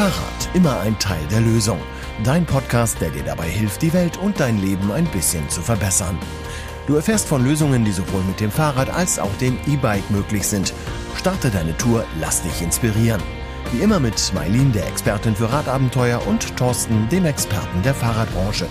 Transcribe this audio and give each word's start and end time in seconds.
Fahrrad, 0.00 0.48
immer 0.54 0.80
ein 0.80 0.98
Teil 0.98 1.20
der 1.30 1.42
Lösung. 1.42 1.78
Dein 2.24 2.46
Podcast, 2.46 2.98
der 3.02 3.10
dir 3.10 3.22
dabei 3.22 3.50
hilft, 3.50 3.82
die 3.82 3.92
Welt 3.92 4.16
und 4.16 4.40
dein 4.40 4.56
Leben 4.56 4.90
ein 4.90 5.04
bisschen 5.04 5.46
zu 5.50 5.60
verbessern. 5.60 6.18
Du 6.86 6.94
erfährst 6.94 7.28
von 7.28 7.44
Lösungen, 7.44 7.84
die 7.84 7.92
sowohl 7.92 8.22
mit 8.22 8.40
dem 8.40 8.50
Fahrrad 8.50 8.88
als 8.88 9.18
auch 9.18 9.36
dem 9.42 9.58
E-Bike 9.66 10.10
möglich 10.10 10.48
sind. 10.48 10.72
Starte 11.16 11.50
deine 11.50 11.76
Tour, 11.76 12.06
lass 12.18 12.40
dich 12.40 12.62
inspirieren. 12.62 13.20
Wie 13.72 13.82
immer 13.82 14.00
mit 14.00 14.32
Mailin, 14.32 14.72
der 14.72 14.88
Expertin 14.88 15.36
für 15.36 15.52
Radabenteuer, 15.52 16.26
und 16.26 16.56
Thorsten, 16.56 17.06
dem 17.10 17.26
Experten 17.26 17.82
der 17.82 17.92
Fahrradbranche. 17.92 18.68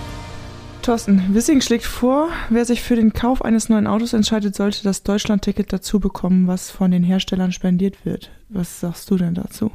Thorsten, 0.82 1.36
Wissing 1.36 1.62
schlägt 1.62 1.86
vor, 1.86 2.30
wer 2.50 2.66
sich 2.66 2.82
für 2.82 2.96
den 2.96 3.14
Kauf 3.14 3.46
eines 3.46 3.70
neuen 3.70 3.86
Autos 3.86 4.14
entscheidet, 4.14 4.56
sollte 4.56 4.82
das 4.82 5.04
Deutschland-Ticket 5.04 5.72
dazu 5.72 6.00
bekommen, 6.00 6.48
was 6.48 6.72
von 6.72 6.90
den 6.90 7.04
Herstellern 7.04 7.52
spendiert 7.52 8.04
wird. 8.04 8.32
Was 8.50 8.80
sagst 8.80 9.12
du 9.12 9.18
denn 9.18 9.36
dazu? 9.36 9.70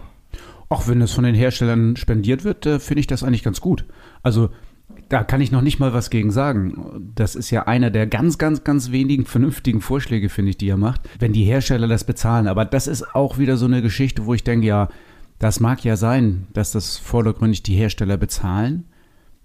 Auch 0.74 0.88
wenn 0.88 1.00
es 1.00 1.12
von 1.12 1.22
den 1.22 1.36
Herstellern 1.36 1.94
spendiert 1.94 2.42
wird, 2.42 2.66
äh, 2.66 2.80
finde 2.80 2.98
ich 2.98 3.06
das 3.06 3.22
eigentlich 3.22 3.44
ganz 3.44 3.60
gut. 3.60 3.84
Also 4.24 4.50
da 5.08 5.22
kann 5.22 5.40
ich 5.40 5.52
noch 5.52 5.60
nicht 5.60 5.78
mal 5.78 5.92
was 5.92 6.10
gegen 6.10 6.32
sagen. 6.32 7.12
Das 7.14 7.36
ist 7.36 7.52
ja 7.52 7.68
einer 7.68 7.92
der 7.92 8.08
ganz, 8.08 8.38
ganz, 8.38 8.64
ganz 8.64 8.90
wenigen 8.90 9.24
vernünftigen 9.24 9.80
Vorschläge, 9.80 10.28
finde 10.28 10.50
ich, 10.50 10.58
die 10.58 10.68
er 10.68 10.76
macht, 10.76 11.02
wenn 11.20 11.32
die 11.32 11.44
Hersteller 11.44 11.86
das 11.86 12.02
bezahlen. 12.02 12.48
Aber 12.48 12.64
das 12.64 12.88
ist 12.88 13.14
auch 13.14 13.38
wieder 13.38 13.56
so 13.56 13.66
eine 13.66 13.82
Geschichte, 13.82 14.26
wo 14.26 14.34
ich 14.34 14.42
denke, 14.42 14.66
ja, 14.66 14.88
das 15.38 15.60
mag 15.60 15.84
ja 15.84 15.96
sein, 15.96 16.48
dass 16.54 16.72
das 16.72 16.98
vordergründig 16.98 17.62
die 17.62 17.76
Hersteller 17.76 18.16
bezahlen. 18.16 18.86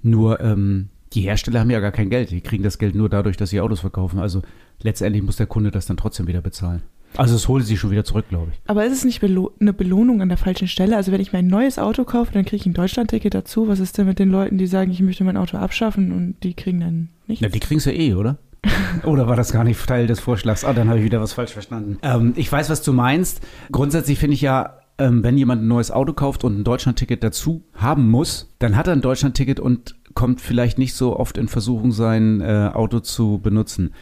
Nur 0.02 0.42
ähm, 0.42 0.90
die 1.14 1.22
Hersteller 1.22 1.60
haben 1.60 1.70
ja 1.70 1.80
gar 1.80 1.92
kein 1.92 2.10
Geld. 2.10 2.32
Die 2.32 2.42
kriegen 2.42 2.64
das 2.64 2.80
Geld 2.80 2.96
nur 2.96 3.08
dadurch, 3.08 3.38
dass 3.38 3.52
sie 3.52 3.62
Autos 3.62 3.82
verkaufen. 3.82 4.18
Also 4.18 4.42
letztendlich 4.82 5.22
muss 5.22 5.36
der 5.36 5.46
Kunde 5.46 5.70
das 5.70 5.86
dann 5.86 5.98
trotzdem 5.98 6.26
wieder 6.26 6.42
bezahlen. 6.42 6.82
Also 7.18 7.36
es 7.36 7.48
holt 7.48 7.66
sie 7.66 7.78
schon 7.78 7.92
wieder 7.92 8.06
zurück, 8.06 8.26
glaube 8.30 8.52
ich. 8.52 8.60
Aber 8.68 8.86
ist 8.86 8.94
es 8.94 9.06
nicht 9.06 9.20
belo 9.22 9.52
eine 9.60 9.74
Belohnung 9.74 10.22
an 10.22 10.30
der 10.30 10.38
falschen 10.38 10.68
Stelle? 10.68 10.96
Also 10.96 11.12
wenn 11.12 11.22
ich 11.22 11.34
mir 11.34 11.40
ein 11.40 11.48
neues 11.48 11.80
Auto 11.80 12.04
kaufe, 12.04 12.32
dann 12.34 12.46
kriege 12.46 12.58
ich 12.58 12.66
ein 12.66 12.74
Deutschlandticket 12.74 13.34
dazu. 13.34 13.68
Was 13.68 13.80
ist 13.80 13.98
denn 13.98 14.06
mit 14.06 14.20
den 14.20 14.30
Leuten, 14.30 14.58
die 14.58 14.68
sagen, 14.68 14.92
ich 14.92 15.02
möchte 15.02 15.24
mein 15.24 15.38
Auto 15.38 15.58
abschaffen 15.58 16.12
und 16.12 16.36
die 16.44 16.54
kriegen 16.54 16.80
dann 16.80 17.10
nichts? 17.28 17.42
Na, 17.42 17.50
die 17.50 17.60
kriegen 17.60 17.80
es 17.80 17.86
ja 17.86 17.92
eh, 17.92 18.14
oder? 18.14 18.38
Oder 19.06 19.28
war 19.28 19.38
das 19.38 19.54
gar 19.54 19.64
nicht 19.64 19.86
Teil 19.86 20.06
des 20.06 20.20
Vorschlags? 20.20 20.66
Ah, 20.66 20.74
dann 20.74 20.90
habe 20.90 21.00
ich 21.00 21.06
wieder 21.06 21.22
was 21.22 21.32
falsch 21.32 21.54
verstanden. 21.54 21.98
Ähm, 22.02 22.34
ich 22.36 22.52
weiß, 22.52 22.70
was 22.70 22.82
du 22.82 22.92
meinst. 22.92 23.40
Grundsätzlich 23.72 24.20
finde 24.20 24.34
ich 24.34 24.42
ja, 24.42 24.80
ähm, 24.98 25.24
wenn 25.24 25.38
jemand 25.38 25.64
ein 25.64 25.68
neues 25.70 25.92
Auto 25.92 26.12
kauft 26.12 26.44
und 26.44 26.60
ein 26.60 26.64
Deutschlandticket 26.66 27.24
dazu 27.24 27.64
haben 27.74 28.10
muss, 28.10 28.54
dann 28.60 28.76
hat 28.76 28.88
er 28.88 28.94
ein 28.94 29.02
Deutschlandticket 29.02 29.62
und 29.62 29.96
kommt 30.14 30.42
vielleicht 30.42 30.78
nicht 30.78 30.94
so 30.94 31.18
oft 31.18 31.38
in 31.38 31.48
Versuchung, 31.48 31.94
sein 31.94 32.42
äh, 32.42 32.70
Auto 32.74 33.00
zu 33.00 33.40
benutzen. 33.42 33.94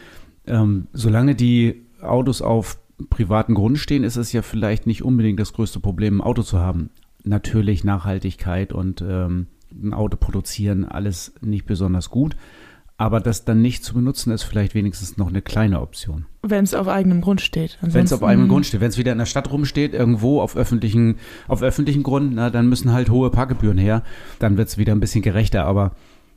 Ähm, 0.46 0.88
solange 0.92 1.36
die 1.36 1.86
Autos 2.02 2.42
auf 2.42 2.78
privaten 3.10 3.54
Grund 3.54 3.78
stehen, 3.78 4.04
ist 4.04 4.16
es 4.16 4.32
ja 4.32 4.42
vielleicht 4.42 4.86
nicht 4.86 5.02
unbedingt 5.02 5.40
das 5.40 5.52
größte 5.52 5.80
Problem, 5.80 6.18
ein 6.18 6.24
Auto 6.24 6.42
zu 6.42 6.58
haben. 6.58 6.90
Natürlich 7.24 7.84
Nachhaltigkeit 7.84 8.72
und 8.72 9.02
ähm, 9.02 9.46
ein 9.72 9.92
Auto 9.92 10.16
produzieren, 10.16 10.84
alles 10.84 11.34
nicht 11.40 11.66
besonders 11.66 12.10
gut. 12.10 12.36
Aber 13.00 13.20
das 13.20 13.44
dann 13.44 13.62
nicht 13.62 13.84
zu 13.84 13.94
benutzen, 13.94 14.32
ist 14.32 14.42
vielleicht 14.42 14.74
wenigstens 14.74 15.16
noch 15.18 15.28
eine 15.28 15.40
kleine 15.40 15.80
Option. 15.80 16.26
Wenn 16.42 16.64
es 16.64 16.74
auf 16.74 16.88
eigenem 16.88 17.20
Grund 17.20 17.40
steht. 17.40 17.78
Wenn 17.80 18.04
es 18.04 18.12
auf 18.12 18.24
eigenem 18.24 18.48
Grund 18.48 18.66
steht. 18.66 18.80
Wenn 18.80 18.88
es 18.88 18.98
wieder 18.98 19.12
in 19.12 19.18
der 19.18 19.26
Stadt 19.26 19.52
rumsteht, 19.52 19.94
irgendwo 19.94 20.40
auf 20.40 20.56
öffentlichen, 20.56 21.14
auf 21.46 21.62
öffentlichen 21.62 22.02
Grund, 22.02 22.34
na, 22.34 22.50
dann 22.50 22.68
müssen 22.68 22.92
halt 22.92 23.08
hohe 23.08 23.30
Parkgebühren 23.30 23.78
her. 23.78 24.02
Dann 24.40 24.56
wird 24.56 24.66
es 24.66 24.78
wieder 24.78 24.92
ein 24.92 25.00
bisschen 25.00 25.22
gerechter. 25.22 25.64
Aber 25.64 25.92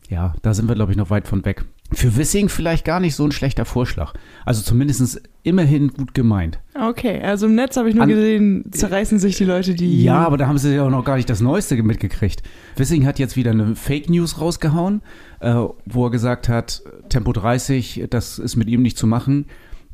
ja, 0.07 0.35
da 0.43 0.53
sind 0.53 0.67
wir, 0.67 0.75
glaube 0.75 0.91
ich, 0.91 0.99
noch 0.99 1.09
weit 1.09 1.27
von 1.27 1.43
weg. 1.45 1.65
Für 1.93 2.15
Wissing 2.15 2.47
vielleicht 2.47 2.85
gar 2.85 3.01
nicht 3.01 3.15
so 3.15 3.25
ein 3.25 3.33
schlechter 3.33 3.65
Vorschlag. 3.65 4.13
Also 4.45 4.61
zumindest 4.61 5.21
immerhin 5.43 5.89
gut 5.89 6.13
gemeint. 6.13 6.59
Okay, 6.73 7.21
also 7.21 7.47
im 7.47 7.55
Netz 7.55 7.75
habe 7.75 7.89
ich 7.89 7.95
nur 7.95 8.05
An, 8.05 8.09
gesehen, 8.09 8.71
zerreißen 8.71 9.19
sich 9.19 9.35
die 9.35 9.43
Leute 9.43 9.73
die. 9.73 10.03
Ja, 10.03 10.25
aber 10.25 10.37
da 10.37 10.47
haben 10.47 10.57
sie 10.57 10.73
ja 10.73 10.85
auch 10.85 10.89
noch 10.89 11.03
gar 11.03 11.17
nicht 11.17 11.29
das 11.29 11.41
Neueste 11.41 11.81
mitgekriegt. 11.83 12.43
Wissing 12.77 13.05
hat 13.05 13.19
jetzt 13.19 13.35
wieder 13.35 13.51
eine 13.51 13.75
Fake 13.75 14.09
News 14.09 14.39
rausgehauen, 14.39 15.01
äh, 15.41 15.53
wo 15.85 16.05
er 16.05 16.11
gesagt 16.11 16.47
hat, 16.47 16.81
Tempo 17.09 17.33
30, 17.33 18.05
das 18.09 18.39
ist 18.39 18.55
mit 18.55 18.69
ihm 18.69 18.81
nicht 18.81 18.97
zu 18.97 19.05
machen. 19.05 19.47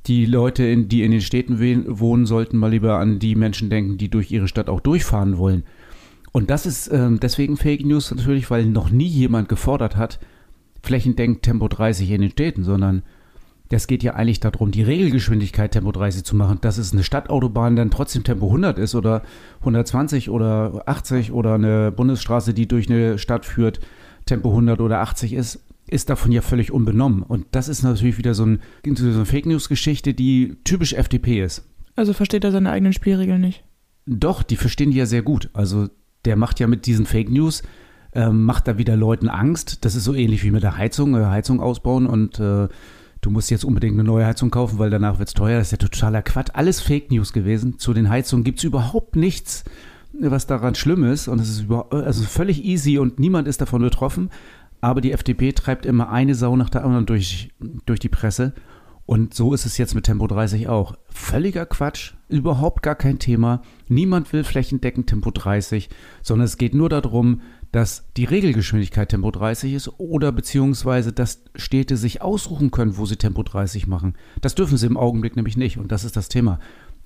Die 0.06 0.26
Leute, 0.26 0.64
in, 0.64 0.88
die 0.88 1.04
in 1.04 1.12
den 1.12 1.22
Städten 1.22 1.60
wohnen, 2.00 2.28
sollten 2.28 2.58
mal 2.58 2.72
lieber 2.72 3.00
an 3.00 3.18
die 3.18 3.36
Menschen 3.36 3.70
denken, 3.70 3.98
die 3.98 4.10
durch 4.10 4.32
ihre 4.32 4.48
Stadt 4.48 4.70
auch 4.70 4.82
durchfahren 4.82 5.38
wollen. 5.38 5.64
Und 6.32 6.52
das 6.52 6.68
ist 6.68 6.92
ähm, 6.94 7.20
deswegen 7.20 7.58
Fake 7.58 7.84
News 7.84 8.12
natürlich, 8.12 8.52
weil 8.52 8.66
noch 8.68 8.92
nie 8.92 9.08
jemand 9.08 9.50
gefordert 9.50 9.96
hat, 9.96 10.20
flächendeckend 10.88 11.44
Tempo 11.44 11.68
30 11.68 12.10
in 12.10 12.22
den 12.22 12.32
Städten, 12.32 12.64
sondern 12.64 13.04
das 13.70 13.88
geht 13.88 14.02
ja 14.02 14.14
eigentlich 14.14 14.40
darum, 14.40 14.72
die 14.72 14.84
Regelgeschwindigkeit 14.84 15.72
Tempo 15.72 15.92
30 15.92 16.24
zu 16.24 16.36
machen, 16.36 16.60
dass 16.62 16.78
es 16.78 16.94
eine 16.94 17.04
Stadtautobahn 17.04 17.76
dann 17.76 17.92
trotzdem 17.92 18.24
Tempo 18.24 18.48
100 18.48 18.80
ist 18.80 18.96
oder 18.96 19.24
120 19.60 20.30
oder 20.30 20.84
80 20.86 21.32
oder 21.34 21.56
eine 21.56 21.92
Bundesstraße, 21.92 22.54
die 22.54 22.68
durch 22.68 22.90
eine 22.90 23.18
Stadt 23.18 23.46
führt, 23.46 23.82
Tempo 24.26 24.50
100 24.50 24.80
oder 24.80 25.00
80 25.00 25.34
ist, 25.34 25.64
ist 25.90 26.10
davon 26.10 26.32
ja 26.32 26.42
völlig 26.42 26.72
unbenommen. 26.72 27.24
Und 27.24 27.46
das 27.52 27.68
ist 27.68 27.84
natürlich 27.84 28.18
wieder 28.18 28.34
so, 28.34 28.46
ein, 28.46 28.62
so 28.86 29.06
eine 29.06 29.26
Fake 29.26 29.46
News-Geschichte, 29.46 30.14
die 30.14 30.58
typisch 30.64 30.94
FDP 30.94 31.44
ist. 31.44 31.68
Also 31.96 32.14
versteht 32.14 32.44
er 32.44 32.52
seine 32.52 32.72
eigenen 32.72 32.94
Spielregeln 32.94 33.42
nicht? 33.42 33.64
Doch, 34.06 34.44
die 34.44 34.56
verstehen 34.56 34.92
die 34.92 34.98
ja 34.98 35.06
sehr 35.06 35.24
gut. 35.24 35.50
Also 35.54 35.90
der 36.26 36.36
macht 36.36 36.60
ja 36.60 36.68
mit 36.68 36.86
diesen 36.86 37.06
Fake 37.06 37.30
News, 37.30 37.64
äh, 38.14 38.30
macht 38.30 38.68
da 38.68 38.78
wieder 38.78 38.96
Leuten 38.96 39.30
Angst. 39.30 39.86
Das 39.86 39.96
ist 39.96 40.04
so 40.04 40.14
ähnlich 40.14 40.44
wie 40.44 40.52
mit 40.52 40.64
der 40.64 40.78
Heizung, 40.78 41.16
äh, 41.16 41.26
Heizung 41.26 41.60
ausbauen 41.60 42.08
und 42.08 42.40
äh, 42.40 42.68
du 43.22 43.30
musst 43.30 43.52
jetzt 43.52 43.66
unbedingt 43.66 43.96
eine 43.96 44.04
neue 44.04 44.26
Heizung 44.26 44.52
kaufen, 44.52 44.80
weil 44.80 44.90
danach 44.90 45.20
wird 45.20 45.30
es 45.30 45.34
teuer. 45.34 45.60
Das 45.60 45.68
ist 45.68 45.72
ja 45.72 45.78
totaler 45.78 46.22
Quatsch. 46.22 46.52
Alles 46.54 46.82
Fake 46.82 47.12
News 47.12 47.34
gewesen. 47.34 47.80
Zu 47.80 47.94
den 47.94 48.10
Heizungen 48.10 48.44
gibt 48.44 48.60
es 48.60 48.64
überhaupt 48.64 49.16
nichts, 49.16 49.64
was 50.14 50.48
daran 50.48 50.76
schlimm 50.76 51.04
ist. 51.04 51.28
Und 51.28 51.40
es 51.40 51.50
ist 51.50 51.62
über, 51.62 51.92
also 51.92 52.24
völlig 52.24 52.64
easy 52.64 52.98
und 52.98 53.20
niemand 53.20 53.48
ist 53.48 53.62
davon 53.62 53.82
betroffen. 53.82 54.30
Aber 54.82 55.02
die 55.02 55.12
FDP 55.12 55.54
treibt 55.54 55.86
immer 55.86 56.10
eine 56.10 56.36
Sau 56.36 56.56
nach 56.56 56.70
der 56.70 56.84
anderen 56.84 57.06
durch, 57.06 57.50
durch 57.86 58.00
die 58.00 58.10
Presse. 58.10 58.54
Und 59.08 59.34
so 59.34 59.54
ist 59.54 59.66
es 59.66 59.78
jetzt 59.78 59.96
mit 59.96 60.04
Tempo 60.04 60.28
30 60.28 60.68
auch. 60.68 60.96
Völliger 61.08 61.66
Quatsch, 61.66 62.14
überhaupt 62.28 62.84
gar 62.84 62.96
kein 62.96 63.20
Thema. 63.20 63.62
Niemand 63.88 64.34
will 64.34 64.44
flächendeckend 64.44 65.08
Tempo 65.08 65.32
30, 65.32 65.90
sondern 66.22 66.46
es 66.46 66.58
geht 66.58 66.74
nur 66.74 66.90
darum, 66.90 67.40
dass 67.72 68.06
die 68.16 68.26
Regelgeschwindigkeit 68.26 69.10
Tempo 69.10 69.32
30 69.32 69.74
ist 69.74 70.00
oder 70.00 70.32
beziehungsweise, 70.32 71.12
dass 71.14 71.44
Städte 71.56 71.98
sich 71.98 72.22
aussuchen 72.22 72.72
können, 72.72 72.98
wo 72.98 73.06
sie 73.06 73.18
Tempo 73.18 73.44
30 73.44 73.88
machen. 73.88 74.16
Das 74.42 74.56
dürfen 74.56 74.78
sie 74.78 74.88
im 74.88 74.98
Augenblick 74.98 75.36
nämlich 75.36 75.58
nicht 75.58 75.78
und 75.78 75.92
das 75.92 76.04
ist 76.04 76.16
das 76.16 76.30
Thema. 76.30 76.60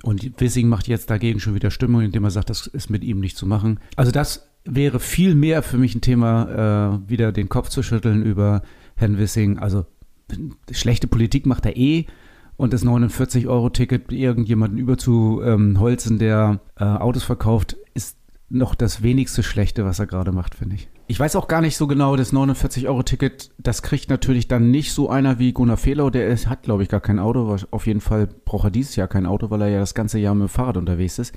Und 0.03 0.39
Wissing 0.39 0.67
macht 0.67 0.87
jetzt 0.87 1.09
dagegen 1.09 1.39
schon 1.39 1.55
wieder 1.55 1.71
Stimmung, 1.71 2.01
indem 2.01 2.23
er 2.23 2.31
sagt, 2.31 2.49
das 2.49 2.67
ist 2.67 2.89
mit 2.89 3.03
ihm 3.03 3.19
nicht 3.19 3.37
zu 3.37 3.45
machen. 3.45 3.79
Also 3.95 4.11
das 4.11 4.47
wäre 4.65 4.99
viel 4.99 5.35
mehr 5.35 5.63
für 5.63 5.77
mich 5.77 5.95
ein 5.95 6.01
Thema, 6.01 6.99
äh, 7.05 7.09
wieder 7.09 7.31
den 7.31 7.49
Kopf 7.49 7.69
zu 7.69 7.83
schütteln 7.83 8.23
über 8.23 8.63
Herrn 8.95 9.17
Wissing. 9.17 9.59
Also 9.59 9.85
schlechte 10.71 11.07
Politik 11.07 11.45
macht 11.45 11.65
er 11.65 11.77
eh. 11.77 12.05
Und 12.57 12.73
das 12.73 12.85
49-Euro-Ticket 12.85 14.11
irgendjemanden 14.11 14.77
überzuholzen, 14.77 16.19
der 16.19 16.59
äh, 16.77 16.83
Autos 16.83 17.23
verkauft, 17.23 17.75
noch 18.51 18.75
das 18.75 19.01
wenigste 19.01 19.43
Schlechte, 19.43 19.85
was 19.85 19.99
er 19.99 20.07
gerade 20.07 20.31
macht, 20.31 20.55
finde 20.55 20.75
ich. 20.75 20.89
Ich 21.07 21.19
weiß 21.19 21.35
auch 21.35 21.47
gar 21.47 21.61
nicht 21.61 21.77
so 21.77 21.87
genau, 21.87 22.15
das 22.15 22.33
49-Euro-Ticket, 22.33 23.51
das 23.57 23.81
kriegt 23.81 24.09
natürlich 24.09 24.47
dann 24.47 24.71
nicht 24.71 24.93
so 24.93 25.09
einer 25.09 25.39
wie 25.39 25.53
Gunnar 25.53 25.77
Fehlau, 25.77 26.09
der 26.09 26.27
ist, 26.27 26.47
hat, 26.47 26.63
glaube 26.63 26.83
ich, 26.83 26.89
gar 26.89 27.01
kein 27.01 27.19
Auto. 27.19 27.57
Auf 27.71 27.87
jeden 27.87 28.01
Fall 28.01 28.27
braucht 28.27 28.65
er 28.65 28.71
dieses 28.71 28.95
Jahr 28.95 29.07
kein 29.07 29.25
Auto, 29.25 29.49
weil 29.49 29.61
er 29.61 29.69
ja 29.69 29.79
das 29.79 29.93
ganze 29.93 30.19
Jahr 30.19 30.35
mit 30.35 30.47
dem 30.47 30.49
Fahrrad 30.49 30.77
unterwegs 30.77 31.19
ist. 31.19 31.35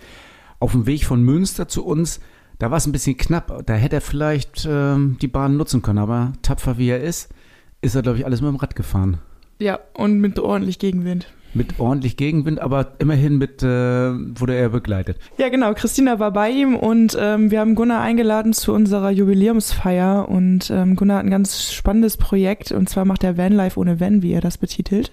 Auf 0.61 0.73
dem 0.73 0.87
Weg 0.87 1.05
von 1.05 1.23
Münster 1.23 1.69
zu 1.69 1.85
uns, 1.85 2.21
da 2.59 2.71
war 2.71 2.79
es 2.79 2.87
ein 2.87 2.93
bisschen 2.93 3.17
knapp. 3.17 3.67
Da 3.67 3.75
hätte 3.75 3.97
er 3.97 4.01
vielleicht 4.01 4.67
ähm, 4.69 5.17
die 5.21 5.29
Bahn 5.29 5.57
nutzen 5.57 5.83
können, 5.83 5.99
aber 5.99 6.33
tapfer 6.43 6.79
wie 6.79 6.89
er 6.89 7.03
ist, 7.03 7.33
ist 7.81 7.95
er, 7.95 8.03
glaube 8.03 8.19
ich, 8.19 8.25
alles 8.25 8.41
mit 8.41 8.51
dem 8.51 8.57
Rad 8.57 8.77
gefahren. 8.77 9.19
Ja, 9.59 9.79
und 9.95 10.21
mit 10.21 10.39
ordentlich 10.39 10.79
Gegenwind. 10.79 11.33
Mit 11.55 11.79
ordentlich 11.79 12.17
Gegenwind, 12.17 12.61
aber 12.61 12.93
immerhin 12.99 13.39
mit, 13.39 13.63
äh, 13.63 13.67
wurde 13.67 14.55
er 14.55 14.69
begleitet. 14.71 15.19
Ja, 15.39 15.49
genau. 15.49 15.73
Christina 15.75 16.19
war 16.19 16.33
bei 16.33 16.51
ihm 16.51 16.77
und 16.77 17.17
ähm, 17.19 17.51
wir 17.51 17.61
haben 17.61 17.75
Gunnar 17.75 18.01
eingeladen 18.03 18.53
zu 18.53 18.73
unserer 18.73 19.11
Jubiläumsfeier 19.11 20.29
und 20.29 20.71
ähm, 20.71 20.97
Gunnar 20.97 21.19
hat 21.19 21.25
ein 21.25 21.31
ganz 21.31 21.73
spannendes 21.73 22.17
Projekt 22.17 22.73
und 22.73 22.89
zwar 22.89 23.05
macht 23.05 23.25
er 23.25 23.39
Vanlife 23.39 23.79
ohne 23.79 24.01
Van, 24.01 24.23
wie 24.23 24.33
er 24.33 24.41
das 24.41 24.59
betitelt. 24.59 25.13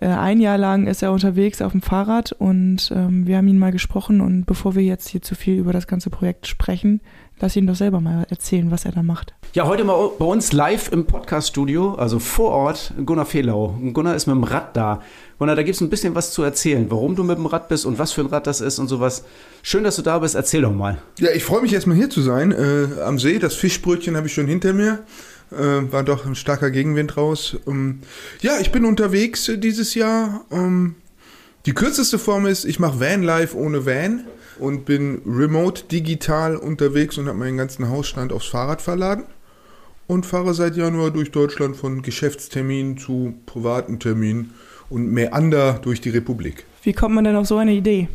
Äh, 0.00 0.08
ein 0.08 0.40
Jahr 0.40 0.58
lang 0.58 0.86
ist 0.86 1.02
er 1.02 1.12
unterwegs 1.12 1.62
auf 1.62 1.72
dem 1.72 1.82
Fahrrad 1.82 2.32
und 2.32 2.92
ähm, 2.94 3.26
wir 3.26 3.36
haben 3.36 3.48
ihn 3.48 3.58
mal 3.58 3.72
gesprochen 3.72 4.20
und 4.20 4.44
bevor 4.46 4.74
wir 4.74 4.82
jetzt 4.82 5.08
hier 5.08 5.22
zu 5.22 5.34
viel 5.34 5.58
über 5.58 5.72
das 5.72 5.86
ganze 5.86 6.10
Projekt 6.10 6.46
sprechen, 6.46 7.00
Lass 7.40 7.56
ihn 7.56 7.66
doch 7.66 7.74
selber 7.74 8.00
mal 8.00 8.26
erzählen, 8.30 8.70
was 8.70 8.84
er 8.84 8.92
da 8.92 9.02
macht. 9.02 9.34
Ja, 9.54 9.66
heute 9.66 9.82
mal 9.82 10.10
bei 10.18 10.24
uns 10.24 10.52
live 10.52 10.92
im 10.92 11.04
Podcast-Studio, 11.04 11.94
also 11.94 12.20
vor 12.20 12.50
Ort, 12.52 12.94
Gunnar 13.04 13.26
Fehlau. 13.26 13.76
Gunnar 13.92 14.14
ist 14.14 14.26
mit 14.26 14.36
dem 14.36 14.44
Rad 14.44 14.76
da. 14.76 15.02
Gunnar, 15.38 15.56
da 15.56 15.62
gibt 15.62 15.74
es 15.74 15.80
ein 15.80 15.90
bisschen 15.90 16.14
was 16.14 16.32
zu 16.32 16.42
erzählen, 16.42 16.86
warum 16.90 17.16
du 17.16 17.24
mit 17.24 17.36
dem 17.38 17.46
Rad 17.46 17.68
bist 17.68 17.86
und 17.86 17.98
was 17.98 18.12
für 18.12 18.20
ein 18.20 18.28
Rad 18.28 18.46
das 18.46 18.60
ist 18.60 18.78
und 18.78 18.88
sowas. 18.88 19.24
Schön, 19.62 19.84
dass 19.84 19.96
du 19.96 20.02
da 20.02 20.18
bist. 20.18 20.34
Erzähl 20.34 20.62
doch 20.62 20.72
mal. 20.72 20.98
Ja, 21.18 21.30
ich 21.32 21.44
freue 21.44 21.62
mich 21.62 21.72
erstmal 21.72 21.96
hier 21.96 22.10
zu 22.10 22.20
sein. 22.22 22.52
Äh, 22.52 23.02
am 23.02 23.18
See, 23.18 23.38
das 23.38 23.54
Fischbrötchen 23.54 24.16
habe 24.16 24.26
ich 24.28 24.34
schon 24.34 24.46
hinter 24.46 24.72
mir. 24.72 25.00
Äh, 25.50 25.92
war 25.92 26.02
doch 26.04 26.24
ein 26.24 26.34
starker 26.34 26.70
Gegenwind 26.70 27.16
raus. 27.16 27.56
Ähm, 27.66 28.00
ja, 28.40 28.58
ich 28.60 28.72
bin 28.72 28.84
unterwegs 28.84 29.48
äh, 29.48 29.58
dieses 29.58 29.94
Jahr. 29.94 30.44
Ähm, 30.50 30.94
Die 31.66 31.72
kürzeste 31.74 32.18
Form 32.18 32.46
ist, 32.46 32.64
ich 32.64 32.78
mache 32.78 33.00
Vanlife 33.00 33.56
ohne 33.56 33.86
Van 33.86 34.24
und 34.58 34.84
bin 34.84 35.22
remote 35.26 35.84
digital 35.90 36.56
unterwegs 36.56 37.18
und 37.18 37.26
habe 37.26 37.38
meinen 37.38 37.56
ganzen 37.56 37.88
Hausstand 37.88 38.32
aufs 38.32 38.46
Fahrrad 38.46 38.82
verladen 38.82 39.24
und 40.06 40.26
fahre 40.26 40.52
seit 40.54 40.76
Januar 40.76 41.10
durch 41.10 41.30
Deutschland 41.30 41.76
von 41.76 42.02
Geschäftsterminen 42.02 42.98
zu 42.98 43.34
privaten 43.46 43.98
Terminen 43.98 44.52
und 44.90 45.12
meander 45.12 45.80
durch 45.82 46.00
die 46.00 46.10
Republik. 46.10 46.64
Wie 46.82 46.92
kommt 46.92 47.14
man 47.14 47.24
denn 47.24 47.36
auf 47.36 47.46
so 47.46 47.56
eine 47.56 47.72
Idee? 47.72 48.08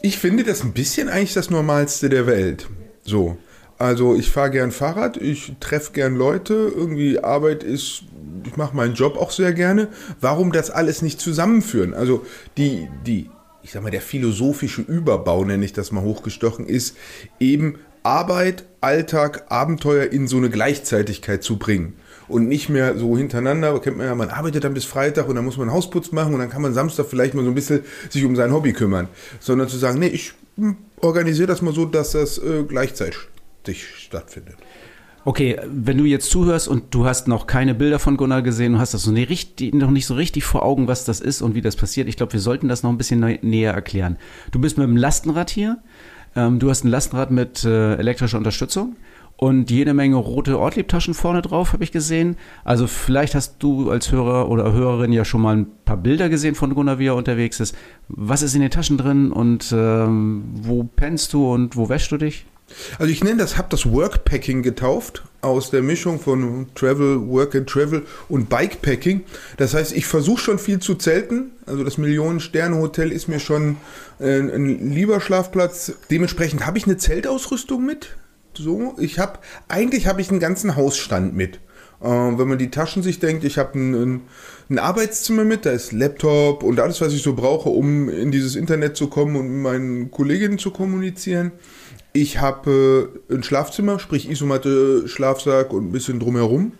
Ich 0.00 0.18
finde 0.18 0.44
das 0.44 0.62
ein 0.62 0.72
bisschen 0.72 1.08
eigentlich 1.08 1.34
das 1.34 1.50
Normalste 1.50 2.08
der 2.08 2.26
Welt. 2.26 2.68
So. 3.04 3.36
Also 3.78 4.14
ich 4.14 4.30
fahre 4.30 4.50
gern 4.50 4.70
Fahrrad, 4.70 5.16
ich 5.16 5.54
treffe 5.58 5.92
gern 5.92 6.14
Leute, 6.14 6.54
irgendwie 6.54 7.18
Arbeit 7.18 7.64
ist, 7.64 8.04
ich 8.46 8.56
mache 8.56 8.76
meinen 8.76 8.94
Job 8.94 9.16
auch 9.16 9.32
sehr 9.32 9.52
gerne. 9.52 9.88
Warum 10.20 10.52
das 10.52 10.70
alles 10.70 11.02
nicht 11.02 11.20
zusammenführen? 11.20 11.92
Also 11.92 12.24
die, 12.56 12.88
die, 13.06 13.28
ich 13.62 13.72
sag 13.72 13.82
mal, 13.82 13.90
der 13.90 14.00
philosophische 14.00 14.82
Überbau, 14.82 15.44
nenne 15.44 15.64
ich 15.64 15.72
das 15.72 15.90
mal 15.90 16.02
hochgestochen, 16.02 16.66
ist 16.66 16.96
eben 17.40 17.78
Arbeit, 18.04 18.64
Alltag, 18.80 19.46
Abenteuer 19.48 20.12
in 20.12 20.26
so 20.28 20.36
eine 20.36 20.50
Gleichzeitigkeit 20.50 21.42
zu 21.42 21.58
bringen. 21.58 21.94
Und 22.32 22.48
nicht 22.48 22.68
mehr 22.68 22.96
so 22.96 23.16
hintereinander, 23.16 23.78
kennt 23.80 23.98
man 23.98 24.06
ja, 24.06 24.14
man 24.14 24.30
arbeitet 24.30 24.64
dann 24.64 24.74
bis 24.74 24.84
Freitag 24.84 25.28
und 25.28 25.36
dann 25.36 25.44
muss 25.44 25.58
man 25.58 25.70
Hausputz 25.70 26.12
machen 26.12 26.32
und 26.32 26.40
dann 26.40 26.50
kann 26.50 26.62
man 26.62 26.72
Samstag 26.72 27.06
vielleicht 27.06 27.34
mal 27.34 27.44
so 27.44 27.50
ein 27.50 27.54
bisschen 27.54 27.82
sich 28.08 28.24
um 28.24 28.34
sein 28.36 28.52
Hobby 28.52 28.72
kümmern. 28.72 29.08
Sondern 29.38 29.68
zu 29.68 29.76
sagen, 29.76 29.98
nee, 29.98 30.06
ich 30.06 30.32
hm, 30.56 30.76
organisiere 31.00 31.48
das 31.48 31.62
mal 31.62 31.74
so, 31.74 31.84
dass 31.84 32.12
das 32.12 32.38
äh, 32.38 32.64
gleichzeitig 32.66 33.18
stattfindet. 33.96 34.56
Okay, 35.24 35.56
wenn 35.68 35.98
du 35.98 36.04
jetzt 36.04 36.30
zuhörst 36.30 36.66
und 36.66 36.94
du 36.94 37.06
hast 37.06 37.28
noch 37.28 37.46
keine 37.46 37.74
Bilder 37.74 38.00
von 38.00 38.16
Gunnar 38.16 38.42
gesehen, 38.42 38.72
du 38.72 38.78
hast 38.80 38.92
das 38.92 39.06
noch 39.06 39.12
nicht 39.90 40.06
so 40.06 40.14
richtig 40.14 40.42
vor 40.42 40.64
Augen, 40.64 40.88
was 40.88 41.04
das 41.04 41.20
ist 41.20 41.42
und 41.42 41.54
wie 41.54 41.60
das 41.60 41.76
passiert, 41.76 42.08
ich 42.08 42.16
glaube, 42.16 42.32
wir 42.32 42.40
sollten 42.40 42.66
das 42.66 42.82
noch 42.82 42.90
ein 42.90 42.98
bisschen 42.98 43.20
näher 43.42 43.72
erklären. 43.72 44.16
Du 44.50 44.58
bist 44.58 44.78
mit 44.78 44.88
dem 44.88 44.96
Lastenrad 44.96 45.50
hier, 45.50 45.78
ähm, 46.34 46.58
du 46.58 46.70
hast 46.70 46.84
ein 46.84 46.88
Lastenrad 46.88 47.30
mit 47.30 47.64
äh, 47.64 47.94
elektrischer 47.94 48.38
Unterstützung 48.38 48.96
und 49.42 49.72
jede 49.72 49.92
Menge 49.92 50.14
rote 50.14 50.56
Ortliebtaschen 50.56 51.14
vorne 51.14 51.42
drauf, 51.42 51.72
habe 51.72 51.82
ich 51.82 51.90
gesehen. 51.90 52.36
Also 52.62 52.86
vielleicht 52.86 53.34
hast 53.34 53.56
du 53.58 53.90
als 53.90 54.12
Hörer 54.12 54.48
oder 54.48 54.72
Hörerin 54.72 55.12
ja 55.12 55.24
schon 55.24 55.40
mal 55.40 55.56
ein 55.56 55.66
paar 55.84 55.96
Bilder 55.96 56.28
gesehen 56.28 56.54
von 56.54 56.72
Gunnar, 56.76 57.00
wie 57.00 57.08
er 57.08 57.16
unterwegs 57.16 57.58
ist. 57.58 57.74
Was 58.06 58.42
ist 58.42 58.54
in 58.54 58.60
den 58.60 58.70
Taschen 58.70 58.98
drin 58.98 59.32
und 59.32 59.74
ähm, 59.76 60.44
wo 60.62 60.84
pennst 60.84 61.32
du 61.32 61.52
und 61.52 61.76
wo 61.76 61.88
wäschst 61.88 62.12
du 62.12 62.18
dich? 62.18 62.46
Also 63.00 63.10
ich 63.12 63.24
nenne 63.24 63.38
das, 63.38 63.58
habe 63.58 63.66
das 63.68 63.90
Workpacking 63.90 64.62
getauft 64.62 65.24
aus 65.40 65.70
der 65.70 65.82
Mischung 65.82 66.20
von 66.20 66.68
Travel, 66.76 67.26
Work 67.26 67.56
and 67.56 67.68
Travel 67.68 68.06
und 68.28 68.48
Bikepacking. 68.48 69.24
Das 69.56 69.74
heißt, 69.74 69.92
ich 69.92 70.06
versuche 70.06 70.40
schon 70.40 70.60
viel 70.60 70.78
zu 70.78 70.94
zelten. 70.94 71.50
Also 71.66 71.82
das 71.82 71.98
Millionen-Sterne-Hotel 71.98 73.10
ist 73.10 73.26
mir 73.26 73.40
schon 73.40 73.76
äh, 74.20 74.38
ein 74.38 74.92
lieber 74.92 75.20
Schlafplatz. 75.20 75.94
Dementsprechend 76.12 76.64
habe 76.64 76.78
ich 76.78 76.84
eine 76.84 76.96
Zeltausrüstung 76.96 77.84
mit. 77.84 78.14
So, 78.54 78.94
ich 78.98 79.18
habe 79.18 79.38
eigentlich 79.68 80.06
habe 80.06 80.20
ich 80.20 80.30
einen 80.30 80.40
ganzen 80.40 80.76
Hausstand 80.76 81.34
mit. 81.34 81.60
Äh, 82.02 82.08
wenn 82.08 82.48
man 82.48 82.58
die 82.58 82.70
Taschen 82.70 83.02
sich 83.02 83.20
denkt, 83.20 83.44
ich 83.44 83.58
habe 83.58 83.78
ein, 83.78 84.22
ein, 84.68 84.78
Arbeitszimmer 84.78 85.44
mit, 85.44 85.64
da 85.64 85.70
ist 85.70 85.92
Laptop 85.92 86.62
und 86.62 86.80
alles, 86.80 87.00
was 87.00 87.12
ich 87.12 87.22
so 87.22 87.34
brauche, 87.34 87.68
um 87.68 88.08
in 88.08 88.30
dieses 88.30 88.56
Internet 88.56 88.96
zu 88.96 89.08
kommen 89.08 89.36
und 89.36 89.48
mit 89.48 89.62
meinen 89.62 90.10
Kolleginnen 90.10 90.58
zu 90.58 90.70
kommunizieren. 90.70 91.52
Ich 92.12 92.40
habe 92.40 93.10
äh, 93.30 93.34
ein 93.34 93.42
Schlafzimmer, 93.42 93.98
sprich 93.98 94.28
Isomatte, 94.28 95.08
Schlafsack 95.08 95.72
und 95.72 95.88
ein 95.88 95.92
bisschen 95.92 96.20
drumherum. 96.20 96.72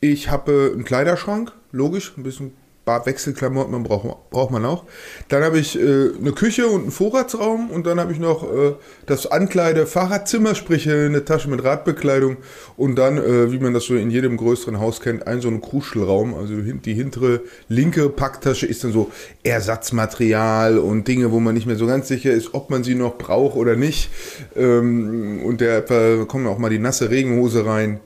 Ich 0.00 0.30
habe 0.30 0.52
äh, 0.52 0.72
einen 0.72 0.84
Kleiderschrank, 0.84 1.52
logisch, 1.72 2.12
ein 2.16 2.24
bisschen 2.24 2.52
Wechselklamotten 2.86 3.72
man 3.72 3.82
braucht, 3.82 4.30
braucht 4.30 4.52
man 4.52 4.64
auch. 4.64 4.84
Dann 5.28 5.42
habe 5.42 5.58
ich 5.58 5.76
äh, 5.76 6.10
eine 6.20 6.30
Küche 6.32 6.68
und 6.68 6.82
einen 6.82 6.90
Vorratsraum 6.92 7.70
und 7.70 7.84
dann 7.84 7.98
habe 7.98 8.12
ich 8.12 8.20
noch 8.20 8.44
äh, 8.44 8.74
das 9.06 9.26
Ankleide-Fahrradzimmer, 9.26 10.54
sprich 10.54 10.86
äh, 10.86 11.06
eine 11.06 11.24
Tasche 11.24 11.50
mit 11.50 11.64
Radbekleidung 11.64 12.36
und 12.76 12.94
dann, 12.94 13.18
äh, 13.18 13.50
wie 13.50 13.58
man 13.58 13.74
das 13.74 13.84
so 13.84 13.96
in 13.96 14.10
jedem 14.10 14.36
größeren 14.36 14.78
Haus 14.78 15.00
kennt, 15.00 15.26
ein 15.26 15.40
so 15.40 15.48
ein 15.48 15.60
Kruschelraum. 15.60 16.34
Also 16.34 16.54
die 16.54 16.94
hintere 16.94 17.40
linke 17.68 18.08
Packtasche 18.08 18.66
ist 18.66 18.84
dann 18.84 18.92
so 18.92 19.10
Ersatzmaterial 19.42 20.78
und 20.78 21.08
Dinge, 21.08 21.32
wo 21.32 21.40
man 21.40 21.54
nicht 21.54 21.66
mehr 21.66 21.76
so 21.76 21.88
ganz 21.88 22.06
sicher 22.06 22.30
ist, 22.30 22.54
ob 22.54 22.70
man 22.70 22.84
sie 22.84 22.94
noch 22.94 23.18
braucht 23.18 23.56
oder 23.56 23.74
nicht. 23.74 24.10
Ähm, 24.54 25.42
und 25.44 25.60
da 25.60 25.80
kommen 26.26 26.46
auch 26.46 26.58
mal 26.58 26.70
die 26.70 26.78
nasse 26.78 27.10
Regenhose 27.10 27.66
rein 27.66 27.98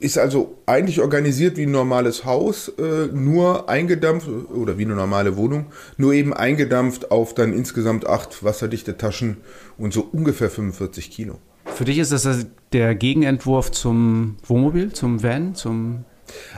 ist 0.00 0.18
also 0.18 0.58
eigentlich 0.66 1.00
organisiert 1.00 1.56
wie 1.56 1.62
ein 1.62 1.70
normales 1.70 2.24
Haus, 2.24 2.68
äh, 2.78 3.06
nur 3.12 3.68
eingedampft, 3.68 4.28
oder 4.28 4.78
wie 4.78 4.84
eine 4.84 4.94
normale 4.94 5.36
Wohnung, 5.36 5.66
nur 5.96 6.12
eben 6.12 6.32
eingedampft 6.32 7.10
auf 7.10 7.34
dann 7.34 7.52
insgesamt 7.52 8.06
acht 8.06 8.44
wasserdichte 8.44 8.96
Taschen 8.96 9.38
und 9.78 9.92
so 9.92 10.08
ungefähr 10.12 10.50
45 10.50 11.10
Kilo. 11.10 11.38
Für 11.64 11.84
dich 11.84 11.98
ist 11.98 12.12
das 12.12 12.46
der 12.72 12.94
Gegenentwurf 12.94 13.70
zum 13.70 14.36
Wohnmobil, 14.46 14.92
zum 14.92 15.22
Van, 15.22 15.54
zum 15.54 16.04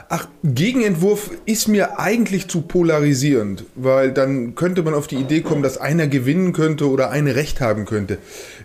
Ach, 0.09 0.27
Gegenentwurf 0.43 1.31
ist 1.45 1.67
mir 1.67 1.99
eigentlich 1.99 2.47
zu 2.47 2.61
polarisierend, 2.61 3.65
weil 3.75 4.11
dann 4.11 4.55
könnte 4.55 4.83
man 4.83 4.93
auf 4.93 5.07
die 5.07 5.15
Idee 5.15 5.41
kommen, 5.41 5.63
dass 5.63 5.77
einer 5.77 6.07
gewinnen 6.07 6.53
könnte 6.53 6.89
oder 6.89 7.09
eine 7.09 7.35
Recht 7.35 7.59
haben 7.61 7.85
könnte. 7.85 8.19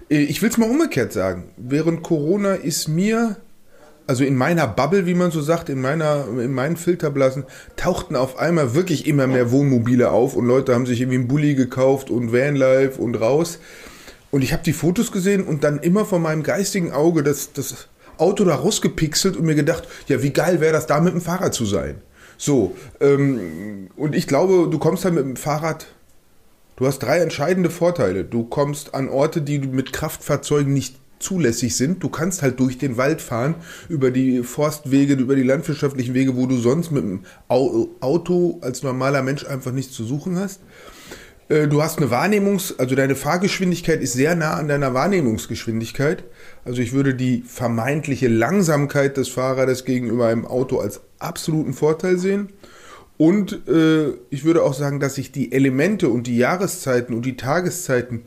Äh, 0.08 0.18
ich 0.18 0.42
will 0.42 0.50
es 0.50 0.58
mal 0.58 0.70
umgekehrt 0.70 1.12
sagen. 1.12 1.50
Während 1.56 2.02
Corona 2.02 2.54
ist 2.54 2.88
mir 2.88 3.36
also 4.06 4.24
in 4.24 4.36
meiner 4.36 4.66
Bubble, 4.66 5.06
wie 5.06 5.14
man 5.14 5.30
so 5.30 5.40
sagt, 5.40 5.68
in 5.68 5.80
meiner, 5.80 6.26
in 6.28 6.52
meinen 6.52 6.76
Filterblasen, 6.76 7.44
tauchten 7.76 8.16
auf 8.16 8.38
einmal 8.38 8.74
wirklich 8.74 9.06
immer 9.06 9.26
mehr 9.26 9.50
Wohnmobile 9.50 10.10
auf 10.10 10.34
und 10.34 10.46
Leute 10.46 10.74
haben 10.74 10.86
sich 10.86 11.00
irgendwie 11.00 11.18
einen 11.18 11.28
Bulli 11.28 11.54
gekauft 11.54 12.10
und 12.10 12.32
Vanlife 12.32 13.00
und 13.00 13.14
raus. 13.16 13.58
Und 14.30 14.42
ich 14.42 14.52
habe 14.52 14.62
die 14.62 14.72
Fotos 14.72 15.12
gesehen 15.12 15.44
und 15.44 15.64
dann 15.64 15.78
immer 15.78 16.04
von 16.04 16.22
meinem 16.22 16.42
geistigen 16.42 16.92
Auge 16.92 17.22
das, 17.22 17.52
das 17.52 17.88
Auto 18.18 18.44
da 18.44 18.56
rausgepixelt 18.56 19.36
und 19.36 19.44
mir 19.44 19.54
gedacht, 19.54 19.88
ja, 20.06 20.22
wie 20.22 20.30
geil 20.30 20.60
wäre 20.60 20.72
das 20.72 20.86
da 20.86 21.00
mit 21.00 21.14
dem 21.14 21.20
Fahrrad 21.20 21.54
zu 21.54 21.64
sein. 21.64 22.00
So, 22.36 22.76
ähm, 23.00 23.88
und 23.96 24.14
ich 24.14 24.26
glaube, 24.26 24.68
du 24.70 24.78
kommst 24.78 25.04
dann 25.04 25.14
mit 25.14 25.24
dem 25.24 25.36
Fahrrad 25.36 25.86
Du 26.80 26.86
hast 26.86 27.00
drei 27.00 27.18
entscheidende 27.18 27.68
Vorteile. 27.68 28.24
Du 28.24 28.44
kommst 28.44 28.94
an 28.94 29.10
Orte, 29.10 29.42
die 29.42 29.58
du 29.58 29.68
mit 29.68 29.92
Kraftfahrzeugen 29.92 30.72
nicht 30.72 30.96
zulässig 31.20 31.76
sind. 31.76 32.02
Du 32.02 32.08
kannst 32.08 32.42
halt 32.42 32.58
durch 32.58 32.78
den 32.78 32.96
Wald 32.96 33.22
fahren, 33.22 33.54
über 33.88 34.10
die 34.10 34.42
Forstwege, 34.42 35.14
über 35.14 35.36
die 35.36 35.42
landwirtschaftlichen 35.42 36.14
Wege, 36.14 36.36
wo 36.36 36.46
du 36.46 36.56
sonst 36.56 36.90
mit 36.90 37.04
dem 37.04 37.20
Auto 37.48 38.58
als 38.62 38.82
normaler 38.82 39.22
Mensch 39.22 39.46
einfach 39.46 39.72
nichts 39.72 39.94
zu 39.94 40.04
suchen 40.04 40.36
hast. 40.38 40.60
Äh, 41.48 41.68
du 41.68 41.82
hast 41.82 41.98
eine 41.98 42.10
Wahrnehmungs-, 42.10 42.78
also 42.78 42.94
deine 42.94 43.16
Fahrgeschwindigkeit 43.16 44.00
ist 44.00 44.14
sehr 44.14 44.34
nah 44.34 44.54
an 44.54 44.68
deiner 44.68 44.94
Wahrnehmungsgeschwindigkeit. 44.94 46.24
Also 46.64 46.80
ich 46.80 46.92
würde 46.92 47.14
die 47.14 47.42
vermeintliche 47.46 48.28
Langsamkeit 48.28 49.16
des 49.16 49.28
Fahrrades 49.28 49.84
gegenüber 49.84 50.28
einem 50.28 50.46
Auto 50.46 50.78
als 50.78 51.02
absoluten 51.18 51.74
Vorteil 51.74 52.18
sehen. 52.18 52.48
Und 53.18 53.68
äh, 53.68 54.14
ich 54.30 54.44
würde 54.44 54.62
auch 54.62 54.72
sagen, 54.72 54.98
dass 54.98 55.18
ich 55.18 55.30
die 55.30 55.52
Elemente 55.52 56.08
und 56.08 56.26
die 56.26 56.38
Jahreszeiten 56.38 57.14
und 57.14 57.26
die 57.26 57.36
Tageszeiten 57.36 58.22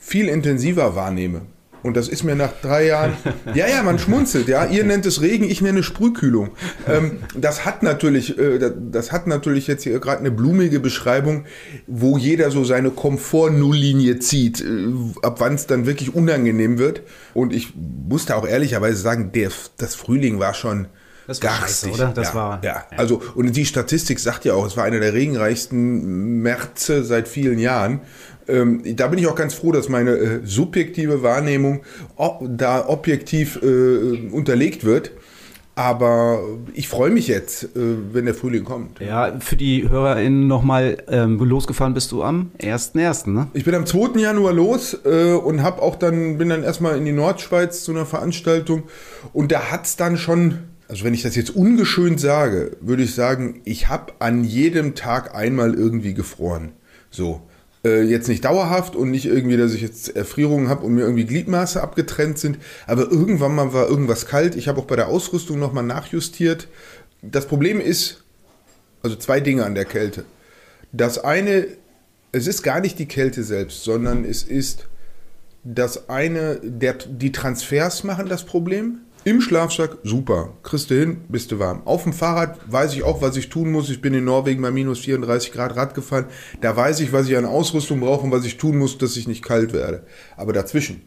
viel 0.00 0.28
intensiver 0.28 0.96
wahrnehme. 0.96 1.42
Und 1.84 1.98
das 1.98 2.08
ist 2.08 2.24
mir 2.24 2.34
nach 2.34 2.52
drei 2.62 2.86
Jahren, 2.86 3.12
ja, 3.54 3.68
ja, 3.68 3.82
man 3.82 3.98
schmunzelt, 3.98 4.48
ja. 4.48 4.64
Ihr 4.64 4.84
nennt 4.84 5.04
es 5.04 5.20
Regen, 5.20 5.44
ich 5.44 5.60
nenne 5.60 5.82
Sprühkühlung. 5.82 6.52
Ähm, 6.88 7.18
das 7.36 7.66
hat 7.66 7.82
natürlich, 7.82 8.38
äh, 8.38 8.58
das 8.90 9.12
hat 9.12 9.26
natürlich 9.26 9.66
jetzt 9.66 9.82
hier 9.82 10.00
gerade 10.00 10.20
eine 10.20 10.30
blumige 10.30 10.80
Beschreibung, 10.80 11.44
wo 11.86 12.16
jeder 12.16 12.50
so 12.50 12.64
seine 12.64 12.90
Komfort-Nulllinie 12.90 14.18
zieht, 14.18 14.62
äh, 14.62 14.86
ab 15.20 15.40
wann 15.40 15.56
es 15.56 15.66
dann 15.66 15.84
wirklich 15.84 16.14
unangenehm 16.14 16.78
wird. 16.78 17.02
Und 17.34 17.52
ich 17.52 17.74
musste 17.76 18.34
auch 18.34 18.48
ehrlicherweise 18.48 18.96
sagen, 18.96 19.32
der, 19.32 19.50
das 19.76 19.94
Frühling 19.94 20.38
war 20.38 20.54
schon, 20.54 20.88
das 21.26 21.42
war 21.42 21.50
scheiße, 21.50 21.90
oder? 21.90 22.12
Das 22.14 22.28
ja, 22.28 22.34
war. 22.34 22.64
Ja. 22.64 22.84
ja, 22.90 22.98
also, 22.98 23.22
und 23.34 23.54
die 23.54 23.64
Statistik 23.64 24.18
sagt 24.20 24.44
ja 24.44 24.54
auch, 24.54 24.66
es 24.66 24.76
war 24.76 24.84
einer 24.84 25.00
der 25.00 25.14
regenreichsten 25.14 26.42
Märze 26.42 27.04
seit 27.04 27.28
vielen 27.28 27.58
Jahren. 27.58 28.00
Ähm, 28.46 28.82
da 28.96 29.08
bin 29.08 29.18
ich 29.18 29.26
auch 29.26 29.34
ganz 29.34 29.54
froh, 29.54 29.72
dass 29.72 29.88
meine 29.88 30.10
äh, 30.12 30.40
subjektive 30.44 31.22
Wahrnehmung 31.22 31.82
ob, 32.16 32.42
da 32.46 32.86
objektiv 32.88 33.58
äh, 33.62 34.28
unterlegt 34.30 34.84
wird. 34.84 35.12
Aber 35.76 36.40
ich 36.72 36.88
freue 36.88 37.10
mich 37.10 37.26
jetzt, 37.26 37.64
äh, 37.64 37.68
wenn 38.12 38.26
der 38.26 38.34
Frühling 38.34 38.62
kommt. 38.62 39.00
Ja, 39.00 39.40
für 39.40 39.56
die 39.56 39.88
HörerInnen 39.88 40.46
nochmal, 40.46 40.98
ähm, 41.08 41.38
losgefahren 41.38 41.94
bist 41.94 42.12
du 42.12 42.22
am 42.22 42.52
1.1., 42.60 43.30
ne? 43.30 43.48
Ich 43.54 43.64
bin 43.64 43.74
am 43.74 43.84
2. 43.84 44.20
Januar 44.20 44.52
los 44.52 44.96
äh, 45.04 45.32
und 45.32 45.64
hab 45.64 45.82
auch 45.82 45.96
dann, 45.96 46.38
bin 46.38 46.50
dann 46.50 46.62
erstmal 46.62 46.96
in 46.96 47.04
die 47.04 47.12
Nordschweiz 47.12 47.82
zu 47.82 47.90
einer 47.90 48.06
Veranstaltung 48.06 48.84
und 49.32 49.50
da 49.50 49.72
hat 49.72 49.86
es 49.86 49.96
dann 49.96 50.16
schon, 50.16 50.58
also 50.88 51.04
wenn 51.04 51.14
ich 51.14 51.22
das 51.22 51.36
jetzt 51.36 51.50
ungeschönt 51.50 52.20
sage, 52.20 52.76
würde 52.80 53.02
ich 53.02 53.14
sagen, 53.14 53.60
ich 53.64 53.88
habe 53.88 54.14
an 54.18 54.44
jedem 54.44 54.94
Tag 54.94 55.34
einmal 55.34 55.74
irgendwie 55.74 56.14
gefroren. 56.14 56.72
So. 57.10 57.42
Äh, 57.84 58.02
jetzt 58.02 58.28
nicht 58.28 58.44
dauerhaft 58.44 58.96
und 58.96 59.10
nicht 59.10 59.26
irgendwie, 59.26 59.56
dass 59.56 59.74
ich 59.74 59.82
jetzt 59.82 60.16
Erfrierungen 60.16 60.68
habe 60.68 60.86
und 60.86 60.94
mir 60.94 61.02
irgendwie 61.02 61.26
Gliedmaße 61.26 61.82
abgetrennt 61.82 62.38
sind, 62.38 62.58
aber 62.86 63.10
irgendwann 63.10 63.54
mal 63.54 63.72
war 63.72 63.88
irgendwas 63.88 64.26
kalt. 64.26 64.56
Ich 64.56 64.68
habe 64.68 64.80
auch 64.80 64.86
bei 64.86 64.96
der 64.96 65.08
Ausrüstung 65.08 65.58
nochmal 65.58 65.84
nachjustiert. 65.84 66.68
Das 67.20 67.46
Problem 67.46 67.80
ist, 67.80 68.24
also 69.02 69.16
zwei 69.16 69.40
Dinge 69.40 69.64
an 69.64 69.74
der 69.74 69.84
Kälte. 69.84 70.24
Das 70.92 71.18
eine 71.18 71.66
es 72.34 72.48
ist 72.48 72.62
gar 72.62 72.80
nicht 72.80 72.98
die 72.98 73.06
Kälte 73.06 73.44
selbst, 73.44 73.84
sondern 73.84 74.24
es 74.24 74.42
ist 74.42 74.88
das 75.62 76.08
eine, 76.08 76.58
der, 76.62 76.94
die 76.94 77.30
Transfers 77.30 78.02
machen 78.02 78.28
das 78.28 78.44
Problem. 78.44 79.00
Im 79.26 79.40
Schlafsack, 79.40 79.96
super. 80.02 80.52
Kriegst 80.62 80.90
du 80.90 80.96
hin, 80.96 81.22
bist 81.30 81.50
du 81.50 81.58
warm. 81.58 81.80
Auf 81.86 82.02
dem 82.02 82.12
Fahrrad 82.12 82.60
weiß 82.70 82.92
ich 82.92 83.04
auch, 83.04 83.22
was 83.22 83.38
ich 83.38 83.48
tun 83.48 83.72
muss. 83.72 83.88
Ich 83.88 84.02
bin 84.02 84.12
in 84.12 84.24
Norwegen 84.24 84.60
bei 84.60 84.70
minus 84.70 84.98
34 84.98 85.50
Grad 85.50 85.76
Rad 85.76 85.94
gefahren. 85.94 86.26
Da 86.60 86.76
weiß 86.76 87.00
ich, 87.00 87.10
was 87.10 87.26
ich 87.26 87.34
an 87.34 87.46
Ausrüstung 87.46 88.00
brauche 88.00 88.22
und 88.26 88.32
was 88.32 88.44
ich 88.44 88.58
tun 88.58 88.76
muss, 88.76 88.98
dass 88.98 89.16
ich 89.16 89.26
nicht 89.26 89.42
kalt 89.42 89.72
werde. 89.72 90.04
Aber 90.36 90.52
dazwischen, 90.52 91.04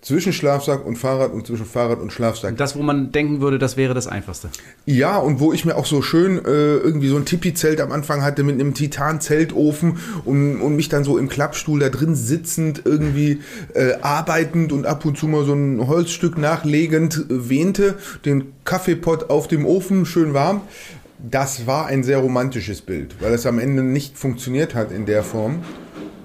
zwischen 0.00 0.32
Schlafsack 0.32 0.86
und 0.86 0.96
Fahrrad 0.96 1.32
und 1.32 1.46
zwischen 1.46 1.66
Fahrrad 1.66 1.98
und 1.98 2.12
Schlafsack. 2.12 2.56
Das, 2.56 2.76
wo 2.76 2.82
man 2.82 3.10
denken 3.10 3.40
würde, 3.40 3.58
das 3.58 3.76
wäre 3.76 3.94
das 3.94 4.06
Einfachste. 4.06 4.48
Ja, 4.86 5.18
und 5.18 5.40
wo 5.40 5.52
ich 5.52 5.64
mir 5.64 5.76
auch 5.76 5.86
so 5.86 6.02
schön 6.02 6.38
äh, 6.38 6.76
irgendwie 6.76 7.08
so 7.08 7.16
ein 7.16 7.24
Tipi-Zelt 7.24 7.80
am 7.80 7.90
Anfang 7.90 8.22
hatte 8.22 8.44
mit 8.44 8.54
einem 8.54 8.74
Titan-Zeltofen 8.74 9.98
und, 10.24 10.60
und 10.60 10.76
mich 10.76 10.88
dann 10.88 11.02
so 11.02 11.18
im 11.18 11.28
Klappstuhl 11.28 11.80
da 11.80 11.88
drin 11.88 12.14
sitzend 12.14 12.82
irgendwie 12.84 13.40
äh, 13.74 13.94
arbeitend 14.00 14.72
und 14.72 14.86
ab 14.86 15.04
und 15.04 15.18
zu 15.18 15.26
mal 15.26 15.44
so 15.44 15.52
ein 15.52 15.86
Holzstück 15.86 16.38
nachlegend 16.38 17.26
äh, 17.28 17.48
wähnte, 17.48 17.96
den 18.24 18.52
Kaffeepott 18.64 19.30
auf 19.30 19.48
dem 19.48 19.66
Ofen, 19.66 20.06
schön 20.06 20.32
warm. 20.32 20.60
Das 21.18 21.66
war 21.66 21.86
ein 21.86 22.04
sehr 22.04 22.18
romantisches 22.18 22.80
Bild, 22.80 23.16
weil 23.20 23.32
es 23.32 23.44
am 23.44 23.58
Ende 23.58 23.82
nicht 23.82 24.16
funktioniert 24.16 24.76
hat 24.76 24.92
in 24.92 25.04
der 25.04 25.24
Form. 25.24 25.64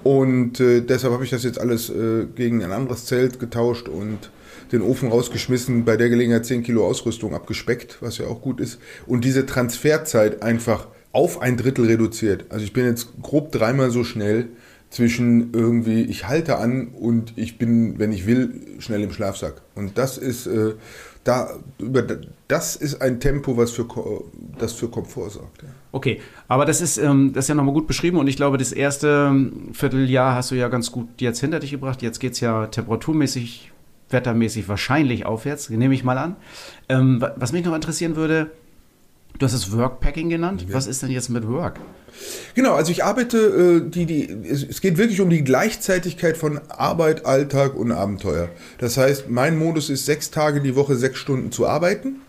Und 0.04 0.60
äh, 0.60 0.82
deshalb 0.82 1.14
habe 1.14 1.24
ich 1.24 1.30
das 1.30 1.44
jetzt 1.44 1.58
alles 1.58 1.88
äh, 1.88 2.26
gegen 2.34 2.62
ein 2.62 2.72
anderes 2.72 3.06
Zelt 3.06 3.40
getauscht 3.40 3.88
und 3.88 4.30
den 4.70 4.82
Ofen 4.82 5.08
rausgeschmissen, 5.08 5.84
bei 5.84 5.96
der 5.96 6.10
Gelegenheit 6.10 6.44
10 6.44 6.62
Kilo 6.62 6.86
Ausrüstung 6.86 7.34
abgespeckt, 7.34 7.98
was 8.00 8.18
ja 8.18 8.26
auch 8.26 8.42
gut 8.42 8.60
ist. 8.60 8.78
Und 9.06 9.24
diese 9.24 9.46
Transferzeit 9.46 10.42
einfach 10.42 10.88
auf 11.12 11.40
ein 11.40 11.56
Drittel 11.56 11.86
reduziert. 11.86 12.46
Also 12.50 12.64
ich 12.64 12.72
bin 12.72 12.84
jetzt 12.84 13.08
grob 13.22 13.50
dreimal 13.50 13.90
so 13.90 14.04
schnell 14.04 14.48
zwischen 14.90 15.52
irgendwie, 15.54 16.02
ich 16.02 16.28
halte 16.28 16.58
an 16.58 16.88
und 16.88 17.32
ich 17.36 17.56
bin, 17.56 17.98
wenn 17.98 18.12
ich 18.12 18.26
will, 18.26 18.60
schnell 18.78 19.02
im 19.02 19.10
Schlafsack. 19.10 19.62
Und 19.74 19.96
das 19.96 20.18
ist, 20.18 20.46
äh, 20.46 20.74
da, 21.24 21.58
über, 21.78 22.04
das 22.48 22.76
ist 22.76 23.00
ein 23.00 23.18
Tempo, 23.18 23.56
was 23.56 23.72
für, 23.72 23.86
das 24.58 24.74
für 24.74 24.88
Komfort 24.88 25.30
sorgt. 25.30 25.62
Ja. 25.62 25.68
Okay, 25.92 26.20
aber 26.48 26.66
das 26.66 26.80
ist, 26.80 26.98
ähm, 26.98 27.32
das 27.32 27.46
ist 27.46 27.48
ja 27.48 27.54
nochmal 27.54 27.74
gut 27.74 27.86
beschrieben 27.86 28.18
und 28.18 28.28
ich 28.28 28.36
glaube, 28.36 28.58
das 28.58 28.72
erste 28.72 29.28
ähm, 29.30 29.70
Vierteljahr 29.72 30.34
hast 30.34 30.50
du 30.50 30.54
ja 30.54 30.68
ganz 30.68 30.92
gut 30.92 31.08
jetzt 31.18 31.40
hinter 31.40 31.60
dich 31.60 31.70
gebracht. 31.70 32.02
Jetzt 32.02 32.20
geht 32.20 32.34
es 32.34 32.40
ja 32.40 32.66
temperaturmäßig, 32.66 33.72
wettermäßig 34.10 34.68
wahrscheinlich 34.68 35.24
aufwärts, 35.24 35.70
nehme 35.70 35.94
ich 35.94 36.04
mal 36.04 36.18
an. 36.18 36.36
Ähm, 36.88 37.24
was 37.36 37.52
mich 37.52 37.64
noch 37.64 37.74
interessieren 37.74 38.16
würde, 38.16 38.50
du 39.38 39.46
hast 39.46 39.52
es 39.52 39.72
Workpacking 39.72 40.28
genannt. 40.28 40.66
Ja. 40.68 40.74
Was 40.74 40.86
ist 40.86 41.02
denn 41.02 41.10
jetzt 41.10 41.28
mit 41.28 41.48
Work? 41.48 41.80
Genau, 42.54 42.74
also 42.74 42.92
ich 42.92 43.04
arbeite, 43.04 43.38
äh, 43.84 43.90
die, 43.90 44.06
die, 44.06 44.30
es 44.48 44.80
geht 44.80 44.98
wirklich 44.98 45.20
um 45.20 45.30
die 45.30 45.42
Gleichzeitigkeit 45.42 46.36
von 46.36 46.60
Arbeit, 46.68 47.26
Alltag 47.26 47.74
und 47.74 47.92
Abenteuer. 47.92 48.48
Das 48.78 48.96
heißt, 48.96 49.28
mein 49.28 49.58
Modus 49.58 49.90
ist 49.90 50.06
sechs 50.06 50.30
Tage 50.30 50.60
die 50.60 50.76
Woche 50.76 50.96
sechs 50.96 51.18
Stunden 51.18 51.50
zu 51.50 51.66
arbeiten 51.66 52.20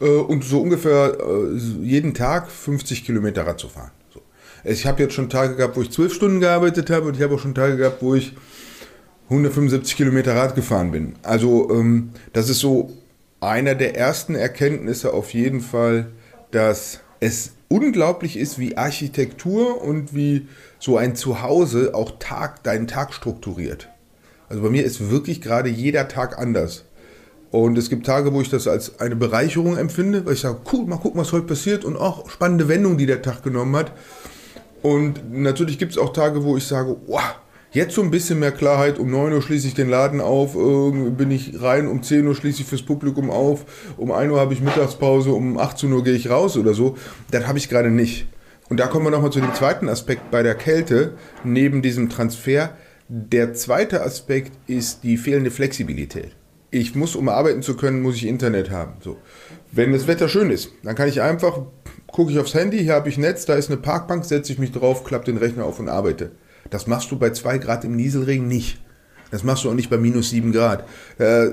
äh, 0.00 0.06
und 0.06 0.44
so 0.44 0.60
ungefähr 0.60 1.16
äh, 1.18 1.56
jeden 1.82 2.12
Tag 2.12 2.50
50 2.50 3.04
Kilometer 3.04 3.46
Rad 3.46 3.58
zu 3.58 3.68
fahren. 3.68 3.90
So. 4.12 4.20
Ich 4.64 4.86
habe 4.86 5.02
jetzt 5.02 5.14
schon 5.14 5.30
Tage 5.30 5.56
gehabt, 5.56 5.76
wo 5.76 5.82
ich 5.82 5.90
zwölf 5.90 6.12
Stunden 6.12 6.40
gearbeitet 6.40 6.90
habe 6.90 7.06
und 7.06 7.16
ich 7.16 7.22
habe 7.22 7.34
auch 7.34 7.40
schon 7.40 7.54
Tage 7.54 7.78
gehabt, 7.78 8.02
wo 8.02 8.14
ich 8.14 8.34
175 9.30 9.96
Kilometer 9.96 10.36
Rad 10.36 10.54
gefahren 10.54 10.90
bin. 10.90 11.14
Also 11.22 11.70
ähm, 11.70 12.10
das 12.34 12.50
ist 12.50 12.58
so 12.58 12.92
einer 13.40 13.74
der 13.74 13.96
ersten 13.96 14.34
Erkenntnisse 14.34 15.14
auf 15.14 15.32
jeden 15.32 15.60
Fall, 15.60 16.08
dass 16.52 17.00
es 17.20 17.52
unglaublich 17.68 18.36
ist, 18.36 18.58
wie 18.58 18.76
Architektur 18.76 19.82
und 19.82 20.14
wie 20.14 20.46
so 20.78 20.96
ein 20.96 21.16
Zuhause 21.16 21.94
auch 21.94 22.12
Tag, 22.18 22.62
deinen 22.62 22.86
Tag 22.86 23.12
strukturiert. 23.12 23.88
Also 24.48 24.62
bei 24.62 24.70
mir 24.70 24.84
ist 24.84 25.10
wirklich 25.10 25.40
gerade 25.40 25.68
jeder 25.68 26.08
Tag 26.08 26.38
anders. 26.38 26.84
Und 27.50 27.76
es 27.76 27.90
gibt 27.90 28.06
Tage, 28.06 28.32
wo 28.32 28.40
ich 28.40 28.48
das 28.48 28.66
als 28.66 28.98
eine 29.00 29.16
Bereicherung 29.16 29.76
empfinde, 29.76 30.24
weil 30.24 30.34
ich 30.34 30.40
sage, 30.40 30.60
cool, 30.72 30.86
mal 30.86 30.96
gucken, 30.96 31.20
was 31.20 31.32
heute 31.32 31.46
passiert 31.46 31.84
und 31.84 31.96
auch 31.96 32.28
spannende 32.30 32.68
Wendungen, 32.68 32.98
die 32.98 33.06
der 33.06 33.22
Tag 33.22 33.42
genommen 33.42 33.76
hat. 33.76 33.92
Und 34.82 35.32
natürlich 35.32 35.78
gibt 35.78 35.92
es 35.92 35.98
auch 35.98 36.12
Tage, 36.12 36.44
wo 36.44 36.56
ich 36.56 36.66
sage, 36.66 36.96
wow, 37.06 37.34
Jetzt 37.72 37.94
so 37.94 38.02
ein 38.02 38.10
bisschen 38.10 38.38
mehr 38.38 38.52
Klarheit. 38.52 38.98
Um 38.98 39.10
9 39.10 39.32
Uhr 39.32 39.40
schließe 39.40 39.66
ich 39.66 39.72
den 39.72 39.88
Laden 39.88 40.20
auf, 40.20 40.52
bin 40.52 41.30
ich 41.30 41.62
rein, 41.62 41.88
um 41.88 42.02
10 42.02 42.26
Uhr 42.26 42.34
schließe 42.34 42.60
ich 42.60 42.66
fürs 42.66 42.82
Publikum 42.82 43.30
auf, 43.30 43.64
um 43.96 44.12
1 44.12 44.30
Uhr 44.30 44.38
habe 44.38 44.52
ich 44.52 44.60
Mittagspause, 44.60 45.32
um 45.32 45.56
18 45.56 45.90
Uhr 45.90 46.04
gehe 46.04 46.12
ich 46.12 46.28
raus 46.28 46.58
oder 46.58 46.74
so. 46.74 46.98
Das 47.30 47.46
habe 47.46 47.56
ich 47.56 47.70
gerade 47.70 47.90
nicht. 47.90 48.26
Und 48.68 48.78
da 48.78 48.88
kommen 48.88 49.06
wir 49.06 49.10
nochmal 49.10 49.32
zu 49.32 49.40
dem 49.40 49.54
zweiten 49.54 49.88
Aspekt 49.88 50.30
bei 50.30 50.42
der 50.42 50.54
Kälte, 50.54 51.14
neben 51.44 51.80
diesem 51.80 52.10
Transfer. 52.10 52.76
Der 53.08 53.54
zweite 53.54 54.02
Aspekt 54.02 54.52
ist 54.66 55.02
die 55.02 55.16
fehlende 55.16 55.50
Flexibilität. 55.50 56.36
Ich 56.70 56.94
muss, 56.94 57.16
um 57.16 57.30
arbeiten 57.30 57.62
zu 57.62 57.74
können, 57.74 58.02
muss 58.02 58.16
ich 58.16 58.26
Internet 58.26 58.70
haben. 58.70 58.94
So. 59.00 59.16
Wenn 59.70 59.92
das 59.92 60.06
Wetter 60.06 60.28
schön 60.28 60.50
ist, 60.50 60.72
dann 60.82 60.94
kann 60.94 61.08
ich 61.08 61.22
einfach, 61.22 61.60
gucke 62.06 62.32
ich 62.32 62.38
aufs 62.38 62.54
Handy, 62.54 62.80
hier 62.80 62.94
habe 62.94 63.08
ich 63.08 63.16
Netz, 63.16 63.46
da 63.46 63.54
ist 63.54 63.70
eine 63.70 63.80
Parkbank, 63.80 64.26
setze 64.26 64.52
ich 64.52 64.58
mich 64.58 64.72
drauf, 64.72 65.04
klappe 65.04 65.24
den 65.24 65.38
Rechner 65.38 65.64
auf 65.64 65.78
und 65.80 65.88
arbeite. 65.88 66.32
Das 66.72 66.86
machst 66.86 67.10
du 67.10 67.18
bei 67.18 67.30
2 67.30 67.58
Grad 67.58 67.84
im 67.84 67.94
Nieselregen 67.96 68.48
nicht. 68.48 68.78
Das 69.30 69.44
machst 69.44 69.64
du 69.64 69.70
auch 69.70 69.74
nicht 69.74 69.90
bei 69.90 69.98
minus 69.98 70.30
7 70.30 70.52
Grad. 70.52 70.84
Äh, 71.18 71.48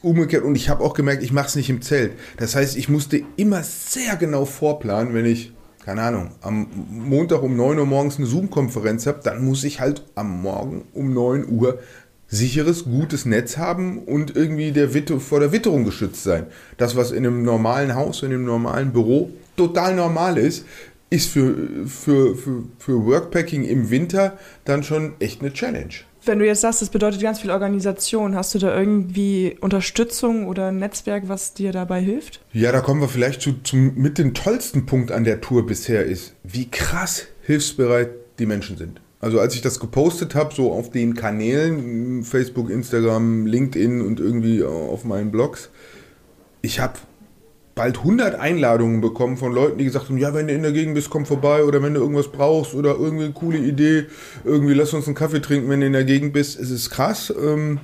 umgekehrt, 0.00 0.44
und 0.44 0.54
ich 0.54 0.70
habe 0.70 0.82
auch 0.82 0.94
gemerkt, 0.94 1.22
ich 1.22 1.32
mache 1.32 1.48
es 1.48 1.56
nicht 1.56 1.68
im 1.68 1.82
Zelt. 1.82 2.12
Das 2.38 2.56
heißt, 2.56 2.76
ich 2.76 2.88
musste 2.88 3.20
immer 3.36 3.62
sehr 3.62 4.16
genau 4.16 4.46
vorplanen, 4.46 5.12
wenn 5.12 5.26
ich, 5.26 5.52
keine 5.84 6.02
Ahnung, 6.02 6.30
am 6.40 6.68
Montag 6.90 7.42
um 7.42 7.54
9 7.54 7.78
Uhr 7.78 7.86
morgens 7.86 8.16
eine 8.16 8.26
Zoom-Konferenz 8.26 9.06
habe, 9.06 9.20
dann 9.22 9.44
muss 9.44 9.62
ich 9.62 9.78
halt 9.78 10.04
am 10.14 10.40
Morgen 10.40 10.86
um 10.94 11.12
9 11.12 11.48
Uhr 11.50 11.78
sicheres, 12.28 12.84
gutes 12.84 13.26
Netz 13.26 13.58
haben 13.58 13.98
und 13.98 14.34
irgendwie 14.34 14.72
der 14.72 14.94
Witter, 14.94 15.20
vor 15.20 15.40
der 15.40 15.52
Witterung 15.52 15.84
geschützt 15.84 16.22
sein. 16.24 16.46
Das, 16.78 16.96
was 16.96 17.10
in 17.10 17.26
einem 17.26 17.42
normalen 17.42 17.94
Haus, 17.94 18.22
in 18.22 18.32
einem 18.32 18.46
normalen 18.46 18.90
Büro 18.90 19.30
total 19.54 19.94
normal 19.94 20.38
ist, 20.38 20.64
ist 21.12 21.28
für, 21.28 21.86
für, 21.86 22.34
für, 22.34 22.64
für 22.78 23.04
Workpacking 23.04 23.64
im 23.64 23.90
Winter 23.90 24.38
dann 24.64 24.82
schon 24.82 25.12
echt 25.20 25.42
eine 25.42 25.52
Challenge. 25.52 25.92
Wenn 26.24 26.38
du 26.38 26.46
jetzt 26.46 26.62
sagst, 26.62 26.80
das 26.80 26.88
bedeutet 26.88 27.20
ganz 27.20 27.40
viel 27.40 27.50
Organisation, 27.50 28.34
hast 28.34 28.54
du 28.54 28.58
da 28.58 28.76
irgendwie 28.76 29.56
Unterstützung 29.60 30.46
oder 30.46 30.68
ein 30.68 30.78
Netzwerk, 30.78 31.24
was 31.26 31.52
dir 31.52 31.72
dabei 31.72 32.00
hilft? 32.00 32.40
Ja, 32.52 32.72
da 32.72 32.80
kommen 32.80 33.00
wir 33.00 33.08
vielleicht 33.08 33.42
zu, 33.42 33.54
zum 33.62 33.94
mit 33.96 34.18
dem 34.18 34.32
tollsten 34.32 34.86
Punkt 34.86 35.12
an 35.12 35.24
der 35.24 35.40
Tour 35.40 35.66
bisher 35.66 36.06
ist, 36.06 36.34
wie 36.44 36.70
krass 36.70 37.26
hilfsbereit 37.42 38.10
die 38.38 38.46
Menschen 38.46 38.78
sind. 38.78 39.00
Also 39.20 39.38
als 39.38 39.54
ich 39.54 39.60
das 39.60 39.80
gepostet 39.80 40.34
habe, 40.34 40.54
so 40.54 40.72
auf 40.72 40.90
den 40.90 41.14
Kanälen, 41.14 42.24
Facebook, 42.24 42.70
Instagram, 42.70 43.46
LinkedIn 43.46 44.00
und 44.00 44.18
irgendwie 44.18 44.64
auf 44.64 45.04
meinen 45.04 45.30
Blogs, 45.30 45.70
ich 46.62 46.80
habe 46.80 46.94
bald 47.74 47.98
100 47.98 48.34
Einladungen 48.34 49.00
bekommen 49.00 49.36
von 49.36 49.52
Leuten, 49.52 49.78
die 49.78 49.84
gesagt 49.84 50.08
haben, 50.08 50.18
ja, 50.18 50.34
wenn 50.34 50.48
du 50.48 50.54
in 50.54 50.62
der 50.62 50.72
Gegend 50.72 50.94
bist, 50.94 51.10
komm 51.10 51.24
vorbei 51.24 51.64
oder 51.64 51.82
wenn 51.82 51.94
du 51.94 52.00
irgendwas 52.00 52.28
brauchst 52.28 52.74
oder 52.74 52.96
irgendwie 52.96 53.24
eine 53.24 53.32
coole 53.32 53.58
Idee, 53.58 54.06
irgendwie 54.44 54.74
lass 54.74 54.92
uns 54.92 55.06
einen 55.06 55.14
Kaffee 55.14 55.40
trinken, 55.40 55.70
wenn 55.70 55.80
du 55.80 55.86
in 55.86 55.92
der 55.92 56.04
Gegend 56.04 56.32
bist. 56.32 56.58
Es 56.58 56.70
ist 56.70 56.90
krass. 56.90 57.32
Ähm, 57.42 57.80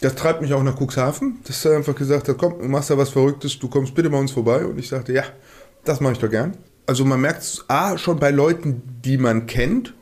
das 0.00 0.14
treibt 0.14 0.42
mich 0.42 0.54
auch 0.54 0.62
nach 0.62 0.80
Cuxhaven, 0.80 1.38
dass 1.44 1.64
er 1.64 1.76
einfach 1.76 1.96
gesagt 1.96 2.28
hat, 2.28 2.38
komm, 2.38 2.70
machst 2.70 2.90
da 2.90 2.96
was 2.96 3.10
Verrücktes, 3.10 3.58
du 3.58 3.68
kommst 3.68 3.94
bitte 3.94 4.10
bei 4.10 4.18
uns 4.18 4.30
vorbei. 4.30 4.64
Und 4.64 4.78
ich 4.78 4.88
sagte, 4.88 5.12
ja, 5.12 5.24
das 5.84 6.00
mache 6.00 6.12
ich 6.12 6.18
doch 6.20 6.30
gern. 6.30 6.56
Also 6.86 7.04
man 7.04 7.20
merkt 7.20 7.42
es 7.42 7.64
A, 7.68 7.98
schon 7.98 8.18
bei 8.18 8.30
Leuten, 8.30 8.82
die 9.04 9.18
man 9.18 9.46
kennt. 9.46 9.94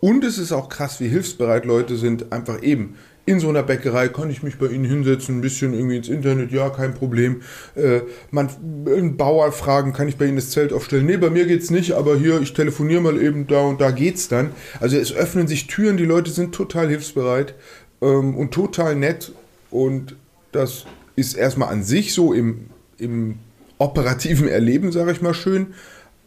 Und 0.00 0.24
es 0.24 0.38
ist 0.38 0.52
auch 0.52 0.68
krass, 0.68 1.00
wie 1.00 1.08
hilfsbereit 1.08 1.66
Leute 1.66 1.96
sind, 1.96 2.32
einfach 2.32 2.62
eben 2.62 2.96
in 3.26 3.40
so 3.40 3.48
einer 3.48 3.64
Bäckerei 3.64 4.08
kann 4.08 4.30
ich 4.30 4.44
mich 4.44 4.56
bei 4.56 4.68
Ihnen 4.68 4.84
hinsetzen, 4.84 5.38
ein 5.38 5.40
bisschen 5.40 5.74
irgendwie 5.74 5.96
ins 5.96 6.08
Internet, 6.08 6.52
ja, 6.52 6.70
kein 6.70 6.94
Problem. 6.94 7.42
Äh, 7.74 8.02
man, 8.30 8.48
einen 8.86 9.16
Bauer 9.16 9.50
fragen, 9.50 9.92
kann 9.92 10.08
ich 10.08 10.16
bei 10.16 10.26
Ihnen 10.26 10.36
das 10.36 10.50
Zelt 10.50 10.72
aufstellen? 10.72 11.06
Nee, 11.06 11.16
bei 11.16 11.28
mir 11.28 11.44
geht's 11.44 11.70
nicht, 11.70 11.92
aber 11.92 12.16
hier, 12.16 12.40
ich 12.40 12.54
telefoniere 12.54 13.00
mal 13.00 13.20
eben 13.20 13.48
da 13.48 13.62
und 13.62 13.80
da 13.80 13.90
geht's 13.90 14.28
dann. 14.28 14.50
Also 14.78 14.96
es 14.96 15.12
öffnen 15.12 15.48
sich 15.48 15.66
Türen, 15.66 15.96
die 15.96 16.04
Leute 16.04 16.30
sind 16.30 16.54
total 16.54 16.88
hilfsbereit 16.88 17.54
ähm, 18.00 18.36
und 18.36 18.54
total 18.54 18.94
nett 18.94 19.32
und 19.72 20.14
das 20.52 20.86
ist 21.16 21.34
erstmal 21.34 21.70
an 21.70 21.82
sich 21.82 22.14
so 22.14 22.32
im, 22.32 22.66
im 22.98 23.40
operativen 23.78 24.46
Erleben, 24.46 24.92
sage 24.92 25.10
ich 25.10 25.20
mal 25.20 25.34
schön. 25.34 25.74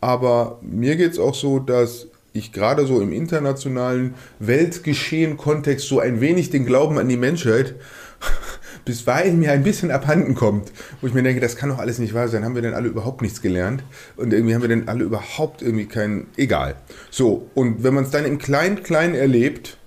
Aber 0.01 0.60
mir 0.62 0.98
geht 0.98 1.13
es 1.13 1.20
auch 1.20 1.34
so, 1.36 1.60
dass 1.60 2.08
ich 2.33 2.51
gerade 2.51 2.86
so 2.86 3.01
im 3.01 3.12
internationalen 3.12 4.15
Weltgeschehen-Kontext 4.39 5.88
so 5.88 6.00
ein 6.00 6.21
wenig 6.21 6.50
den 6.50 6.65
Glauben 6.65 6.98
an 6.98 7.09
die 7.09 7.17
Menschheit 7.17 7.75
bisweilen 8.86 9.39
mir 9.39 9.51
ein 9.51 9.63
bisschen 9.63 9.91
abhanden 9.91 10.36
kommt, 10.36 10.71
wo 11.01 11.07
ich 11.07 11.13
mir 11.13 11.24
denke, 11.24 11.41
das 11.41 11.55
kann 11.55 11.69
doch 11.69 11.79
alles 11.79 12.00
nicht 12.00 12.13
wahr 12.13 12.27
sein. 12.27 12.43
Haben 12.43 12.55
wir 12.55 12.62
denn 12.62 12.74
alle 12.74 12.88
überhaupt 12.88 13.21
nichts 13.21 13.41
gelernt? 13.41 13.83
Und 14.17 14.33
irgendwie 14.33 14.55
haben 14.55 14.62
wir 14.62 14.69
denn 14.69 14.88
alle 14.88 15.03
überhaupt 15.03 15.62
irgendwie 15.62 15.86
kein, 15.86 16.27
egal. 16.38 16.75
So, 17.09 17.50
und 17.53 17.83
wenn 17.83 17.93
man 17.93 18.03
es 18.03 18.12
dann 18.12 18.25
im 18.25 18.38
Klein-Klein 18.38 19.15
erlebt, 19.15 19.77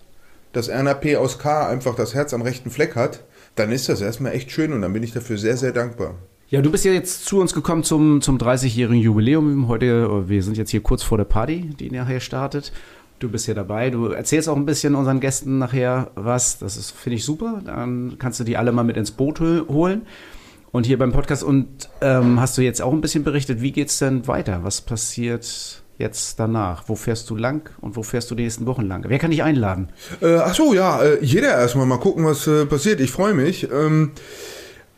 dass 0.52 0.68
RNAP 0.68 1.16
aus 1.16 1.38
K 1.38 1.68
einfach 1.68 1.94
das 1.94 2.14
Herz 2.14 2.34
am 2.34 2.42
rechten 2.42 2.70
Fleck 2.70 2.94
hat, 2.94 3.24
dann 3.54 3.72
ist 3.72 3.88
das 3.88 4.00
erstmal 4.00 4.32
echt 4.32 4.50
schön 4.50 4.72
und 4.72 4.82
dann 4.82 4.92
bin 4.92 5.02
ich 5.02 5.12
dafür 5.12 5.38
sehr, 5.38 5.56
sehr 5.56 5.72
dankbar. 5.72 6.14
Ja, 6.52 6.60
du 6.60 6.70
bist 6.70 6.84
ja 6.84 6.92
jetzt 6.92 7.24
zu 7.24 7.40
uns 7.40 7.54
gekommen 7.54 7.82
zum, 7.82 8.20
zum 8.20 8.36
30-jährigen 8.36 9.02
Jubiläum 9.02 9.68
heute. 9.68 10.28
Wir 10.28 10.42
sind 10.42 10.58
jetzt 10.58 10.68
hier 10.70 10.82
kurz 10.82 11.02
vor 11.02 11.16
der 11.16 11.24
Party, 11.24 11.70
die 11.80 11.90
nachher 11.90 12.20
startet. 12.20 12.72
Du 13.20 13.30
bist 13.30 13.46
hier 13.46 13.54
dabei. 13.54 13.88
Du 13.88 14.08
erzählst 14.08 14.50
auch 14.50 14.56
ein 14.56 14.66
bisschen 14.66 14.94
unseren 14.94 15.18
Gästen 15.18 15.56
nachher 15.56 16.10
was. 16.14 16.58
Das 16.58 16.76
ist, 16.76 16.90
finde 16.90 17.16
ich, 17.16 17.24
super. 17.24 17.62
Dann 17.64 18.16
kannst 18.18 18.38
du 18.38 18.44
die 18.44 18.58
alle 18.58 18.70
mal 18.70 18.82
mit 18.82 18.98
ins 18.98 19.12
Boot 19.12 19.40
holen. 19.40 20.02
Und 20.72 20.84
hier 20.84 20.98
beim 20.98 21.12
Podcast 21.12 21.42
und 21.42 21.88
ähm, 22.02 22.38
hast 22.38 22.58
du 22.58 22.62
jetzt 22.62 22.82
auch 22.82 22.92
ein 22.92 23.00
bisschen 23.00 23.24
berichtet, 23.24 23.62
wie 23.62 23.72
geht 23.72 23.88
es 23.88 23.98
denn 23.98 24.28
weiter? 24.28 24.60
Was 24.62 24.82
passiert 24.82 25.82
jetzt 25.96 26.38
danach? 26.38 26.84
Wo 26.86 26.96
fährst 26.96 27.30
du 27.30 27.34
lang 27.36 27.70
und 27.80 27.96
wo 27.96 28.02
fährst 28.02 28.30
du 28.30 28.34
die 28.34 28.42
nächsten 28.42 28.66
Wochen 28.66 28.82
lang? 28.82 29.06
Wer 29.08 29.18
kann 29.18 29.30
dich 29.30 29.42
einladen? 29.42 29.88
Äh, 30.20 30.36
ach 30.36 30.54
so, 30.54 30.74
ja, 30.74 31.02
äh, 31.02 31.24
jeder 31.24 31.48
erstmal 31.48 31.86
mal 31.86 31.98
gucken, 31.98 32.26
was 32.26 32.46
äh, 32.46 32.66
passiert. 32.66 33.00
Ich 33.00 33.10
freue 33.10 33.32
mich. 33.32 33.70
Ähm, 33.72 34.10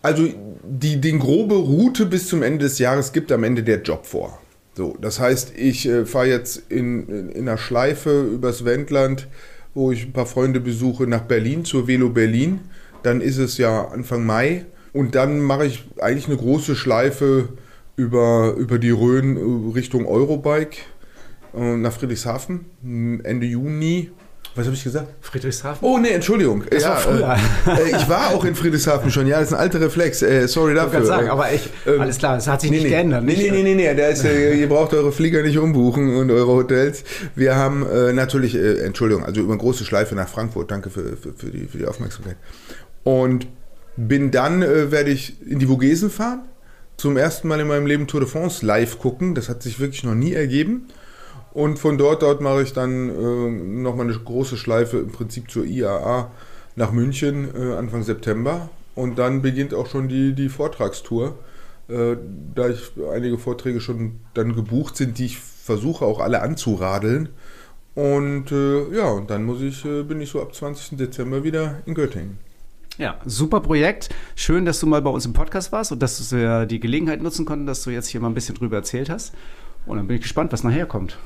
also 0.04 0.28
die 0.62 1.00
den 1.00 1.18
grobe 1.18 1.54
Route 1.54 2.04
bis 2.04 2.28
zum 2.28 2.42
Ende 2.42 2.64
des 2.64 2.78
Jahres 2.78 3.12
gibt 3.12 3.32
am 3.32 3.42
Ende 3.42 3.62
der 3.62 3.80
Job 3.80 4.04
vor. 4.04 4.38
So, 4.74 4.96
das 5.00 5.18
heißt, 5.18 5.54
ich 5.56 5.88
äh, 5.88 6.04
fahre 6.04 6.28
jetzt 6.28 6.64
in, 6.68 7.08
in, 7.08 7.28
in 7.30 7.48
einer 7.48 7.56
Schleife 7.56 8.22
übers 8.22 8.66
Wendland, 8.66 9.28
wo 9.72 9.92
ich 9.92 10.04
ein 10.04 10.12
paar 10.12 10.26
Freunde 10.26 10.60
besuche, 10.60 11.06
nach 11.06 11.22
Berlin 11.22 11.64
zur 11.64 11.86
Velo 11.86 12.10
Berlin. 12.10 12.60
Dann 13.02 13.22
ist 13.22 13.38
es 13.38 13.56
ja 13.56 13.86
Anfang 13.88 14.26
Mai 14.26 14.66
und 14.92 15.14
dann 15.14 15.40
mache 15.40 15.66
ich 15.66 15.84
eigentlich 16.00 16.26
eine 16.26 16.36
große 16.36 16.76
Schleife 16.76 17.48
über, 17.96 18.54
über 18.58 18.78
die 18.78 18.90
Rhön 18.90 19.36
äh, 19.36 19.74
Richtung 19.74 20.06
Eurobike 20.06 20.78
äh, 21.56 21.76
nach 21.76 21.92
Friedrichshafen 21.92 22.66
Ende 23.24 23.46
Juni 23.46 24.10
was 24.56 24.66
habe 24.66 24.76
ich 24.76 24.84
gesagt? 24.84 25.08
Friedrichshafen? 25.20 25.78
Oh, 25.86 25.98
nee, 25.98 26.10
Entschuldigung. 26.10 26.62
Das 26.70 26.84
ja, 26.84 26.90
war 26.90 26.96
früher. 26.98 27.36
Äh, 27.66 27.96
ich 27.96 28.08
war 28.08 28.30
auch 28.30 28.44
in 28.44 28.54
Friedrichshafen 28.54 29.10
schon. 29.10 29.26
Ja, 29.26 29.40
das 29.40 29.48
ist 29.48 29.54
ein 29.54 29.58
alter 29.58 29.80
Reflex. 29.80 30.22
Äh, 30.22 30.46
sorry 30.46 30.74
dafür. 30.74 31.00
Ich 31.00 31.06
sagen, 31.06 31.28
aber 31.28 31.52
ich, 31.52 31.68
ähm, 31.86 32.00
alles 32.00 32.18
klar, 32.18 32.36
das 32.36 32.46
hat 32.46 32.60
sich 32.60 32.70
nee, 32.70 32.76
nicht 32.76 32.84
nee, 32.84 32.90
geändert. 32.90 33.24
Nee, 33.24 33.36
nee, 33.36 33.50
nee, 33.50 33.62
nee, 33.62 33.74
nee. 33.74 33.94
Da 33.94 34.06
ist, 34.06 34.24
äh, 34.24 34.54
ihr 34.60 34.68
braucht 34.68 34.94
eure 34.94 35.10
Flieger 35.10 35.42
nicht 35.42 35.58
umbuchen 35.58 36.14
und 36.16 36.30
eure 36.30 36.52
Hotels. 36.52 37.02
Wir 37.34 37.56
haben 37.56 37.84
äh, 37.84 38.12
natürlich, 38.12 38.54
äh, 38.54 38.78
Entschuldigung, 38.84 39.24
also 39.24 39.40
über 39.40 39.54
eine 39.54 39.60
große 39.60 39.84
Schleife 39.84 40.14
nach 40.14 40.28
Frankfurt. 40.28 40.70
Danke 40.70 40.88
für, 40.88 41.16
für, 41.16 41.32
für, 41.32 41.50
die, 41.50 41.66
für 41.66 41.78
die 41.78 41.86
Aufmerksamkeit. 41.86 42.36
Und 43.02 43.48
bin 43.96 44.30
dann, 44.30 44.62
äh, 44.62 44.92
werde 44.92 45.10
ich 45.10 45.34
in 45.44 45.58
die 45.58 45.66
Vogesen 45.66 46.10
fahren. 46.10 46.42
Zum 46.96 47.16
ersten 47.16 47.48
Mal 47.48 47.58
in 47.58 47.66
meinem 47.66 47.86
Leben 47.86 48.06
Tour 48.06 48.20
de 48.20 48.28
France 48.28 48.64
live 48.64 49.00
gucken. 49.00 49.34
Das 49.34 49.48
hat 49.48 49.64
sich 49.64 49.80
wirklich 49.80 50.04
noch 50.04 50.14
nie 50.14 50.32
ergeben. 50.32 50.86
Und 51.54 51.78
von 51.78 51.96
dort 51.96 52.22
dort 52.22 52.40
mache 52.40 52.62
ich 52.62 52.72
dann 52.72 53.08
äh, 53.08 53.50
nochmal 53.80 54.06
eine 54.06 54.18
große 54.18 54.56
Schleife 54.56 54.98
im 54.98 55.12
Prinzip 55.12 55.50
zur 55.50 55.64
IAA 55.64 56.30
nach 56.74 56.90
München 56.90 57.48
äh, 57.54 57.74
Anfang 57.74 58.02
September. 58.02 58.68
Und 58.96 59.18
dann 59.18 59.40
beginnt 59.40 59.72
auch 59.72 59.86
schon 59.86 60.08
die, 60.08 60.34
die 60.34 60.48
Vortragstour. 60.48 61.38
Äh, 61.88 62.16
da 62.54 62.68
ich 62.68 62.92
einige 63.12 63.38
Vorträge 63.38 63.80
schon 63.80 64.20
dann 64.34 64.54
gebucht 64.56 64.96
sind, 64.96 65.18
die 65.18 65.26
ich 65.26 65.38
versuche 65.38 66.04
auch 66.04 66.18
alle 66.18 66.42
anzuradeln. 66.42 67.28
Und 67.94 68.50
äh, 68.50 68.96
ja, 68.96 69.08
und 69.10 69.30
dann 69.30 69.44
muss 69.44 69.62
ich, 69.62 69.84
äh, 69.84 70.02
bin 70.02 70.20
ich 70.20 70.30
so 70.30 70.42
ab 70.42 70.52
20. 70.52 70.98
Dezember 70.98 71.44
wieder 71.44 71.82
in 71.86 71.94
Göttingen. 71.94 72.38
Ja, 72.98 73.20
super 73.26 73.60
Projekt. 73.60 74.08
Schön, 74.34 74.64
dass 74.64 74.80
du 74.80 74.86
mal 74.88 75.02
bei 75.02 75.10
uns 75.10 75.24
im 75.24 75.32
Podcast 75.32 75.70
warst 75.70 75.92
und 75.92 76.02
dass 76.02 76.28
du 76.28 76.66
die 76.66 76.80
Gelegenheit 76.80 77.22
nutzen 77.22 77.44
konntest, 77.44 77.68
dass 77.68 77.84
du 77.84 77.90
jetzt 77.90 78.08
hier 78.08 78.20
mal 78.20 78.28
ein 78.28 78.34
bisschen 78.34 78.56
drüber 78.56 78.76
erzählt 78.76 79.08
hast. 79.08 79.32
Und 79.86 79.98
dann 79.98 80.06
bin 80.06 80.16
ich 80.16 80.22
gespannt, 80.22 80.52
was 80.52 80.64
nachher 80.64 80.86
kommt. 80.86 81.18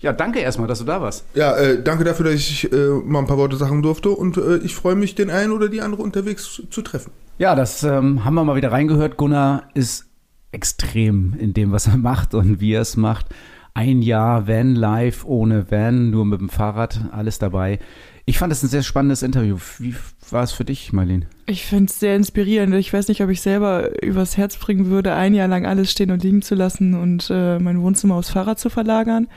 Ja, 0.00 0.12
danke 0.12 0.38
erstmal, 0.38 0.68
dass 0.68 0.78
du 0.78 0.84
da 0.84 1.00
warst. 1.00 1.24
Ja, 1.34 1.56
äh, 1.56 1.82
danke 1.82 2.04
dafür, 2.04 2.26
dass 2.26 2.34
ich 2.34 2.72
äh, 2.72 2.76
mal 3.04 3.20
ein 3.20 3.26
paar 3.26 3.36
Worte 3.36 3.56
sagen 3.56 3.82
durfte 3.82 4.10
und 4.10 4.36
äh, 4.36 4.58
ich 4.58 4.74
freue 4.74 4.94
mich, 4.94 5.16
den 5.16 5.28
einen 5.28 5.50
oder 5.50 5.68
die 5.68 5.80
andere 5.80 6.02
unterwegs 6.02 6.60
zu, 6.70 6.82
treffen. 6.82 7.10
Ja, 7.38 7.56
das 7.56 7.82
ähm, 7.82 8.24
haben 8.24 8.34
wir 8.34 8.44
mal 8.44 8.56
wieder 8.56 8.70
reingehört. 8.70 9.16
Gunnar 9.16 9.64
ist 9.74 10.06
extrem 10.52 11.34
in 11.38 11.52
dem, 11.52 11.72
was 11.72 11.88
er 11.88 11.96
macht 11.96 12.34
und 12.34 12.60
wie 12.60 12.74
er 12.74 12.82
es 12.82 12.96
macht. 12.96 13.26
Ein 13.74 14.02
Jahr 14.02 14.46
Van 14.46 14.74
Live 14.74 15.24
ohne 15.24 15.70
Van, 15.70 16.10
nur 16.10 16.24
mit 16.24 16.40
dem 16.40 16.48
Fahrrad, 16.48 17.00
alles 17.12 17.38
dabei. 17.38 17.78
Ich 18.24 18.38
fand 18.38 18.52
es 18.52 18.62
ein 18.62 18.68
sehr 18.68 18.82
spannendes 18.82 19.22
Interview. 19.22 19.56
Wie 19.78 19.94
war 20.30 20.42
es 20.42 20.52
für 20.52 20.64
dich, 20.64 20.92
Marlene? 20.92 21.26
Ich 21.46 21.64
finde 21.64 21.86
es 21.86 21.98
sehr 21.98 22.14
inspirierend. 22.14 22.74
Ich 22.74 22.92
weiß 22.92 23.08
nicht, 23.08 23.22
ob 23.22 23.30
ich 23.30 23.40
selber 23.40 24.02
übers 24.02 24.36
Herz 24.36 24.56
bringen 24.56 24.86
würde, 24.86 25.14
ein 25.14 25.34
Jahr 25.34 25.48
lang 25.48 25.66
alles 25.66 25.90
stehen 25.90 26.10
und 26.10 26.22
liegen 26.22 26.42
zu 26.42 26.54
lassen 26.54 26.94
und 26.94 27.28
äh, 27.30 27.58
mein 27.58 27.80
Wohnzimmer 27.80 28.16
aufs 28.16 28.30
Fahrrad 28.30 28.58
zu 28.58 28.70
verlagern 28.70 29.28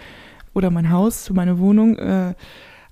oder 0.54 0.72
mein 0.72 0.92
Haus, 0.92 1.30
meine 1.30 1.60
Wohnung. 1.60 1.98
Äh, 1.98 2.34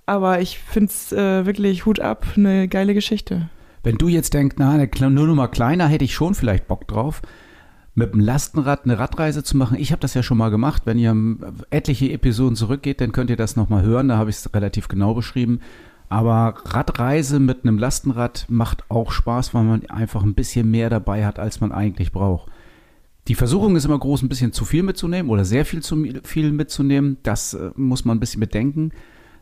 aber 0.06 0.42
ich 0.42 0.60
finde 0.60 0.90
es 0.90 1.12
äh, 1.12 1.46
wirklich 1.46 1.86
Hut 1.86 2.00
ab, 2.00 2.26
eine 2.36 2.68
geile 2.68 2.94
Geschichte. 2.94 3.50
Wenn 3.84 3.98
du 3.98 4.08
jetzt 4.08 4.34
denkst, 4.34 4.56
na, 4.58 4.78
nur 4.78 5.28
noch 5.28 5.36
mal 5.36 5.48
kleiner, 5.48 5.88
hätte 5.88 6.06
ich 6.06 6.14
schon 6.14 6.36
vielleicht 6.36 6.68
Bock 6.68 6.88
drauf, 6.88 7.22
mit 7.96 8.14
dem 8.14 8.20
Lastenrad 8.20 8.86
eine 8.86 8.98
Radreise 8.98 9.44
zu 9.44 9.56
machen. 9.56 9.78
Ich 9.80 9.92
habe 9.92 10.02
das 10.02 10.14
ja 10.14 10.24
schon 10.24 10.38
mal 10.38 10.50
gemacht. 10.50 10.84
Wenn 10.86 10.98
ihr 10.98 11.16
etliche 11.70 12.12
Episoden 12.12 12.56
zurückgeht, 12.56 13.02
dann 13.02 13.12
könnt 13.12 13.30
ihr 13.30 13.36
das 13.36 13.56
noch 13.56 13.70
mal 13.70 13.84
hören. 13.84 14.08
Da 14.08 14.18
habe 14.18 14.30
ich 14.30 14.38
es 14.38 14.54
relativ 14.54 14.88
genau 14.88 15.14
beschrieben. 15.14 15.60
Aber 16.10 16.56
Radreise 16.66 17.40
mit 17.40 17.64
einem 17.64 17.78
Lastenrad 17.78 18.46
macht 18.50 18.84
auch 18.90 19.12
Spaß, 19.12 19.54
weil 19.54 19.64
man 19.64 19.86
einfach 19.90 20.24
ein 20.24 20.34
bisschen 20.34 20.72
mehr 20.72 20.90
dabei 20.90 21.26
hat, 21.26 21.38
als 21.38 21.62
man 21.62 21.72
eigentlich 21.72 22.12
braucht. 22.12 22.52
Die 23.30 23.36
Versuchung 23.36 23.76
ist 23.76 23.86
immer 23.86 24.00
groß, 24.00 24.24
ein 24.24 24.30
bisschen 24.30 24.54
zu 24.54 24.66
viel 24.66 24.82
mitzunehmen 24.82 25.30
oder 25.30 25.46
sehr 25.46 25.64
viel 25.64 25.84
zu 25.84 26.04
viel 26.24 26.52
mitzunehmen. 26.52 27.18
Das 27.22 27.54
äh, 27.54 27.70
muss 27.76 28.04
man 28.04 28.18
ein 28.18 28.20
bisschen 28.20 28.40
bedenken. 28.40 28.92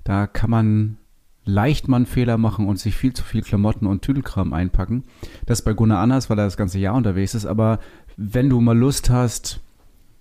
Da 0.03 0.27
kann 0.27 0.49
man 0.49 0.97
leicht 1.45 1.87
mal 1.87 1.95
einen 1.95 2.05
Fehler 2.05 2.37
machen 2.37 2.67
und 2.67 2.77
sich 2.79 2.97
viel 2.97 3.13
zu 3.13 3.23
viel 3.23 3.41
Klamotten 3.41 3.87
und 3.87 4.01
Tüdelkram 4.01 4.51
einpacken. 4.51 5.05
Das 5.45 5.59
ist 5.59 5.65
bei 5.65 5.71
Gunnar 5.71 5.99
anders, 5.99 6.29
weil 6.29 6.37
er 6.37 6.43
das 6.43 6.57
ganze 6.57 6.79
Jahr 6.79 6.95
unterwegs 6.95 7.33
ist. 7.33 7.45
Aber 7.45 7.79
wenn 8.17 8.49
du 8.49 8.59
mal 8.59 8.77
Lust 8.77 9.09
hast, 9.09 9.61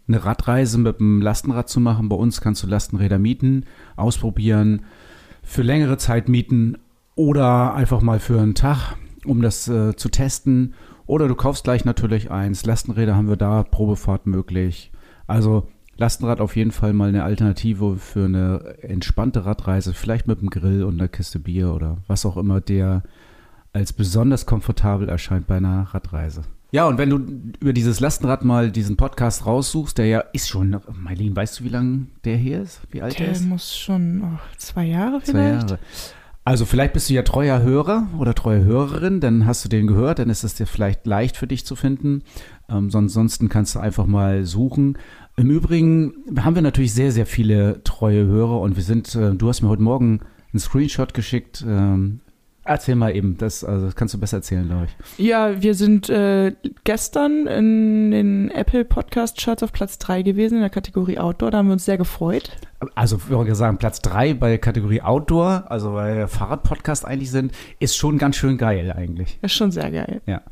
eine 0.07 0.25
Radreise 0.25 0.79
mit 0.79 1.01
einem 1.01 1.21
Lastenrad 1.21 1.69
zu 1.69 1.81
machen, 1.81 2.09
bei 2.09 2.15
uns 2.15 2.41
kannst 2.41 2.63
du 2.63 2.69
Lastenräder 2.69 3.19
mieten, 3.19 3.65
ausprobieren, 3.97 4.83
für 5.43 5.63
längere 5.63 5.99
Zeit 5.99 6.29
mieten 6.29 6.79
oder 7.17 7.75
einfach 7.75 8.01
mal 8.01 8.21
für 8.21 8.41
einen 8.41 8.55
Tag, 8.55 8.95
um 9.25 9.43
das 9.43 9.67
äh, 9.67 9.97
zu 9.97 10.09
testen 10.09 10.75
oder 11.07 11.29
du 11.29 11.35
kaufst 11.35 11.64
gleich 11.64 11.85
natürlich 11.85 12.31
eins. 12.31 12.64
Lastenräder 12.64 13.16
haben 13.16 13.29
wir 13.29 13.37
da, 13.37 13.62
Probefahrt 13.62 14.27
möglich. 14.27 14.90
Also 15.27 15.69
Lastenrad 15.97 16.40
auf 16.40 16.57
jeden 16.57 16.73
Fall 16.73 16.92
mal 16.92 17.09
eine 17.09 17.25
Alternative 17.25 17.97
für 17.97 18.27
eine 18.27 18.77
entspannte 18.83 19.47
Radreise, 19.47 19.95
vielleicht 19.95 20.27
mit 20.27 20.40
einem 20.40 20.51
Grill 20.51 20.85
und 20.85 20.95
einer 20.95 21.09
Kiste 21.09 21.38
Bier 21.38 21.73
oder 21.73 21.99
was 22.07 22.27
auch 22.27 22.37
immer 22.37 22.61
der 22.61 23.03
als 23.73 23.92
besonders 23.92 24.47
komfortabel 24.47 25.09
erscheint 25.09 25.47
bei 25.47 25.57
einer 25.57 25.83
Radreise. 25.83 26.42
Ja, 26.73 26.87
und 26.87 26.99
wenn 26.99 27.11
du 27.11 27.19
über 27.61 27.73
dieses 27.73 28.01
Lastenrad 28.01 28.45
mal 28.45 28.71
diesen 28.71 28.97
Podcast 28.97 29.47
raussuchst, 29.47 29.99
der 29.99 30.07
ja 30.07 30.21
ist 30.33 30.49
schon, 30.49 30.81
Mailin, 30.92 31.37
weißt 31.37 31.61
du, 31.61 31.64
wie 31.64 31.69
lange 31.69 32.07
der 32.25 32.37
hier 32.37 32.62
ist? 32.62 32.81
Wie 32.90 33.03
alt 33.03 33.19
der 33.19 33.31
ist? 33.31 33.42
Der 33.42 33.49
muss 33.49 33.77
schon 33.77 34.23
oh, 34.25 34.38
zwei 34.57 34.85
Jahre 34.85 35.21
vielleicht. 35.21 35.69
Zwei 35.69 35.75
Jahre. 35.75 35.79
Also 36.47 36.65
vielleicht 36.65 36.93
bist 36.93 37.11
du 37.11 37.15
ja 37.15 37.23
treuer 37.23 37.61
Hörer 37.61 38.07
oder 38.21 38.33
treue 38.33 38.63
Hörerin, 38.63 39.19
dann 39.19 39.47
hast 39.47 39.65
du 39.65 39.69
den 39.69 39.89
gehört, 39.89 40.21
dann 40.21 40.31
ist 40.31 40.45
es 40.45 40.55
dir 40.55 40.69
vielleicht 40.69 41.05
leicht 41.05 41.37
für 41.37 41.49
dich 41.49 41.67
zu 41.67 41.75
finden. 41.75 42.23
Ähm, 42.69 42.89
ansonsten 42.93 43.49
kannst 43.49 43.75
du 43.75 43.81
einfach 43.81 44.07
mal 44.07 44.45
suchen. 44.45 44.97
Im 45.37 45.51
Übrigen 45.51 46.15
haben 46.39 46.55
wir 46.55 46.63
natürlich 46.63 46.95
sehr, 46.95 47.11
sehr 47.11 47.27
viele 47.27 47.83
treue 47.83 48.27
Hörer 48.27 48.61
und 48.61 48.77
wir 48.77 48.85
sind, 48.85 49.13
äh, 49.17 49.35
du 49.35 49.49
hast 49.49 49.61
mir 49.61 49.69
heute 49.69 49.83
Morgen 49.83 50.21
einen 50.53 50.61
Screenshot 50.61 51.15
geschickt 51.15 51.65
ähm, 51.67 52.21
Erzähl 52.67 52.97
mal 52.97 53.15
eben, 53.15 53.39
das, 53.39 53.63
also 53.63 53.87
das 53.87 53.95
kannst 53.95 54.15
du 54.15 54.19
besser 54.19 54.39
erzählen, 54.39 54.67
glaube 54.67 54.87
ich. 54.87 55.25
Ja, 55.25 55.63
wir 55.63 55.75
sind 55.75 56.11
äh, 56.11 56.53
gestern 56.85 57.47
in 57.47 58.11
den 58.11 58.51
Apple 58.51 58.85
Podcast 58.85 59.39
Charts 59.39 59.63
auf 59.63 59.73
Platz 59.73 59.99
3 59.99 60.23
gewesen 60.23 60.57
in 60.57 60.61
der 60.63 60.71
Kategorie 60.71 61.19
Outdoor. 61.19 61.53
Da 61.53 61.59
haben 61.59 61.67
wir 61.67 61.75
uns 61.75 61.85
sehr 61.85 61.99
gefreut. 61.99 62.51
Also, 62.95 63.29
wir 63.29 63.39
wollen 63.39 63.55
sagen, 63.55 63.79
Platz 63.79 64.03
3 64.03 64.35
bei 64.35 64.49
der 64.51 64.59
Kategorie 64.59 65.01
Outdoor, 65.01 65.65
also 65.69 65.93
bei 65.93 66.27
Fahrradpodcast 66.27 67.07
eigentlich 67.07 67.31
sind, 67.31 67.53
ist 67.79 67.97
schon 67.97 68.19
ganz 68.19 68.37
schön 68.37 68.59
geil 68.59 68.93
eigentlich. 68.93 69.39
Ist 69.43 69.55
schon 69.55 69.71
sehr 69.71 69.91
geil. 69.91 70.21
Ja. 70.27 70.43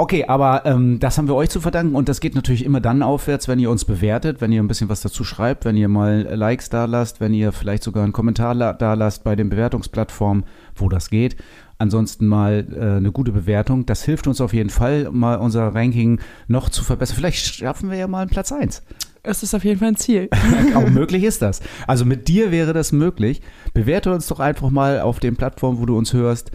Okay, 0.00 0.26
aber 0.28 0.64
ähm, 0.64 1.00
das 1.00 1.18
haben 1.18 1.26
wir 1.26 1.34
euch 1.34 1.50
zu 1.50 1.60
verdanken 1.60 1.96
und 1.96 2.08
das 2.08 2.20
geht 2.20 2.36
natürlich 2.36 2.64
immer 2.64 2.80
dann 2.80 3.02
aufwärts, 3.02 3.48
wenn 3.48 3.58
ihr 3.58 3.68
uns 3.68 3.84
bewertet, 3.84 4.40
wenn 4.40 4.52
ihr 4.52 4.62
ein 4.62 4.68
bisschen 4.68 4.88
was 4.88 5.00
dazu 5.00 5.24
schreibt, 5.24 5.64
wenn 5.64 5.76
ihr 5.76 5.88
mal 5.88 6.22
Likes 6.22 6.70
da 6.70 6.84
lasst, 6.84 7.20
wenn 7.20 7.34
ihr 7.34 7.50
vielleicht 7.50 7.82
sogar 7.82 8.04
einen 8.04 8.12
Kommentar 8.12 8.54
da 8.54 8.94
lasst 8.94 9.24
bei 9.24 9.34
den 9.34 9.48
Bewertungsplattformen, 9.48 10.44
wo 10.76 10.88
das 10.88 11.10
geht. 11.10 11.36
Ansonsten 11.78 12.28
mal 12.28 12.64
äh, 12.72 12.96
eine 12.98 13.10
gute 13.10 13.32
Bewertung. 13.32 13.86
Das 13.86 14.04
hilft 14.04 14.28
uns 14.28 14.40
auf 14.40 14.52
jeden 14.52 14.70
Fall, 14.70 15.10
mal 15.10 15.34
unser 15.34 15.74
Ranking 15.74 16.20
noch 16.46 16.68
zu 16.68 16.84
verbessern. 16.84 17.16
Vielleicht 17.16 17.56
schaffen 17.56 17.90
wir 17.90 17.98
ja 17.98 18.06
mal 18.06 18.20
einen 18.20 18.30
Platz 18.30 18.52
1. 18.52 18.84
Es 19.24 19.42
ist 19.42 19.52
auf 19.52 19.64
jeden 19.64 19.80
Fall 19.80 19.88
ein 19.88 19.96
Ziel. 19.96 20.28
Auch 20.76 20.88
möglich 20.88 21.24
ist 21.24 21.42
das. 21.42 21.60
Also 21.88 22.04
mit 22.04 22.28
dir 22.28 22.52
wäre 22.52 22.72
das 22.72 22.92
möglich. 22.92 23.42
Bewerte 23.74 24.14
uns 24.14 24.28
doch 24.28 24.38
einfach 24.38 24.70
mal 24.70 25.00
auf 25.00 25.18
den 25.18 25.34
Plattformen, 25.34 25.80
wo 25.80 25.86
du 25.86 25.98
uns 25.98 26.12
hörst 26.12 26.52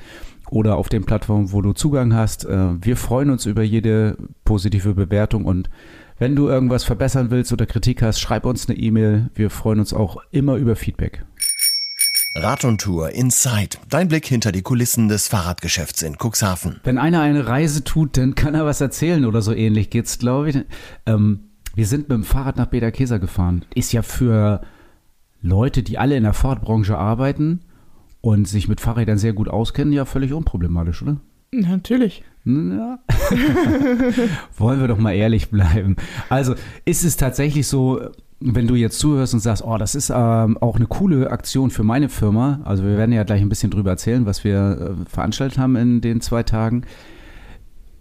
oder 0.49 0.77
auf 0.77 0.89
den 0.89 1.05
Plattformen, 1.05 1.51
wo 1.51 1.61
du 1.61 1.73
Zugang 1.73 2.13
hast. 2.13 2.45
Äh, 2.45 2.83
wir 2.83 2.97
freuen 2.97 3.29
uns 3.29 3.45
über 3.45 3.63
jede 3.63 4.17
positive 4.45 4.93
Bewertung 4.93 5.45
und 5.45 5.69
wenn 6.19 6.35
du 6.35 6.47
irgendwas 6.47 6.83
verbessern 6.83 7.31
willst 7.31 7.51
oder 7.51 7.65
Kritik 7.65 8.01
hast, 8.01 8.19
schreib 8.19 8.45
uns 8.45 8.69
eine 8.69 8.77
E-Mail. 8.77 9.29
Wir 9.33 9.49
freuen 9.49 9.79
uns 9.79 9.93
auch 9.93 10.17
immer 10.31 10.55
über 10.55 10.75
Feedback. 10.75 11.25
Rad 12.35 12.65
und 12.65 12.81
Tour 12.81 13.09
Inside. 13.09 13.77
Dein 13.89 14.07
Blick 14.07 14.25
hinter 14.25 14.51
die 14.51 14.63
Kulissen 14.63 15.07
des 15.07 15.27
Fahrradgeschäfts 15.27 16.01
in 16.01 16.17
Cuxhaven. 16.17 16.79
Wenn 16.83 16.97
einer 16.97 17.21
eine 17.21 17.47
Reise 17.47 17.83
tut, 17.83 18.17
dann 18.17 18.35
kann 18.35 18.55
er 18.55 18.65
was 18.65 18.81
erzählen 18.81 19.25
oder 19.25 19.41
so 19.41 19.53
ähnlich 19.53 19.89
geht's, 19.89 20.17
glaube 20.17 20.49
ich. 20.49 20.57
Ähm, 21.05 21.49
wir 21.75 21.85
sind 21.85 22.09
mit 22.09 22.17
dem 22.17 22.23
Fahrrad 22.23 22.57
nach 22.57 22.67
Beda 22.67 22.89
Keser 22.91 23.19
gefahren. 23.19 23.65
Ist 23.75 23.91
ja 23.91 24.01
für 24.01 24.61
Leute, 25.41 25.83
die 25.83 25.97
alle 25.97 26.15
in 26.15 26.23
der 26.23 26.33
Fahrradbranche 26.33 26.97
arbeiten 26.97 27.61
und 28.23 28.47
sich 28.47 28.69
mit 28.69 28.79
Fahrrädern 28.79 29.17
sehr 29.17 29.33
gut 29.33 29.49
auskennen, 29.49 29.91
ja 29.91 30.05
völlig 30.05 30.31
unproblematisch, 30.31 31.01
oder? 31.01 31.17
Natürlich. 31.51 32.23
Ja. 32.45 32.99
Wollen 34.57 34.79
wir 34.79 34.87
doch 34.87 34.97
mal 34.97 35.11
ehrlich 35.11 35.51
bleiben. 35.51 35.97
Also 36.29 36.55
ist 36.85 37.03
es 37.03 37.17
tatsächlich 37.17 37.67
so, 37.67 37.99
wenn 38.39 38.65
du 38.65 38.75
jetzt 38.75 38.97
zuhörst 38.99 39.33
und 39.33 39.41
sagst, 39.41 39.61
oh, 39.65 39.77
das 39.77 39.93
ist 39.93 40.09
ähm, 40.09 40.57
auch 40.59 40.77
eine 40.77 40.87
coole 40.87 41.31
Aktion 41.31 41.69
für 41.69 41.83
meine 41.83 42.07
Firma. 42.07 42.61
Also 42.63 42.85
wir 42.85 42.97
werden 42.97 43.11
ja 43.11 43.23
gleich 43.23 43.41
ein 43.41 43.49
bisschen 43.49 43.71
drüber 43.71 43.91
erzählen, 43.91 44.25
was 44.25 44.45
wir 44.45 44.95
äh, 45.05 45.09
veranstaltet 45.09 45.57
haben 45.57 45.75
in 45.75 45.99
den 45.99 46.21
zwei 46.21 46.43
Tagen. 46.43 46.83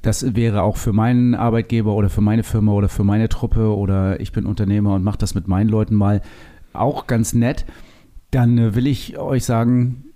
Das 0.02 0.36
wäre 0.36 0.62
auch 0.62 0.76
für 0.76 0.92
meinen 0.92 1.34
Arbeitgeber 1.34 1.94
oder 1.94 2.10
für 2.10 2.20
meine 2.20 2.44
Firma 2.44 2.72
oder 2.72 2.88
für 2.88 3.04
meine 3.04 3.28
Truppe 3.28 3.76
oder 3.76 4.20
ich 4.20 4.30
bin 4.30 4.46
Unternehmer 4.46 4.94
und 4.94 5.02
mache 5.02 5.18
das 5.18 5.34
mit 5.34 5.48
meinen 5.48 5.68
Leuten 5.68 5.96
mal 5.96 6.22
auch 6.72 7.08
ganz 7.08 7.34
nett. 7.34 7.66
Dann 8.30 8.56
äh, 8.56 8.74
will 8.76 8.86
ich 8.86 9.18
euch 9.18 9.44
sagen, 9.44 10.11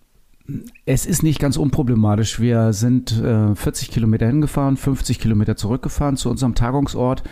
es 0.85 1.07
ist 1.07 1.23
nicht 1.23 1.41
ganz 1.41 1.57
unproblematisch. 1.57 2.41
Wir 2.41 2.73
sind 2.73 3.21
äh, 3.21 3.55
40 3.55 3.91
Kilometer 3.91 4.27
hingefahren, 4.27 4.77
50 4.77 5.19
Kilometer 5.19 5.57
zurückgefahren 5.57 6.17
zu 6.17 6.31
unserem 6.31 6.55
Tagungsort. 6.55 7.23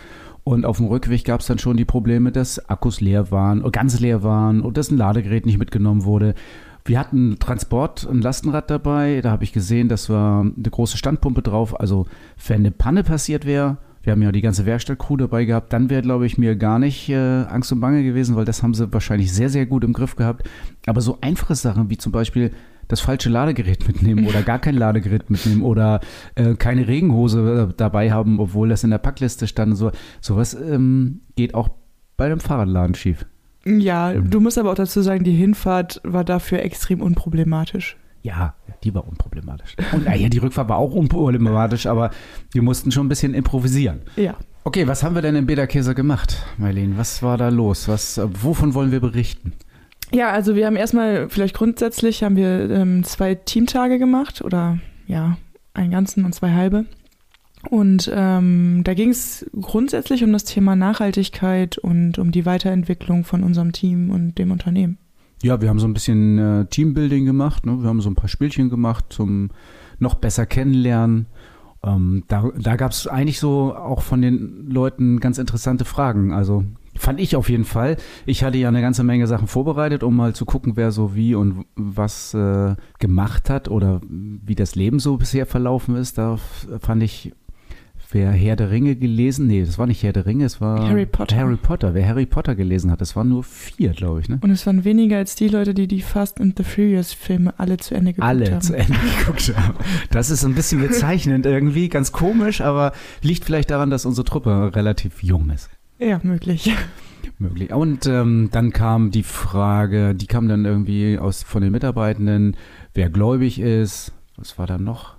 Und 0.43 0.65
auf 0.65 0.77
dem 0.77 0.87
Rückweg 0.87 1.25
gab 1.25 1.39
es 1.39 1.47
dann 1.47 1.57
schon 1.57 1.75
die 1.75 1.85
Probleme, 1.85 2.31
dass 2.31 2.69
Akkus 2.69 3.01
leer 3.01 3.31
waren, 3.31 3.69
ganz 3.71 3.99
leer 3.99 4.21
waren 4.21 4.61
und 4.61 4.77
dass 4.77 4.91
ein 4.91 4.97
Ladegerät 4.97 5.45
nicht 5.45 5.57
mitgenommen 5.57 6.03
wurde. 6.03 6.35
Wir 6.83 6.99
hatten 6.99 7.39
Transport, 7.39 8.07
ein 8.07 8.21
Lastenrad 8.21 8.69
dabei. 8.69 9.21
Da 9.23 9.31
habe 9.31 9.43
ich 9.43 9.53
gesehen, 9.53 9.89
dass 9.89 10.07
war 10.07 10.41
eine 10.41 10.69
große 10.69 10.97
Standpumpe 10.97 11.41
drauf. 11.41 11.79
Also, 11.79 12.05
wenn 12.47 12.57
eine 12.57 12.69
Panne 12.69 13.03
passiert 13.03 13.45
wäre, 13.45 13.77
wir 14.03 14.11
haben 14.11 14.21
ja 14.21 14.31
die 14.31 14.41
ganze 14.41 14.67
Werkstattcrew 14.67 15.17
dabei 15.17 15.45
gehabt, 15.45 15.73
dann 15.73 15.89
wäre, 15.89 16.03
glaube 16.03 16.27
ich, 16.27 16.37
mir 16.37 16.55
gar 16.55 16.77
nicht 16.77 17.09
äh, 17.09 17.15
Angst 17.15 17.71
und 17.71 17.79
Bange 17.79 18.03
gewesen, 18.03 18.35
weil 18.35 18.45
das 18.45 18.61
haben 18.61 18.75
sie 18.75 18.93
wahrscheinlich 18.93 19.33
sehr, 19.33 19.49
sehr 19.49 19.65
gut 19.65 19.83
im 19.83 19.93
Griff 19.93 20.15
gehabt. 20.15 20.47
Aber 20.85 21.01
so 21.01 21.17
einfache 21.21 21.55
Sachen 21.55 21.89
wie 21.89 21.97
zum 21.97 22.11
Beispiel 22.11 22.51
das 22.87 23.01
falsche 23.01 23.29
Ladegerät 23.29 23.87
mitnehmen 23.87 24.27
oder 24.27 24.41
gar 24.41 24.59
kein 24.59 24.75
Ladegerät 24.75 25.29
mitnehmen 25.29 25.63
oder 25.63 25.99
äh, 26.35 26.55
keine 26.55 26.87
Regenhose 26.87 27.69
äh, 27.69 27.73
dabei 27.75 28.11
haben, 28.11 28.39
obwohl 28.39 28.69
das 28.69 28.83
in 28.83 28.91
der 28.91 28.97
Packliste 28.97 29.47
stand. 29.47 29.77
So, 29.77 29.91
sowas 30.21 30.53
ähm, 30.53 31.21
geht 31.35 31.55
auch 31.55 31.69
bei 32.17 32.25
einem 32.25 32.39
Fahrradladen 32.39 32.95
schief. 32.95 33.25
Ja, 33.65 34.13
du 34.13 34.39
musst 34.39 34.57
aber 34.57 34.71
auch 34.71 34.75
dazu 34.75 35.01
sagen, 35.01 35.23
die 35.23 35.33
Hinfahrt 35.33 35.99
war 36.03 36.23
dafür 36.23 36.59
extrem 36.59 37.01
unproblematisch. 37.01 37.97
Ja, 38.21 38.55
die 38.83 38.93
war 38.93 39.07
unproblematisch. 39.07 39.75
Und 39.91 40.05
naja, 40.05 40.29
die 40.29 40.37
Rückfahrt 40.37 40.69
war 40.69 40.77
auch 40.77 40.93
unproblematisch, 40.93 41.85
aber 41.85 42.11
wir 42.51 42.61
mussten 42.61 42.91
schon 42.91 43.05
ein 43.05 43.09
bisschen 43.09 43.33
improvisieren. 43.33 44.01
Ja. 44.15 44.35
Okay, 44.63 44.87
was 44.87 45.03
haben 45.03 45.13
wir 45.13 45.21
denn 45.21 45.35
in 45.35 45.45
Bederkäse 45.45 45.93
gemacht, 45.93 46.43
Marlene? 46.57 46.97
Was 46.97 47.21
war 47.21 47.37
da 47.37 47.49
los? 47.49 47.87
Was, 47.87 48.17
äh, 48.17 48.27
wovon 48.41 48.73
wollen 48.73 48.91
wir 48.91 48.99
berichten? 48.99 49.53
Ja, 50.15 50.31
also 50.31 50.55
wir 50.55 50.65
haben 50.65 50.77
erstmal, 50.77 51.27
vielleicht 51.27 51.55
grundsätzlich, 51.55 52.23
haben 52.23 52.37
wir 52.37 52.69
ähm, 52.69 53.03
zwei 53.03 53.35
Teamtage 53.35 53.99
gemacht 53.99 54.41
oder 54.41 54.79
ja, 55.07 55.37
einen 55.73 55.91
ganzen 55.91 56.23
und 56.23 56.33
zwei 56.33 56.53
halbe. 56.53 56.85
Und 57.69 58.09
ähm, 58.13 58.81
da 58.85 58.93
ging 58.93 59.09
es 59.09 59.45
grundsätzlich 59.59 60.23
um 60.23 60.31
das 60.31 60.45
Thema 60.45 60.77
Nachhaltigkeit 60.77 61.77
und 61.77 62.17
um 62.17 62.31
die 62.31 62.45
Weiterentwicklung 62.45 63.25
von 63.25 63.43
unserem 63.43 63.73
Team 63.73 64.09
und 64.09 64.37
dem 64.37 64.51
Unternehmen. 64.51 64.99
Ja, 65.43 65.59
wir 65.59 65.67
haben 65.67 65.79
so 65.79 65.87
ein 65.87 65.93
bisschen 65.93 66.37
äh, 66.39 66.65
Teambuilding 66.67 67.25
gemacht. 67.25 67.65
Ne? 67.65 67.81
Wir 67.81 67.89
haben 67.89 67.99
so 67.99 68.09
ein 68.09 68.15
paar 68.15 68.29
Spielchen 68.29 68.69
gemacht 68.69 69.07
zum 69.09 69.49
noch 69.99 70.15
besser 70.15 70.45
kennenlernen. 70.45 71.25
Ähm, 71.83 72.23
da 72.29 72.51
da 72.57 72.77
gab 72.77 72.91
es 72.91 73.05
eigentlich 73.05 73.41
so 73.41 73.75
auch 73.75 74.01
von 74.01 74.21
den 74.21 74.69
Leuten 74.69 75.19
ganz 75.19 75.39
interessante 75.39 75.83
Fragen. 75.83 76.31
Also 76.31 76.63
Fand 76.97 77.19
ich 77.19 77.35
auf 77.35 77.49
jeden 77.49 77.65
Fall. 77.65 77.97
Ich 78.25 78.43
hatte 78.43 78.57
ja 78.57 78.69
eine 78.69 78.81
ganze 78.81 79.03
Menge 79.03 79.27
Sachen 79.27 79.47
vorbereitet, 79.47 80.03
um 80.03 80.15
mal 80.15 80.33
zu 80.33 80.45
gucken, 80.45 80.73
wer 80.75 80.91
so 80.91 81.15
wie 81.15 81.35
und 81.35 81.65
was 81.75 82.33
äh, 82.33 82.75
gemacht 82.99 83.49
hat 83.49 83.67
oder 83.67 84.01
wie 84.07 84.55
das 84.55 84.75
Leben 84.75 84.99
so 84.99 85.17
bisher 85.17 85.45
verlaufen 85.45 85.95
ist. 85.95 86.17
Da 86.17 86.37
fand 86.79 87.03
ich, 87.03 87.33
wer 88.11 88.31
Herr 88.31 88.55
der 88.55 88.71
Ringe 88.71 88.95
gelesen, 88.95 89.47
nee, 89.47 89.63
das 89.63 89.77
war 89.77 89.87
nicht 89.87 90.01
Herr 90.03 90.13
der 90.13 90.25
Ringe, 90.25 90.45
es 90.45 90.61
war 90.61 90.87
Harry 90.87 91.05
Potter. 91.05 91.35
Harry 91.35 91.57
Potter. 91.57 91.93
Wer 91.93 92.07
Harry 92.07 92.25
Potter 92.25 92.55
gelesen 92.55 92.89
hat, 92.91 93.01
das 93.01 93.15
waren 93.15 93.27
nur 93.27 93.43
vier, 93.43 93.91
glaube 93.91 94.21
ich. 94.21 94.29
Ne? 94.29 94.39
Und 94.41 94.51
es 94.51 94.65
waren 94.65 94.85
weniger 94.85 95.17
als 95.17 95.35
die 95.35 95.49
Leute, 95.49 95.73
die 95.73 95.87
die 95.87 96.01
Fast 96.01 96.39
and 96.39 96.57
the 96.57 96.63
Furious 96.63 97.11
Filme 97.11 97.53
alle 97.57 97.75
zu 97.77 97.93
Ende 97.93 98.13
geguckt 98.13 98.27
alle 98.27 98.45
haben. 98.45 98.53
Alle 98.53 98.61
zu 98.61 98.77
Ende 98.77 98.93
geguckt 99.19 99.53
haben. 99.55 99.75
Das 100.11 100.29
ist 100.29 100.45
ein 100.45 100.55
bisschen 100.55 100.81
bezeichnend 100.81 101.45
irgendwie, 101.45 101.89
ganz 101.89 102.13
komisch, 102.13 102.61
aber 102.61 102.93
liegt 103.21 103.43
vielleicht 103.43 103.69
daran, 103.69 103.89
dass 103.89 104.05
unsere 104.05 104.23
Truppe 104.23 104.71
relativ 104.73 105.21
jung 105.21 105.49
ist. 105.49 105.69
Ja, 105.99 106.19
möglich. 106.23 106.73
Möglich. 107.39 107.73
Und 107.73 108.05
ähm, 108.05 108.49
dann 108.51 108.71
kam 108.71 109.11
die 109.11 109.23
Frage, 109.23 110.15
die 110.15 110.27
kam 110.27 110.47
dann 110.47 110.65
irgendwie 110.65 111.17
aus 111.17 111.43
von 111.43 111.61
den 111.61 111.71
Mitarbeitenden, 111.71 112.55
wer 112.93 113.09
gläubig 113.09 113.59
ist, 113.59 114.13
was 114.37 114.57
war 114.57 114.67
da 114.67 114.77
noch? 114.77 115.15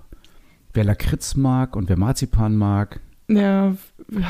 Wer 0.73 0.83
Lakritz 0.83 1.35
mag 1.35 1.75
und 1.75 1.89
wer 1.89 1.97
Marzipan 1.97 2.55
mag. 2.55 2.99
Ja, 3.27 3.75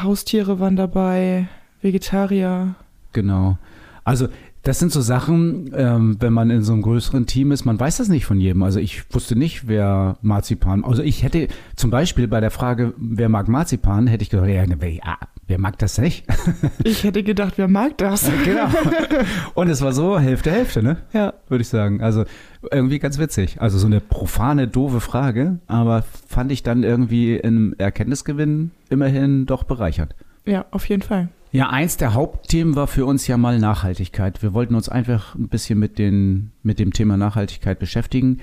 Haustiere 0.01 0.60
waren 0.60 0.75
dabei, 0.75 1.47
Vegetarier. 1.81 2.75
Genau. 3.13 3.57
Also 4.03 4.27
das 4.63 4.79
sind 4.79 4.91
so 4.91 5.01
Sachen, 5.01 5.71
ähm, 5.75 6.17
wenn 6.19 6.33
man 6.33 6.49
in 6.49 6.63
so 6.63 6.73
einem 6.73 6.81
größeren 6.81 7.25
Team 7.25 7.51
ist, 7.51 7.63
man 7.63 7.79
weiß 7.79 7.97
das 7.97 8.10
nicht 8.10 8.25
von 8.25 8.39
jedem. 8.39 8.63
Also 8.63 8.79
ich 8.79 9.03
wusste 9.13 9.38
nicht, 9.38 9.67
wer 9.67 10.17
Marzipan, 10.21 10.83
also 10.83 11.03
ich 11.03 11.23
hätte 11.23 11.47
zum 11.75 11.89
Beispiel 11.89 12.27
bei 12.27 12.41
der 12.41 12.51
Frage, 12.51 12.93
wer 12.97 13.29
mag 13.29 13.47
Marzipan, 13.47 14.07
hätte 14.07 14.23
ich 14.23 14.29
gedacht, 14.29 14.49
ja, 14.49 14.63
ja 14.63 15.17
wer 15.47 15.60
mag 15.60 15.77
das 15.79 15.97
nicht? 15.97 16.25
Ich 16.83 17.03
hätte 17.03 17.23
gedacht, 17.23 17.53
wer 17.57 17.67
mag 17.67 17.97
das? 17.97 18.29
genau. 18.43 18.67
Und 19.53 19.69
es 19.69 19.81
war 19.81 19.91
so 19.91 20.19
Hälfte, 20.19 20.51
Hälfte, 20.51 20.81
ne? 20.81 20.97
Ja. 21.13 21.33
Würde 21.49 21.62
ich 21.62 21.67
sagen. 21.67 22.01
Also 22.01 22.23
irgendwie 22.71 22.99
ganz 22.99 23.17
witzig. 23.17 23.62
Also 23.62 23.77
so 23.77 23.88
eine 23.88 23.99
profane, 23.99 24.67
doofe 24.67 24.99
Frage, 25.01 25.60
aber 25.67 26.03
fand 26.27 26.51
ich 26.51 26.63
dann 26.63 26.83
irgendwie 26.83 27.36
im 27.36 27.75
Erkenntnisgewinn 27.77 28.71
immerhin 28.89 29.45
doch 29.45 29.63
bereichert. 29.63 30.15
Ja, 30.45 30.65
auf 30.71 30.88
jeden 30.88 31.01
Fall. 31.01 31.29
Ja, 31.51 31.69
eins 31.69 31.97
der 31.97 32.13
Hauptthemen 32.13 32.75
war 32.75 32.88
für 32.88 33.05
uns 33.05 33.27
ja 33.27 33.38
mal 33.38 33.60
Nachhaltigkeit. 33.60 34.43
Wir 34.43 34.53
wollten 34.53 34.75
uns 34.75 34.89
einfach 34.89 35.36
ein 35.36 35.47
bisschen 35.47 35.79
mit, 35.79 35.97
den, 35.97 36.51
mit 36.63 36.79
dem 36.79 36.93
Thema 36.93 37.17
Nachhaltigkeit 37.17 37.79
beschäftigen. 37.79 38.39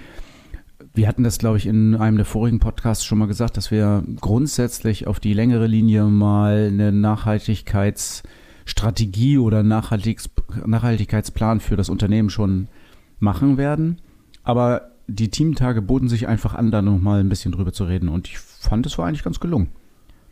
Wir 0.96 1.08
hatten 1.08 1.24
das, 1.24 1.38
glaube 1.38 1.58
ich, 1.58 1.66
in 1.66 1.96
einem 1.96 2.18
der 2.18 2.24
vorigen 2.24 2.60
Podcasts 2.60 3.04
schon 3.04 3.18
mal 3.18 3.26
gesagt, 3.26 3.56
dass 3.56 3.72
wir 3.72 4.04
grundsätzlich 4.20 5.08
auf 5.08 5.18
die 5.18 5.32
längere 5.32 5.66
Linie 5.66 6.04
mal 6.04 6.68
eine 6.68 6.92
Nachhaltigkeitsstrategie 6.92 9.38
oder 9.38 9.64
Nachhaltigs 9.64 10.30
Nachhaltigkeitsplan 10.64 11.58
für 11.58 11.74
das 11.74 11.88
Unternehmen 11.88 12.30
schon 12.30 12.68
machen 13.18 13.56
werden. 13.56 14.00
Aber 14.44 14.92
die 15.08 15.30
Teamtage 15.30 15.82
boten 15.82 16.08
sich 16.08 16.28
einfach 16.28 16.54
an, 16.54 16.70
da 16.70 16.80
nochmal 16.80 17.18
ein 17.18 17.28
bisschen 17.28 17.50
drüber 17.50 17.72
zu 17.72 17.82
reden. 17.84 18.08
Und 18.08 18.28
ich 18.28 18.38
fand, 18.38 18.86
es 18.86 18.96
war 18.96 19.06
eigentlich 19.06 19.24
ganz 19.24 19.40
gelungen. 19.40 19.70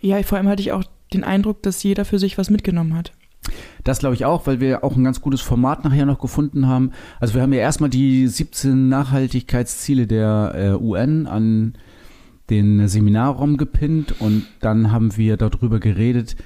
Ja, 0.00 0.22
vor 0.22 0.38
allem 0.38 0.46
hatte 0.46 0.62
ich 0.62 0.70
auch 0.70 0.84
den 1.12 1.24
Eindruck, 1.24 1.64
dass 1.64 1.82
jeder 1.82 2.04
für 2.04 2.20
sich 2.20 2.38
was 2.38 2.50
mitgenommen 2.50 2.94
hat. 2.94 3.10
Das 3.84 3.98
glaube 3.98 4.14
ich 4.14 4.24
auch, 4.24 4.46
weil 4.46 4.60
wir 4.60 4.84
auch 4.84 4.96
ein 4.96 5.04
ganz 5.04 5.20
gutes 5.20 5.40
Format 5.40 5.84
nachher 5.84 6.06
noch 6.06 6.20
gefunden 6.20 6.68
haben. 6.68 6.92
Also 7.18 7.34
wir 7.34 7.42
haben 7.42 7.52
ja 7.52 7.60
erstmal 7.60 7.90
die 7.90 8.28
17 8.28 8.88
Nachhaltigkeitsziele 8.88 10.06
der 10.06 10.52
äh, 10.54 10.82
UN 10.82 11.26
an 11.26 11.74
den 12.50 12.86
Seminarraum 12.86 13.56
gepinnt 13.56 14.20
und 14.20 14.46
dann 14.60 14.92
haben 14.92 15.16
wir 15.16 15.36
darüber 15.36 15.80
geredet, 15.80 16.36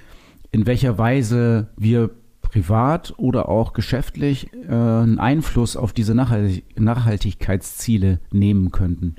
in 0.53 0.67
welcher 0.67 0.99
Weise 0.99 1.69
wir 1.77 2.11
privat 2.41 3.13
oder 3.17 3.49
auch 3.49 3.73
geschäftlich 3.73 4.53
äh, 4.55 4.73
einen 4.73 5.19
Einfluss 5.19 5.77
auf 5.77 5.93
diese 5.93 6.15
Nachhaltig 6.15 6.65
Nachhaltigkeitsziele 6.79 8.21
nehmen 8.31 8.71
könnten. 8.71 9.17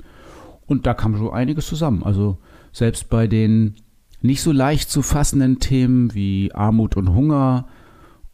Und 0.66 0.86
da 0.86 0.94
kam 0.94 1.16
schon 1.16 1.30
einiges 1.30 1.66
zusammen. 1.66 2.02
Also 2.02 2.38
selbst 2.72 3.08
bei 3.08 3.26
den 3.26 3.74
nicht 4.20 4.42
so 4.42 4.52
leicht 4.52 4.90
zu 4.90 5.02
fassenden 5.02 5.60
Themen 5.60 6.14
wie 6.14 6.52
Armut 6.52 6.96
und 6.96 7.14
Hunger 7.14 7.66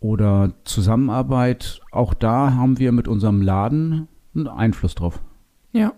oder 0.00 0.52
Zusammenarbeit, 0.64 1.80
auch 1.90 2.14
da 2.14 2.54
haben 2.54 2.78
wir 2.78 2.92
mit 2.92 3.08
unserem 3.08 3.42
Laden 3.42 4.08
einen 4.34 4.48
Einfluss 4.48 4.94
drauf. 4.94 5.20
Ja. 5.72 5.92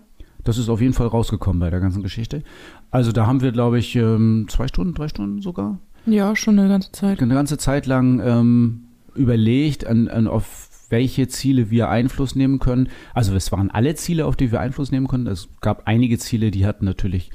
Das 0.44 0.58
ist 0.58 0.68
auf 0.68 0.80
jeden 0.80 0.92
Fall 0.92 1.08
rausgekommen 1.08 1.58
bei 1.58 1.70
der 1.70 1.80
ganzen 1.80 2.04
Geschichte. 2.04 2.44
Also 2.92 3.10
da 3.10 3.26
haben 3.26 3.40
wir, 3.40 3.50
glaube 3.50 3.78
ich, 3.78 3.96
ähm, 3.96 4.46
zwei 4.48 4.68
Stunden, 4.68 4.94
drei 4.94 5.08
Stunden 5.08 5.42
sogar. 5.42 5.80
Ja, 6.06 6.36
schon 6.36 6.58
eine 6.58 6.68
ganze 6.68 6.92
Zeit. 6.92 7.20
Eine 7.20 7.34
ganze 7.34 7.58
Zeit 7.58 7.86
lang 7.86 8.20
ähm, 8.20 8.84
überlegt, 9.16 9.86
an, 9.86 10.06
an, 10.06 10.28
auf 10.28 10.68
welche 10.88 11.26
Ziele 11.26 11.70
wir 11.70 11.88
Einfluss 11.88 12.36
nehmen 12.36 12.60
können. 12.60 12.88
Also 13.12 13.34
es 13.34 13.50
waren 13.50 13.72
alle 13.72 13.96
Ziele, 13.96 14.26
auf 14.26 14.36
die 14.36 14.52
wir 14.52 14.60
Einfluss 14.60 14.92
nehmen 14.92 15.08
können. 15.08 15.26
Es 15.26 15.48
gab 15.60 15.82
einige 15.86 16.16
Ziele, 16.18 16.52
die 16.52 16.64
hatten 16.64 16.84
natürlich 16.84 17.30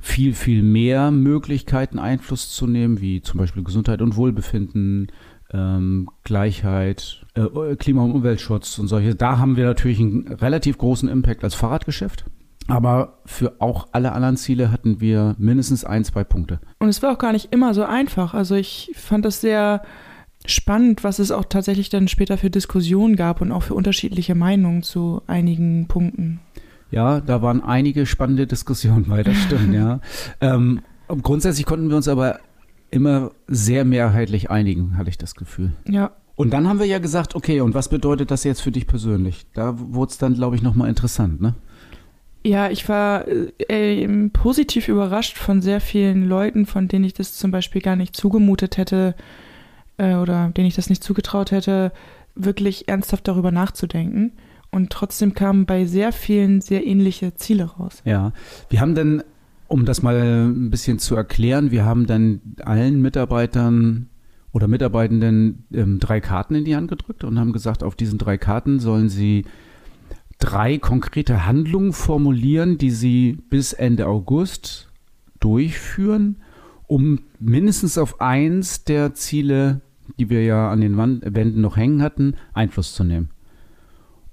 viel, 0.00 0.34
viel 0.34 0.62
mehr 0.62 1.10
Möglichkeiten 1.10 1.98
Einfluss 1.98 2.54
zu 2.54 2.66
nehmen, 2.66 3.00
wie 3.00 3.20
zum 3.20 3.38
Beispiel 3.38 3.64
Gesundheit 3.64 4.00
und 4.00 4.16
Wohlbefinden, 4.16 5.08
ähm, 5.52 6.08
Gleichheit, 6.24 7.24
äh, 7.34 7.76
Klima- 7.76 8.02
und 8.02 8.12
Umweltschutz 8.12 8.78
und 8.78 8.88
solche. 8.88 9.14
Da 9.14 9.38
haben 9.38 9.56
wir 9.56 9.64
natürlich 9.64 9.98
einen 9.98 10.28
relativ 10.28 10.78
großen 10.78 11.08
Impact 11.08 11.42
als 11.44 11.54
Fahrradgeschäft. 11.54 12.24
Aber 12.68 13.20
für 13.24 13.60
auch 13.60 13.88
alle 13.92 14.12
anderen 14.12 14.36
Ziele 14.36 14.70
hatten 14.70 15.00
wir 15.00 15.34
mindestens 15.38 15.84
ein, 15.84 16.04
zwei 16.04 16.22
Punkte. 16.22 16.60
Und 16.78 16.88
es 16.88 17.02
war 17.02 17.12
auch 17.12 17.18
gar 17.18 17.32
nicht 17.32 17.50
immer 17.50 17.72
so 17.72 17.82
einfach. 17.82 18.34
Also 18.34 18.56
ich 18.56 18.92
fand 18.94 19.24
das 19.24 19.40
sehr 19.40 19.82
spannend, 20.44 21.02
was 21.02 21.18
es 21.18 21.30
auch 21.30 21.46
tatsächlich 21.46 21.88
dann 21.88 22.08
später 22.08 22.36
für 22.36 22.50
Diskussionen 22.50 23.16
gab 23.16 23.40
und 23.40 23.52
auch 23.52 23.62
für 23.62 23.74
unterschiedliche 23.74 24.34
Meinungen 24.34 24.82
zu 24.82 25.22
einigen 25.26 25.88
Punkten. 25.88 26.40
Ja, 26.90 27.20
da 27.20 27.42
waren 27.42 27.62
einige 27.62 28.06
spannende 28.06 28.46
Diskussionen 28.46 29.04
bei, 29.04 29.22
das 29.22 29.36
stimmt, 29.36 29.74
ja. 29.74 30.00
Ähm, 30.40 30.80
grundsätzlich 31.22 31.66
konnten 31.66 31.88
wir 31.90 31.96
uns 31.96 32.08
aber 32.08 32.40
immer 32.90 33.32
sehr 33.46 33.84
mehrheitlich 33.84 34.50
einigen, 34.50 34.96
hatte 34.96 35.10
ich 35.10 35.18
das 35.18 35.34
Gefühl. 35.34 35.72
Ja. 35.86 36.12
Und 36.36 36.52
dann 36.52 36.68
haben 36.68 36.78
wir 36.78 36.86
ja 36.86 36.98
gesagt, 36.98 37.34
okay, 37.34 37.60
und 37.60 37.74
was 37.74 37.88
bedeutet 37.88 38.30
das 38.30 38.44
jetzt 38.44 38.60
für 38.60 38.70
dich 38.70 38.86
persönlich? 38.86 39.46
Da 39.54 39.74
wurde 39.76 40.10
es 40.10 40.18
dann, 40.18 40.34
glaube 40.34 40.56
ich, 40.56 40.62
nochmal 40.62 40.88
interessant, 40.88 41.40
ne? 41.40 41.54
Ja, 42.44 42.70
ich 42.70 42.88
war 42.88 43.26
äh, 43.26 44.28
positiv 44.28 44.88
überrascht 44.88 45.36
von 45.36 45.60
sehr 45.60 45.80
vielen 45.80 46.28
Leuten, 46.28 46.66
von 46.66 46.86
denen 46.86 47.04
ich 47.04 47.12
das 47.12 47.34
zum 47.34 47.50
Beispiel 47.50 47.82
gar 47.82 47.96
nicht 47.96 48.14
zugemutet 48.14 48.76
hätte 48.76 49.16
äh, 49.96 50.14
oder 50.14 50.50
denen 50.56 50.68
ich 50.68 50.76
das 50.76 50.88
nicht 50.88 51.02
zugetraut 51.02 51.50
hätte, 51.50 51.92
wirklich 52.36 52.88
ernsthaft 52.88 53.26
darüber 53.26 53.50
nachzudenken. 53.50 54.32
Und 54.70 54.90
trotzdem 54.90 55.34
kamen 55.34 55.66
bei 55.66 55.86
sehr 55.86 56.12
vielen 56.12 56.60
sehr 56.60 56.86
ähnliche 56.86 57.34
Ziele 57.34 57.64
raus. 57.64 58.02
Ja, 58.04 58.32
wir 58.68 58.80
haben 58.80 58.94
dann, 58.94 59.22
um 59.66 59.84
das 59.84 60.02
mal 60.02 60.16
ein 60.16 60.70
bisschen 60.70 60.98
zu 60.98 61.16
erklären, 61.16 61.70
wir 61.70 61.84
haben 61.84 62.06
dann 62.06 62.40
allen 62.60 63.00
Mitarbeitern 63.00 64.08
oder 64.52 64.68
Mitarbeitenden 64.68 65.64
ähm, 65.72 65.98
drei 65.98 66.20
Karten 66.20 66.54
in 66.54 66.64
die 66.64 66.76
Hand 66.76 66.88
gedrückt 66.88 67.24
und 67.24 67.38
haben 67.38 67.52
gesagt, 67.52 67.82
auf 67.82 67.96
diesen 67.96 68.18
drei 68.18 68.38
Karten 68.38 68.80
sollen 68.80 69.08
sie 69.08 69.44
drei 70.38 70.78
konkrete 70.78 71.46
Handlungen 71.46 71.92
formulieren, 71.92 72.78
die 72.78 72.90
sie 72.90 73.38
bis 73.50 73.72
Ende 73.72 74.06
August 74.06 74.88
durchführen, 75.40 76.36
um 76.86 77.20
mindestens 77.38 77.98
auf 77.98 78.20
eins 78.20 78.84
der 78.84 79.14
Ziele, 79.14 79.80
die 80.18 80.30
wir 80.30 80.44
ja 80.44 80.70
an 80.70 80.80
den 80.80 80.96
Wänden 80.96 81.60
noch 81.60 81.76
hängen 81.76 82.02
hatten, 82.02 82.34
Einfluss 82.54 82.94
zu 82.94 83.04
nehmen. 83.04 83.30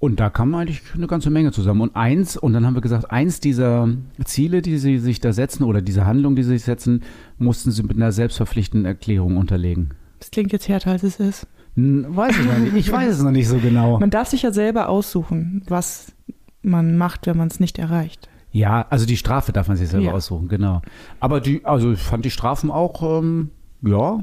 Und 0.05 0.19
da 0.19 0.29
kam 0.29 0.53
eigentlich 0.53 0.83
eine 0.93 1.07
ganze 1.07 1.31
Menge 1.31 1.51
zusammen. 1.51 1.81
Und 1.81 1.95
eins, 1.95 2.37
und 2.37 2.53
dann 2.53 2.63
haben 2.63 2.75
wir 2.75 2.81
gesagt, 2.81 3.09
eins 3.09 3.39
dieser 3.39 3.89
Ziele, 4.23 4.61
die 4.61 4.77
sie 4.77 4.99
sich 4.99 5.19
da 5.19 5.33
setzen, 5.33 5.63
oder 5.63 5.81
diese 5.81 6.05
Handlungen, 6.05 6.35
die 6.35 6.43
sie 6.43 6.51
sich 6.51 6.63
setzen, 6.63 7.01
mussten 7.39 7.71
sie 7.71 7.81
mit 7.81 7.97
einer 7.97 8.11
selbstverpflichtenden 8.11 8.85
Erklärung 8.85 9.35
unterlegen. 9.35 9.95
Das 10.19 10.29
klingt 10.29 10.51
jetzt 10.51 10.67
härter, 10.67 10.91
als 10.91 11.01
es 11.01 11.19
ist. 11.19 11.47
Weiß 11.75 12.37
ich 12.37 12.45
noch 12.45 12.57
nicht. 12.59 12.75
Ich 12.75 12.91
weiß 12.91 13.15
es 13.15 13.23
noch 13.23 13.31
nicht 13.31 13.47
so 13.47 13.57
genau. 13.57 13.99
Man 13.99 14.11
darf 14.11 14.27
sich 14.27 14.43
ja 14.43 14.53
selber 14.53 14.89
aussuchen, 14.89 15.63
was 15.67 16.13
man 16.61 16.97
macht, 16.97 17.25
wenn 17.25 17.37
man 17.37 17.47
es 17.47 17.59
nicht 17.59 17.79
erreicht. 17.79 18.29
Ja, 18.51 18.85
also 18.91 19.07
die 19.07 19.17
Strafe 19.17 19.53
darf 19.53 19.69
man 19.69 19.75
sich 19.75 19.89
selber 19.89 20.05
ja. 20.05 20.13
aussuchen, 20.13 20.49
genau. 20.49 20.83
Aber 21.19 21.41
die, 21.41 21.65
also 21.65 21.93
ich 21.93 21.99
fand 21.99 22.25
die 22.25 22.31
Strafen 22.31 22.69
auch, 22.69 23.01
ähm, 23.01 23.49
ja, 23.81 24.19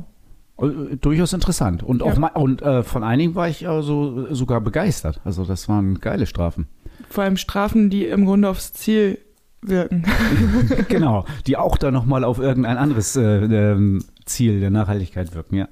durchaus 1.00 1.32
interessant. 1.32 1.82
Und 1.82 2.02
auch 2.02 2.18
ja. 2.18 2.28
und 2.34 2.62
äh, 2.62 2.82
von 2.82 3.02
einigen 3.02 3.34
war 3.34 3.48
ich 3.48 3.68
also 3.68 4.32
sogar 4.32 4.60
begeistert. 4.60 5.20
Also 5.24 5.44
das 5.44 5.68
waren 5.68 5.98
geile 6.00 6.26
Strafen. 6.26 6.68
Vor 7.08 7.24
allem 7.24 7.36
Strafen, 7.36 7.90
die 7.90 8.06
im 8.06 8.24
Grunde 8.24 8.48
aufs 8.48 8.72
Ziel 8.72 9.18
wirken. 9.60 10.04
genau, 10.88 11.24
die 11.46 11.56
auch 11.56 11.76
dann 11.76 11.94
nochmal 11.94 12.24
auf 12.24 12.38
irgendein 12.38 12.76
anderes 12.76 13.16
äh, 13.16 13.22
ähm, 13.22 14.04
Ziel 14.24 14.60
der 14.60 14.70
Nachhaltigkeit 14.70 15.34
wirken, 15.34 15.56
ja. 15.56 15.68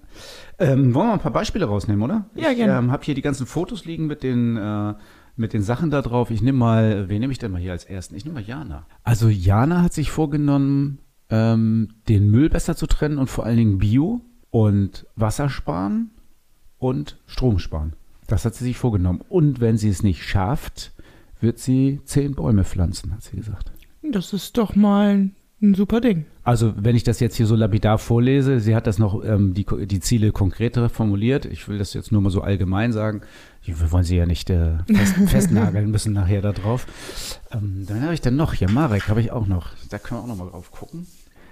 Ähm, 0.59 0.95
wollen 0.95 1.09
wir 1.09 1.13
ein 1.15 1.21
paar 1.21 1.33
Beispiele 1.33 1.65
rausnehmen, 1.65 2.03
oder? 2.03 2.27
Ja, 2.35 2.53
gerne. 2.53 2.73
Ich 2.73 2.79
ähm, 2.79 2.93
habe 2.93 3.05
hier 3.05 3.15
die 3.15 3.23
ganzen 3.23 3.47
Fotos 3.47 3.85
liegen 3.85 4.07
mit 4.07 4.23
den, 4.23 4.57
äh, 4.57 4.95
mit 5.37 5.53
den 5.53 5.63
Sachen 5.63 5.91
da 5.91 6.03
drauf. 6.03 6.31
Ich 6.31 6.43
nehme 6.43 6.59
mal, 6.59 7.09
wen 7.09 7.21
nehme 7.21 7.33
ich 7.33 7.39
denn 7.39 7.51
mal 7.51 7.61
hier 7.61 7.73
als 7.73 7.85
ersten? 7.85 8.15
Ich 8.15 8.25
nehme 8.25 8.35
mal 8.35 8.47
Jana. 8.47 8.87
Also 9.03 9.29
Jana 9.29 9.83
hat 9.83 9.93
sich 9.93 10.11
vorgenommen, 10.11 10.99
ähm, 11.31 11.89
den 12.09 12.31
Müll 12.31 12.51
besser 12.51 12.77
zu 12.77 12.87
trennen 12.87 13.19
und 13.19 13.31
vor 13.31 13.45
allen 13.47 13.57
Dingen 13.57 13.79
Bio 13.79 14.21
und 14.51 15.07
Wasser 15.17 15.49
sparen 15.49 16.11
und 16.79 17.19
Strom 17.27 17.59
sparen. 17.59 17.95
Das 18.27 18.45
hat 18.45 18.55
sie 18.55 18.65
sich 18.65 18.77
vorgenommen. 18.77 19.23
Und 19.29 19.61
wenn 19.61 19.77
sie 19.77 19.89
es 19.89 20.03
nicht 20.03 20.23
schafft, 20.23 20.93
wird 21.41 21.59
sie 21.59 22.01
zehn 22.05 22.35
Bäume 22.35 22.65
pflanzen, 22.65 23.13
hat 23.13 23.23
sie 23.23 23.37
gesagt. 23.37 23.73
Das 24.03 24.33
ist 24.33 24.57
doch 24.57 24.75
mal 24.77 25.31
ein 25.63 25.75
super 25.75 26.01
Ding. 26.01 26.25
Also, 26.43 26.73
wenn 26.77 26.97
ich 26.97 27.05
das 27.05 27.21
jetzt 27.21 27.37
hier 27.37 27.47
so 27.47 27.55
lapidar 27.55 27.99
vorlese, 27.99 28.61
sie 28.61 28.75
hat 28.75 28.87
das 28.87 28.99
noch, 28.99 29.23
ähm, 29.25 29.53
die, 29.53 29.67
die 29.87 30.01
Ziele 30.01 30.33
konkreter 30.33 30.89
formuliert. 30.89 31.45
Ich 31.45 31.69
will 31.69 31.79
das 31.79 31.93
jetzt 31.93 32.13
nur 32.13 32.23
mal 32.23 32.31
so 32.31 32.41
allgemein 32.41 32.93
sagen. 32.93 33.21
Wir 33.63 33.93
wollen 33.93 34.05
sie 34.05 34.17
ja 34.17 34.27
nicht 34.27 34.49
äh, 34.49 34.79
fest, 34.87 35.15
festnageln 35.27 35.91
müssen 35.91 36.15
nachher 36.15 36.41
da 36.41 36.53
drauf. 36.53 36.87
Ähm, 37.53 37.85
dann 37.87 38.03
habe 38.03 38.15
ich 38.15 38.21
dann 38.21 38.37
noch, 38.37 38.55
ja, 38.55 38.71
Marek 38.71 39.09
habe 39.09 39.21
ich 39.21 39.33
auch 39.33 39.47
noch. 39.47 39.69
Da 39.91 39.99
können 39.99 40.21
wir 40.21 40.25
auch 40.25 40.29
noch 40.29 40.37
mal 40.37 40.51
drauf 40.51 40.71
gucken. 40.73 41.07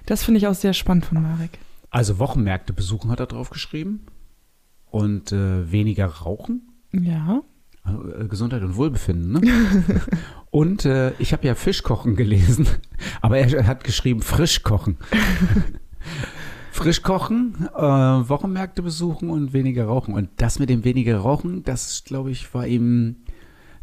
Das 0.07 0.25
finde 0.25 0.39
ich 0.39 0.47
auch 0.47 0.55
sehr 0.55 0.73
spannend 0.73 1.05
von 1.05 1.23
Marek. 1.23 1.59
Also 1.91 2.19
Wochenmärkte 2.19 2.73
besuchen 2.73 3.11
hat 3.11 3.21
er 3.21 3.27
drauf 3.27 3.51
geschrieben. 3.51 4.07
Und 4.91 5.33
äh, 5.33 5.71
weniger 5.71 6.07
rauchen. 6.07 6.73
Ja. 6.93 7.43
Äh, 7.85 8.27
Gesundheit 8.27 8.63
und 8.63 8.77
Wohlbefinden, 8.77 9.33
ne? 9.33 9.41
und 10.51 10.85
äh, 10.85 11.13
ich 11.19 11.33
habe 11.33 11.47
ja 11.47 11.55
Fischkochen 11.55 12.17
gelesen, 12.17 12.67
aber 13.21 13.39
er 13.39 13.67
hat 13.67 13.85
geschrieben 13.85 14.23
Frischkochen. 14.23 14.97
Frischkochen, 16.73 17.69
äh, 17.75 17.81
Wochenmärkte 17.81 18.83
besuchen 18.83 19.31
und 19.31 19.53
weniger 19.53 19.87
rauchen. 19.87 20.15
Und 20.15 20.31
das 20.37 20.59
mit 20.59 20.71
dem 20.71 20.85
weniger 20.85 21.19
rauchen, 21.19 21.65
das 21.65 22.05
glaube 22.05 22.31
ich 22.31 22.55
war 22.55 22.67
ihm, 22.67 23.17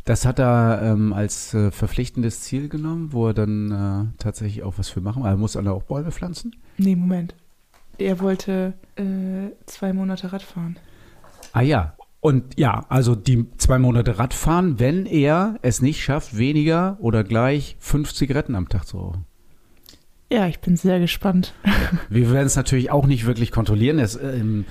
das 0.06 0.26
hat 0.26 0.40
er 0.40 0.82
ähm, 0.82 1.12
als 1.12 1.54
äh, 1.54 1.72
verpflichtendes 1.72 2.42
Ziel 2.42 2.70
genommen, 2.70 3.12
wo 3.12 3.28
er 3.28 3.34
dann 3.34 3.72
äh, 3.72 4.18
tatsächlich 4.18 4.64
auch 4.64 4.78
was 4.78 4.88
für 4.88 5.02
machen. 5.02 5.26
Er 5.26 5.36
muss 5.36 5.54
dann 5.54 5.68
auch 5.68 5.84
Bäume 5.84 6.12
pflanzen? 6.12 6.56
Nee, 6.78 6.96
Moment. 6.96 7.36
Er 7.98 8.20
wollte 8.20 8.74
äh, 8.96 9.52
zwei 9.66 9.94
Monate 9.94 10.34
Radfahren. 10.34 10.78
Ah 11.54 11.62
ja, 11.62 11.96
und 12.26 12.58
ja, 12.58 12.86
also 12.90 13.14
die 13.16 13.46
zwei 13.58 13.78
Monate 13.78 14.18
Radfahren, 14.18 14.80
wenn 14.80 15.06
er 15.06 15.60
es 15.62 15.82
nicht 15.82 16.04
schafft, 16.04 16.38
weniger 16.38 16.98
oder 17.00 17.24
gleich 17.24 17.78
fünf 17.80 18.14
Zigaretten 18.14 18.56
am 18.56 18.68
Tag 18.68 18.88
zu 18.88 18.98
rauchen. 18.98 19.26
Ja, 20.32 20.48
ich 20.48 20.60
bin 20.60 20.76
sehr 20.76 21.00
gespannt. 21.00 21.54
Wir 22.10 22.32
werden 22.32 22.48
es 22.48 22.56
natürlich 22.56 22.90
auch 22.90 23.06
nicht 23.06 23.28
wirklich 23.28 23.52
kontrollieren. 23.52 24.00
Es 24.00 24.16
ähm, 24.16 24.66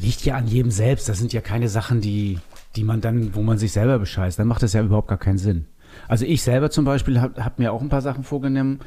liegt 0.00 0.24
ja 0.24 0.36
an 0.36 0.46
jedem 0.46 0.70
selbst. 0.70 1.08
Das 1.08 1.18
sind 1.18 1.32
ja 1.32 1.40
keine 1.40 1.68
Sachen, 1.68 2.00
die, 2.00 2.38
die 2.76 2.84
man 2.84 3.00
dann, 3.00 3.34
wo 3.34 3.42
man 3.42 3.58
sich 3.58 3.72
selber 3.72 3.98
bescheißt. 3.98 4.38
Dann 4.38 4.46
macht 4.46 4.62
das 4.62 4.72
ja 4.72 4.82
überhaupt 4.82 5.08
gar 5.08 5.18
keinen 5.18 5.38
Sinn. 5.38 5.66
Also 6.06 6.24
ich 6.26 6.42
selber 6.42 6.70
zum 6.70 6.84
Beispiel 6.84 7.20
habe 7.20 7.44
hab 7.44 7.58
mir 7.58 7.72
auch 7.72 7.82
ein 7.82 7.88
paar 7.88 8.02
Sachen 8.02 8.22
vorgenommen, 8.22 8.78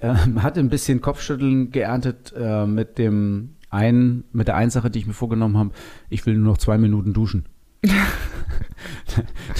äh, 0.00 0.14
hatte 0.40 0.60
ein 0.60 0.68
bisschen 0.68 1.00
Kopfschütteln 1.00 1.70
geerntet 1.70 2.32
äh, 2.36 2.66
mit 2.66 2.98
dem 2.98 3.56
ein, 3.70 4.24
mit 4.32 4.48
der 4.48 4.56
einen 4.56 4.70
Sache, 4.70 4.90
die 4.90 5.00
ich 5.00 5.06
mir 5.06 5.12
vorgenommen 5.12 5.56
habe, 5.58 5.70
ich 6.08 6.24
will 6.26 6.34
nur 6.34 6.52
noch 6.52 6.58
zwei 6.58 6.78
Minuten 6.78 7.12
duschen. 7.12 7.44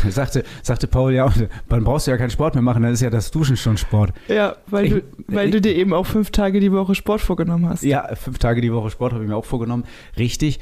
da 0.03 0.11
sagte, 0.11 0.45
sagte 0.63 0.87
Paul, 0.87 1.13
ja, 1.13 1.33
dann 1.69 1.85
brauchst 1.85 2.07
du 2.07 2.11
ja 2.11 2.17
keinen 2.17 2.31
Sport 2.31 2.55
mehr 2.55 2.63
machen, 2.63 2.83
dann 2.83 2.93
ist 2.93 3.01
ja 3.01 3.11
das 3.11 3.31
Duschen 3.31 3.57
schon 3.57 3.77
Sport. 3.77 4.13
Ja, 4.29 4.57
weil, 4.67 4.85
ich, 4.87 4.93
du, 4.93 5.03
weil 5.29 5.47
ich, 5.47 5.53
du 5.53 5.61
dir 5.61 5.75
eben 5.75 5.93
auch 5.93 6.07
fünf 6.07 6.31
Tage 6.31 6.61
die 6.61 6.73
Woche 6.73 6.95
Sport 6.95 7.21
vorgenommen 7.21 7.69
hast. 7.69 7.83
Ja, 7.85 8.15
fünf 8.17 8.39
Tage 8.39 8.61
die 8.61 8.73
Woche 8.73 8.91
Sport 8.91 9.13
habe 9.13 9.23
ich 9.23 9.29
mir 9.29 9.37
auch 9.37 9.45
vorgenommen. 9.45 9.85
Richtig. 10.17 10.59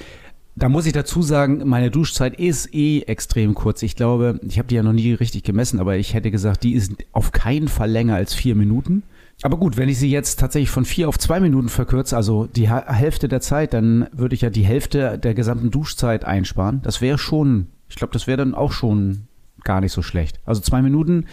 Da 0.55 0.71
muss 0.71 0.87
ich 0.87 0.95
dazu 0.95 1.21
sagen, 1.21 1.63
meine 1.67 1.91
Duschzeit 1.91 2.39
ist 2.39 2.75
eh 2.75 3.03
extrem 3.03 3.55
kurz. 3.55 3.83
Ich 3.83 3.95
glaube, 3.95 4.41
ich 4.47 4.59
habe 4.59 4.69
die 4.69 4.75
ja 4.75 4.83
noch 4.83 4.95
nie 4.95 5.13
richtig 5.13 5.43
gemessen, 5.43 5.81
aber 5.81 5.97
ich 5.97 6.15
hätte 6.15 6.31
gesagt, 6.31 6.63
die 6.63 6.73
ist 6.73 6.95
auf 7.13 7.33
keinen 7.33 7.69
Fall 7.69 7.91
länger 7.91 8.15
als 8.15 8.33
vier 8.33 8.55
Minuten. 8.55 9.03
Aber 9.43 9.59
gut, 9.59 9.77
wenn 9.77 9.89
ich 9.89 9.99
sie 9.99 10.11
jetzt 10.11 10.41
tatsächlich 10.41 10.71
von 10.71 10.85
vier 10.85 11.09
auf 11.09 11.19
zwei 11.19 11.41
Minuten 11.41 11.69
verkürze, 11.69 12.17
also 12.17 12.47
die 12.47 12.71
Hälfte 12.71 13.29
der 13.29 13.41
Zeit, 13.41 13.75
dann 13.75 14.09
würde 14.13 14.35
ich 14.35 14.41
ja 14.41 14.51
die 14.51 14.65
Hälfte 14.65 15.19
der 15.19 15.35
gesamten 15.35 15.71
Duschzeit 15.71 16.25
einsparen. 16.25 16.81
Das 16.83 17.03
wäre 17.03 17.19
schon, 17.19 17.67
ich 17.89 17.97
glaube, 17.97 18.13
das 18.13 18.27
wäre 18.27 18.39
dann 18.39 18.55
auch 18.55 18.73
schon 18.73 19.29
gar 19.63 19.81
nicht 19.81 19.93
so 19.93 20.01
schlecht. 20.01 20.41
Also 20.47 20.63
zwei 20.63 20.81
Minuten. 20.81 21.27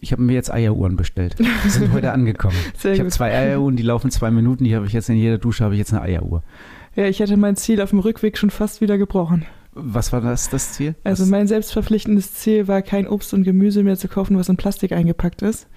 Ich 0.00 0.12
habe 0.12 0.22
mir 0.22 0.32
jetzt 0.32 0.52
Eieruhren 0.52 0.96
bestellt. 0.96 1.36
Die 1.38 1.68
sind 1.68 1.92
heute 1.92 2.12
angekommen. 2.12 2.56
Sehr 2.76 2.92
ich 2.92 3.00
habe 3.00 3.10
zwei 3.10 3.32
Eieruhren, 3.32 3.76
die 3.76 3.82
laufen 3.82 4.10
zwei 4.10 4.30
Minuten. 4.30 4.64
Die 4.64 4.74
habe 4.74 4.86
ich 4.86 4.92
jetzt 4.92 5.08
in 5.08 5.16
jeder 5.16 5.38
Dusche 5.38 5.64
habe 5.64 5.74
ich 5.74 5.78
jetzt 5.78 5.92
eine 5.92 6.02
Eieruhr. 6.02 6.42
Ja, 6.94 7.06
ich 7.06 7.20
hätte 7.20 7.36
mein 7.36 7.56
Ziel 7.56 7.80
auf 7.80 7.90
dem 7.90 7.98
Rückweg 7.98 8.38
schon 8.38 8.50
fast 8.50 8.80
wieder 8.80 8.96
gebrochen. 8.96 9.44
Was 9.72 10.12
war 10.12 10.20
das, 10.20 10.50
das 10.50 10.72
Ziel? 10.72 10.96
Also 11.04 11.26
mein 11.26 11.46
selbstverpflichtendes 11.46 12.34
Ziel 12.34 12.66
war, 12.68 12.82
kein 12.82 13.06
Obst 13.06 13.34
und 13.34 13.44
Gemüse 13.44 13.82
mehr 13.82 13.96
zu 13.96 14.08
kaufen, 14.08 14.36
was 14.36 14.48
in 14.48 14.56
Plastik 14.56 14.92
eingepackt 14.92 15.42
ist. 15.42 15.68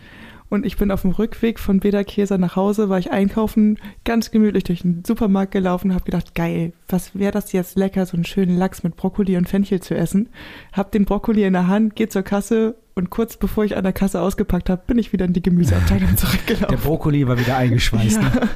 Und 0.51 0.65
ich 0.65 0.75
bin 0.75 0.91
auf 0.91 1.03
dem 1.03 1.11
Rückweg 1.11 1.59
von 1.59 1.79
Beda-Käser 1.79 2.37
nach 2.37 2.57
Hause, 2.57 2.89
war 2.89 2.99
ich 2.99 3.09
einkaufen, 3.09 3.79
ganz 4.03 4.31
gemütlich 4.31 4.65
durch 4.65 4.81
den 4.81 5.01
Supermarkt 5.07 5.53
gelaufen 5.53 5.93
habe 5.93 6.03
gedacht, 6.03 6.35
geil, 6.35 6.73
was 6.91 7.17
wäre 7.17 7.31
das 7.31 7.51
jetzt 7.51 7.77
lecker, 7.77 8.05
so 8.05 8.15
einen 8.15 8.25
schönen 8.25 8.57
Lachs 8.57 8.83
mit 8.83 8.95
Brokkoli 8.95 9.37
und 9.37 9.47
Fenchel 9.47 9.79
zu 9.81 9.95
essen. 9.95 10.29
Hab 10.73 10.91
den 10.91 11.05
Brokkoli 11.05 11.43
in 11.43 11.53
der 11.53 11.67
Hand, 11.67 11.95
geh 11.95 12.07
zur 12.07 12.23
Kasse 12.23 12.75
und 12.93 13.09
kurz 13.09 13.37
bevor 13.37 13.63
ich 13.63 13.77
an 13.77 13.83
der 13.83 13.93
Kasse 13.93 14.21
ausgepackt 14.21 14.69
habe, 14.69 14.83
bin 14.85 14.97
ich 14.97 15.13
wieder 15.13 15.25
in 15.25 15.33
die 15.33 15.41
Gemüseabteilung 15.41 16.17
zurückgelaufen. 16.17 16.67
Der 16.69 16.77
Brokkoli 16.77 17.27
war 17.27 17.39
wieder 17.39 17.57
eingeschweißt. 17.57 18.21
Ja. 18.21 18.29
Ne? 18.29 18.49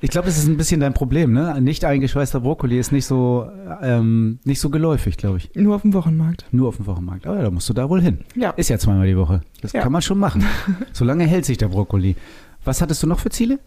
Ich 0.00 0.10
glaube, 0.10 0.26
das 0.26 0.38
ist 0.38 0.46
ein 0.46 0.56
bisschen 0.56 0.80
dein 0.80 0.94
Problem, 0.94 1.32
ne? 1.32 1.60
Nicht 1.60 1.84
eingeschweißter 1.84 2.40
Brokkoli 2.40 2.78
ist 2.78 2.92
nicht 2.92 3.06
so, 3.06 3.48
ähm, 3.82 4.38
nicht 4.44 4.60
so 4.60 4.70
geläufig, 4.70 5.16
glaube 5.16 5.38
ich. 5.38 5.50
Nur 5.54 5.76
auf 5.76 5.82
dem 5.82 5.92
Wochenmarkt. 5.92 6.46
Nur 6.52 6.68
auf 6.68 6.76
dem 6.76 6.86
Wochenmarkt. 6.86 7.26
Aber 7.26 7.36
ja, 7.36 7.42
da 7.42 7.50
musst 7.50 7.68
du 7.68 7.74
da 7.74 7.88
wohl 7.88 8.00
hin. 8.00 8.20
Ja. 8.34 8.50
Ist 8.50 8.70
ja 8.70 8.78
zweimal 8.78 9.06
die 9.06 9.16
Woche. 9.16 9.42
Das 9.60 9.72
ja. 9.72 9.82
kann 9.82 9.92
man 9.92 10.02
schon 10.02 10.18
machen. 10.18 10.44
Solange 10.92 11.24
hält 11.24 11.44
sich 11.44 11.58
der 11.58 11.68
Brokkoli. 11.68 12.16
Was 12.64 12.82
hattest 12.82 13.02
du 13.02 13.06
noch 13.06 13.20
für 13.20 13.30
Ziele? 13.30 13.58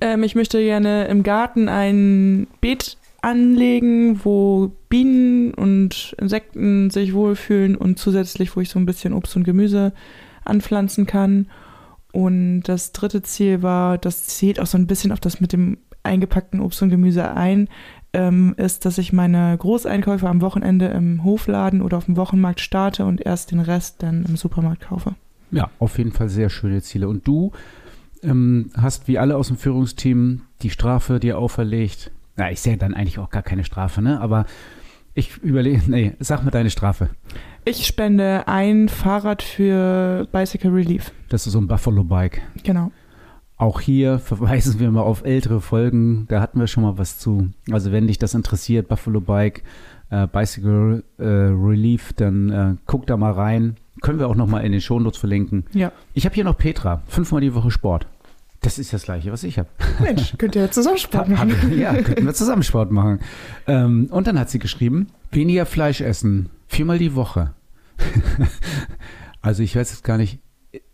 Ähm, 0.00 0.22
ich 0.22 0.34
möchte 0.34 0.58
gerne 0.58 1.06
im 1.06 1.22
Garten 1.22 1.68
ein 1.68 2.46
Beet 2.60 2.96
anlegen, 3.22 4.24
wo 4.24 4.72
Bienen 4.88 5.54
und 5.54 6.14
Insekten 6.18 6.90
sich 6.90 7.14
wohlfühlen 7.14 7.76
und 7.76 7.98
zusätzlich, 7.98 8.56
wo 8.56 8.60
ich 8.60 8.70
so 8.70 8.78
ein 8.78 8.86
bisschen 8.86 9.12
Obst 9.12 9.36
und 9.36 9.44
Gemüse 9.44 9.92
anpflanzen 10.44 11.06
kann. 11.06 11.46
Und 12.12 12.62
das 12.62 12.92
dritte 12.92 13.22
Ziel 13.22 13.62
war, 13.62 13.98
das 13.98 14.26
zielt 14.26 14.58
auch 14.60 14.66
so 14.66 14.78
ein 14.78 14.86
bisschen 14.86 15.12
auf 15.12 15.20
das 15.20 15.40
mit 15.40 15.52
dem 15.52 15.78
eingepackten 16.02 16.60
Obst 16.60 16.82
und 16.82 16.90
Gemüse 16.90 17.30
ein, 17.36 17.68
ähm, 18.12 18.54
ist, 18.56 18.84
dass 18.84 18.98
ich 18.98 19.12
meine 19.12 19.56
Großeinkäufe 19.56 20.28
am 20.28 20.40
Wochenende 20.40 20.86
im 20.86 21.22
Hofladen 21.22 21.82
oder 21.82 21.98
auf 21.98 22.06
dem 22.06 22.16
Wochenmarkt 22.16 22.60
starte 22.60 23.04
und 23.04 23.24
erst 23.24 23.52
den 23.52 23.60
Rest 23.60 24.02
dann 24.02 24.24
im 24.24 24.36
Supermarkt 24.36 24.82
kaufe. 24.82 25.14
Ja, 25.52 25.70
auf 25.78 25.98
jeden 25.98 26.12
Fall 26.12 26.28
sehr 26.28 26.48
schöne 26.48 26.82
Ziele. 26.82 27.08
Und 27.08 27.26
du 27.26 27.52
ähm, 28.22 28.70
hast 28.76 29.08
wie 29.08 29.18
alle 29.18 29.36
aus 29.36 29.48
dem 29.48 29.56
Führungsteam 29.56 30.42
die 30.62 30.70
Strafe 30.70 31.20
dir 31.20 31.38
auferlegt. 31.38 32.10
Na, 32.40 32.50
ich 32.50 32.62
sehe 32.62 32.78
dann 32.78 32.94
eigentlich 32.94 33.18
auch 33.18 33.28
gar 33.28 33.42
keine 33.42 33.64
Strafe, 33.64 34.00
ne? 34.00 34.18
Aber 34.18 34.46
ich 35.12 35.36
überlege, 35.42 35.82
nee, 35.88 36.14
sag 36.20 36.42
mal 36.42 36.50
deine 36.50 36.70
Strafe. 36.70 37.10
Ich 37.66 37.86
spende 37.86 38.48
ein 38.48 38.88
Fahrrad 38.88 39.42
für 39.42 40.26
Bicycle 40.32 40.70
Relief. 40.70 41.12
Das 41.28 41.46
ist 41.46 41.52
so 41.52 41.60
ein 41.60 41.68
Buffalo 41.68 42.02
Bike. 42.02 42.40
Genau. 42.62 42.92
Auch 43.58 43.82
hier 43.82 44.18
verweisen 44.24 44.80
wir 44.80 44.90
mal 44.90 45.02
auf 45.02 45.22
ältere 45.22 45.60
Folgen, 45.60 46.24
da 46.30 46.40
hatten 46.40 46.58
wir 46.58 46.66
schon 46.66 46.82
mal 46.82 46.96
was 46.96 47.18
zu. 47.18 47.50
Also 47.70 47.92
wenn 47.92 48.06
dich 48.06 48.16
das 48.16 48.32
interessiert, 48.32 48.88
Buffalo 48.88 49.20
Bike, 49.20 49.62
äh, 50.08 50.26
Bicycle 50.26 51.04
äh, 51.18 51.24
Relief, 51.24 52.14
dann 52.14 52.50
äh, 52.50 52.76
guck 52.86 53.06
da 53.06 53.18
mal 53.18 53.32
rein. 53.32 53.76
Können 54.00 54.18
wir 54.18 54.28
auch 54.28 54.34
noch 54.34 54.46
mal 54.46 54.60
in 54.60 54.72
den 54.72 54.80
Shownotes 54.80 55.18
verlinken. 55.18 55.66
Ja. 55.74 55.92
Ich 56.14 56.24
habe 56.24 56.34
hier 56.34 56.44
noch 56.44 56.56
Petra, 56.56 57.02
fünfmal 57.06 57.42
die 57.42 57.54
Woche 57.54 57.70
Sport. 57.70 58.06
Das 58.60 58.78
ist 58.78 58.92
das 58.92 59.04
gleiche, 59.04 59.32
was 59.32 59.42
ich 59.42 59.58
habe. 59.58 59.68
Mensch, 60.00 60.34
könnt 60.36 60.54
ihr 60.54 60.70
zusammen 60.70 60.98
Sport 60.98 61.28
machen. 61.28 61.78
ja, 61.78 61.94
könnten 61.94 62.26
wir 62.26 62.34
zusammen 62.34 62.62
Sport 62.62 62.90
machen. 62.90 63.20
Ähm, 63.66 64.08
und 64.10 64.26
dann 64.26 64.38
hat 64.38 64.50
sie 64.50 64.58
geschrieben, 64.58 65.08
weniger 65.30 65.64
Fleisch 65.64 66.00
essen, 66.00 66.50
viermal 66.66 66.98
die 66.98 67.14
Woche. 67.14 67.54
also 69.42 69.62
ich 69.62 69.76
weiß 69.76 69.90
jetzt 69.90 70.04
gar 70.04 70.18
nicht, 70.18 70.40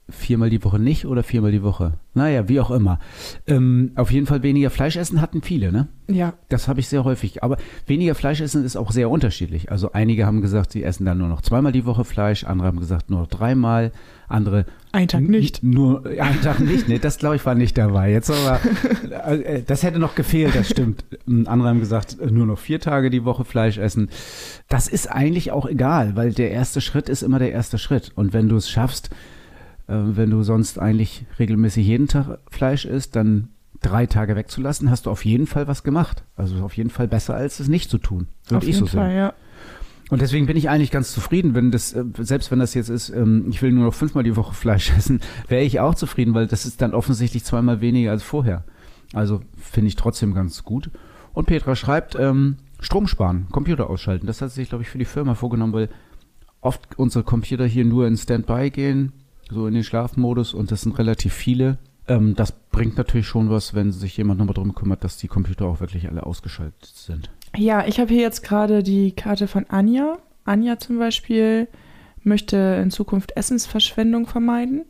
viermal 0.09 0.51
die 0.51 0.63
Woche 0.63 0.79
nicht 0.79 1.07
oder 1.07 1.25
viermal 1.25 1.51
die 1.51 1.63
Woche. 1.63 1.95
Naja, 2.15 2.49
wie 2.49 2.61
auch 2.61 2.71
immer. 2.71 3.01
Ähm, 3.47 3.91
auf 3.97 4.13
jeden 4.13 4.27
Fall 4.27 4.43
weniger 4.43 4.71
Fleisch 4.71 4.97
essen 4.97 5.21
hatten 5.21 5.43
viele, 5.43 5.73
ne? 5.73 5.89
Ja. 6.07 6.35
Das 6.49 6.69
habe 6.69 6.79
ich 6.79 6.89
sehr 6.89 7.03
häufig. 7.03 7.43
Aber 7.43 7.57
weniger 7.87 8.15
Fleisch 8.15 8.41
essen 8.41 8.65
ist 8.65 8.77
auch 8.77 8.93
sehr 8.93 9.11
unterschiedlich. 9.11 9.73
Also 9.73 9.93
einige 9.93 10.25
haben 10.25 10.43
gesagt, 10.43 10.71
sie 10.71 10.85
essen 10.85 11.07
dann 11.07 11.19
nur 11.19 11.29
noch 11.29 11.43
zweimal 11.43 11.73
die 11.73 11.85
Woche 11.85 12.05
Fleisch, 12.05 12.45
andere 12.45 12.69
haben 12.69 12.79
gesagt 12.79 13.11
nur 13.11 13.21
noch 13.21 13.27
dreimal, 13.27 13.91
andere 14.29 14.67
Ein 14.97 15.09
Tag 15.09 15.21
nicht. 15.21 15.63
Nur 15.63 16.07
einen 16.07 16.41
Tag 16.41 16.59
nicht, 16.59 16.89
ne? 16.89 16.99
Das 16.99 17.19
glaube 17.19 17.37
ich 17.37 17.45
war 17.45 17.55
nicht 17.55 17.77
dabei. 17.77 18.11
Jetzt 18.11 18.31
aber, 18.31 18.61
äh, 19.29 19.63
das 19.63 19.83
hätte 19.83 19.99
noch 19.99 20.15
gefehlt, 20.15 20.55
das 20.55 20.71
stimmt. 20.71 21.05
Andere 21.27 21.69
haben 21.69 21.81
gesagt, 21.81 22.17
nur 22.31 22.47
noch 22.47 22.59
vier 22.59 22.81
Tage 22.81 23.11
die 23.11 23.27
Woche 23.27 23.45
Fleisch 23.45 23.77
essen. 23.77 24.09
Das 24.71 24.89
ist 24.89 25.07
eigentlich 25.13 25.53
auch 25.53 25.67
egal, 25.67 26.17
weil 26.17 26.33
der 26.33 26.51
erste 26.51 26.81
Schritt 26.81 27.11
ist 27.11 27.21
immer 27.23 27.39
der 27.39 27.53
erste 27.53 27.77
Schritt. 27.77 28.11
Und 28.15 28.33
wenn 28.33 28.49
du 28.49 28.57
es 28.57 28.71
schaffst, 28.71 29.11
äh, 29.87 29.93
wenn 29.99 30.31
du 30.31 30.43
sonst 30.43 30.79
eigentlich 30.79 31.27
regelmäßig 31.39 31.87
jeden 31.87 32.09
Tag 32.09 32.39
Fleisch 32.51 32.87
isst, 32.87 33.17
dann 33.17 33.49
drei 33.83 34.07
Tage 34.07 34.35
wegzulassen, 34.35 34.91
hast 34.91 35.05
du 35.05 35.11
auf 35.11 35.27
jeden 35.27 35.47
Fall 35.47 35.69
was 35.69 35.83
gemacht. 35.83 36.25
Also 36.37 36.65
auf 36.65 36.75
jeden 36.75 36.89
Fall 36.89 37.07
besser, 37.07 37.35
als 37.35 37.61
es 37.61 37.69
nicht 37.69 37.91
zu 37.91 37.99
tun. 37.99 38.29
Würde 38.47 38.57
Auf 38.57 38.63
ich 38.63 38.77
jeden 38.77 38.87
so 38.87 38.97
Fall, 38.97 39.09
sehen. 39.11 39.17
ja. 39.19 39.35
Und 40.09 40.23
deswegen 40.23 40.47
bin 40.47 40.57
ich 40.57 40.69
eigentlich 40.69 40.93
ganz 40.93 41.13
zufrieden, 41.13 41.55
wenn 41.55 41.73
das, 41.73 41.93
äh, 41.93 42.05
selbst 42.19 42.51
wenn 42.51 42.61
das 42.61 42.75
jetzt 42.75 42.91
ist, 42.91 43.11
ähm, 43.11 43.47
ich 43.51 43.61
will 43.61 43.73
nur 43.73 43.87
noch 43.87 43.95
fünfmal 43.95 44.25
die 44.25 44.37
Woche 44.37 44.55
Fleisch 44.55 44.93
essen, 44.97 45.21
wäre 45.49 45.65
ich 45.65 45.81
auch 45.81 45.95
zufrieden, 45.95 46.35
weil 46.35 46.47
das 46.47 46.65
ist 46.65 46.81
dann 46.81 46.95
offensichtlich 46.95 47.45
zweimal 47.45 47.81
weniger 47.81 48.13
als 48.13 48.23
vorher. 48.23 48.65
Also 49.13 49.41
finde 49.57 49.89
ich 49.89 49.97
trotzdem 49.97 50.35
ganz 50.35 50.65
gut. 50.65 50.91
Und 51.33 51.47
Petra 51.47 51.77
schreibt, 51.77 52.17
ähm, 52.19 52.57
Strom 52.81 53.07
sparen, 53.07 53.47
Computer 53.51 53.91
ausschalten. 53.91 54.27
Das 54.27 54.43
hat 54.43 54.51
sich, 54.51 54.69
glaube 54.69 54.83
ich, 54.83 54.91
für 54.91 54.99
die 54.99 55.05
Firma 55.05 55.35
vorgenommen, 55.35 55.73
weil 55.73 55.89
oft 56.61 56.99
unsere 56.99 57.25
Computer 57.25 57.67
hier 57.67 57.85
nur 57.85 58.07
in 58.07 58.17
Standby 58.17 58.71
gehen, 58.71 59.13
so 59.51 59.67
in 59.67 59.75
den 59.75 59.85
Schlafmodus 59.85 60.55
und 60.55 60.71
das 60.71 60.83
sind 60.83 60.99
relativ 60.99 61.33
viele. 61.33 61.79
Ähm, 62.09 62.35
das 62.35 62.53
bringt 62.53 62.97
natürlich 62.97 63.27
schon 63.27 63.51
was, 63.51 63.75
wenn 63.75 63.93
sich 63.93 64.17
jemand 64.17 64.39
nochmal 64.39 64.55
drum 64.55 64.75
kümmert, 64.75 65.03
dass 65.05 65.17
die 65.17 65.29
Computer 65.29 65.67
auch 65.67 65.81
wirklich 65.81 66.09
alle 66.09 66.25
ausgeschaltet 66.25 66.85
sind. 66.85 67.31
Ja, 67.57 67.87
ich 67.87 67.99
habe 67.99 68.13
hier 68.13 68.23
jetzt 68.23 68.43
gerade 68.43 68.83
die 68.83 69.13
Karte 69.13 69.49
von 69.49 69.67
Anja. 69.69 70.19
Anja 70.45 70.79
zum 70.79 70.99
Beispiel 70.99 71.69
möchte 72.23 72.57
in 72.83 72.91
Zukunft 72.91 73.37
Essensverschwendung 73.37 74.27
vermeiden, 74.27 74.85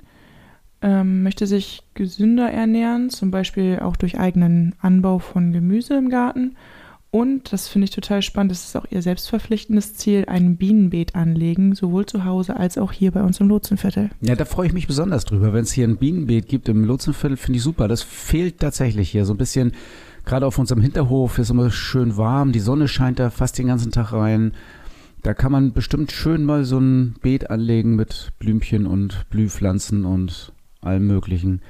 ähm, 0.82 1.22
möchte 1.22 1.46
sich 1.46 1.82
gesünder 1.94 2.50
ernähren, 2.50 3.10
zum 3.10 3.30
Beispiel 3.30 3.78
auch 3.80 3.96
durch 3.96 4.18
eigenen 4.18 4.74
Anbau 4.80 5.18
von 5.18 5.52
Gemüse 5.52 5.96
im 5.96 6.08
Garten. 6.08 6.56
Und, 7.16 7.50
das 7.50 7.66
finde 7.66 7.86
ich 7.86 7.92
total 7.92 8.20
spannend, 8.20 8.52
das 8.52 8.64
ist 8.64 8.76
auch 8.76 8.84
ihr 8.90 9.00
selbstverpflichtendes 9.00 9.94
Ziel, 9.94 10.26
ein 10.28 10.58
Bienenbeet 10.58 11.14
anlegen, 11.14 11.74
sowohl 11.74 12.04
zu 12.04 12.26
Hause 12.26 12.58
als 12.58 12.76
auch 12.76 12.92
hier 12.92 13.10
bei 13.10 13.22
uns 13.22 13.40
im 13.40 13.48
Lotsenviertel. 13.48 14.10
Ja, 14.20 14.36
da 14.36 14.44
freue 14.44 14.66
ich 14.66 14.74
mich 14.74 14.86
besonders 14.86 15.24
drüber. 15.24 15.54
Wenn 15.54 15.62
es 15.62 15.72
hier 15.72 15.88
ein 15.88 15.96
Bienenbeet 15.96 16.46
gibt 16.46 16.68
im 16.68 16.84
Lotsenviertel, 16.84 17.38
finde 17.38 17.56
ich 17.56 17.62
super. 17.62 17.88
Das 17.88 18.02
fehlt 18.02 18.60
tatsächlich 18.60 19.08
hier. 19.08 19.24
So 19.24 19.32
ein 19.32 19.38
bisschen, 19.38 19.72
gerade 20.26 20.44
auf 20.44 20.58
unserem 20.58 20.82
Hinterhof 20.82 21.38
ist 21.38 21.48
immer 21.48 21.70
schön 21.70 22.18
warm. 22.18 22.52
Die 22.52 22.60
Sonne 22.60 22.86
scheint 22.86 23.18
da 23.18 23.30
fast 23.30 23.56
den 23.56 23.68
ganzen 23.68 23.92
Tag 23.92 24.12
rein. 24.12 24.52
Da 25.22 25.32
kann 25.32 25.52
man 25.52 25.72
bestimmt 25.72 26.12
schön 26.12 26.44
mal 26.44 26.66
so 26.66 26.78
ein 26.78 27.14
Beet 27.22 27.48
anlegen 27.48 27.96
mit 27.96 28.32
Blümchen 28.38 28.86
und 28.86 29.24
Blühpflanzen 29.30 30.04
und 30.04 30.52
allem 30.82 31.06
Möglichen. 31.06 31.62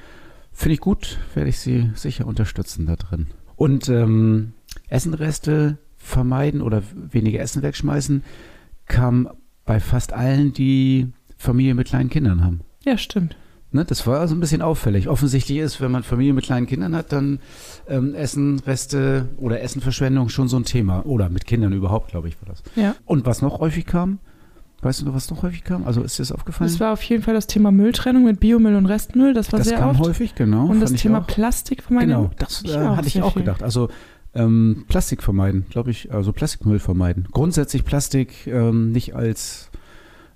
Finde 0.51 0.75
ich 0.75 0.81
gut, 0.81 1.21
werde 1.35 1.51
ich 1.51 1.61
Sie 1.61 1.89
sicher 1.95 2.27
unterstützen 2.27 2.87
da 2.87 2.97
drin. 2.97 3.29
Und 3.55 3.89
ähm, 3.89 4.55
Essenreste 4.88 5.79
vermeiden 5.96 6.62
oder 6.62 6.83
weniger 6.94 7.40
Essen 7.40 7.62
wegschmeißen 7.62 8.22
kam 8.87 9.29
bei 9.64 9.81
fast 9.81 10.12
allen, 10.12 10.53
die 10.53 11.09
Familie 11.37 11.75
mit 11.75 11.88
kleinen 11.88 12.11
Kindern 12.11 12.44
haben. 12.44 12.61
Ja, 12.85 12.96
stimmt. 12.96 13.37
Ne, 13.72 13.85
das 13.85 14.07
war 14.07 14.20
also 14.20 14.35
ein 14.35 14.40
bisschen 14.40 14.62
auffällig. 14.62 15.09
Offensichtlich 15.09 15.59
ist, 15.59 15.81
wenn 15.81 15.90
man 15.90 16.05
Familie 16.05 16.33
mit 16.33 16.44
kleinen 16.44 16.66
Kindern 16.66 16.94
hat, 16.94 17.12
dann 17.12 17.40
ähm, 17.88 18.14
Essenreste 18.14 19.29
oder 19.38 19.61
Essenverschwendung 19.61 20.29
schon 20.29 20.46
so 20.49 20.57
ein 20.57 20.64
Thema. 20.64 21.05
Oder 21.05 21.29
mit 21.29 21.46
Kindern 21.46 21.72
überhaupt, 21.72 22.11
glaube 22.12 22.29
ich, 22.29 22.40
war 22.40 22.49
das. 22.49 22.62
Ja. 22.77 22.94
Und 23.05 23.27
was 23.27 23.42
noch 23.42 23.59
häufig 23.61 23.85
kam? 23.85 24.20
Weißt 24.83 25.01
du 25.01 25.07
noch, 25.07 25.14
was 25.14 25.31
noch 25.31 25.42
häufig 25.42 25.64
kam? 25.64 25.85
Also 25.85 26.03
ist 26.03 26.18
dir 26.18 26.22
das 26.22 26.33
aufgefallen? 26.33 26.70
Das 26.70 26.79
war 26.79 26.92
auf 26.92 27.03
jeden 27.03 27.22
Fall 27.25 27.35
das 27.35 27.49
Thema 27.49 27.72
Mülltrennung 27.72 28.25
mit 28.25 28.38
Biomüll 28.40 28.77
und 28.77 28.87
Restmüll. 28.87 29.35
Das 29.35 29.51
war 29.53 29.59
Das 29.59 29.68
sehr 29.68 29.79
kam 29.79 29.90
oft. 29.90 30.01
häufig, 30.01 30.35
genau. 30.37 30.66
und 30.66 30.81
das 30.81 30.92
Thema 30.92 31.20
auch. 31.22 31.27
Plastik 31.27 31.83
vermeiden. 31.83 32.11
Genau, 32.11 32.31
das 32.38 32.62
äh, 32.64 32.79
hatte 32.79 33.09
ich 33.09 33.20
auch 33.20 33.35
gedacht. 33.35 33.62
Also 33.64 33.88
ähm, 34.37 34.85
Plastik 34.88 35.22
vermeiden, 35.22 35.66
glaube 35.70 35.90
ich, 35.90 36.12
also 36.12 36.33
Plastikmüll 36.33 36.79
vermeiden. 36.79 37.27
Grundsätzlich 37.33 37.85
Plastik 37.85 38.46
ähm, 38.46 38.92
nicht 38.92 39.14
als 39.14 39.70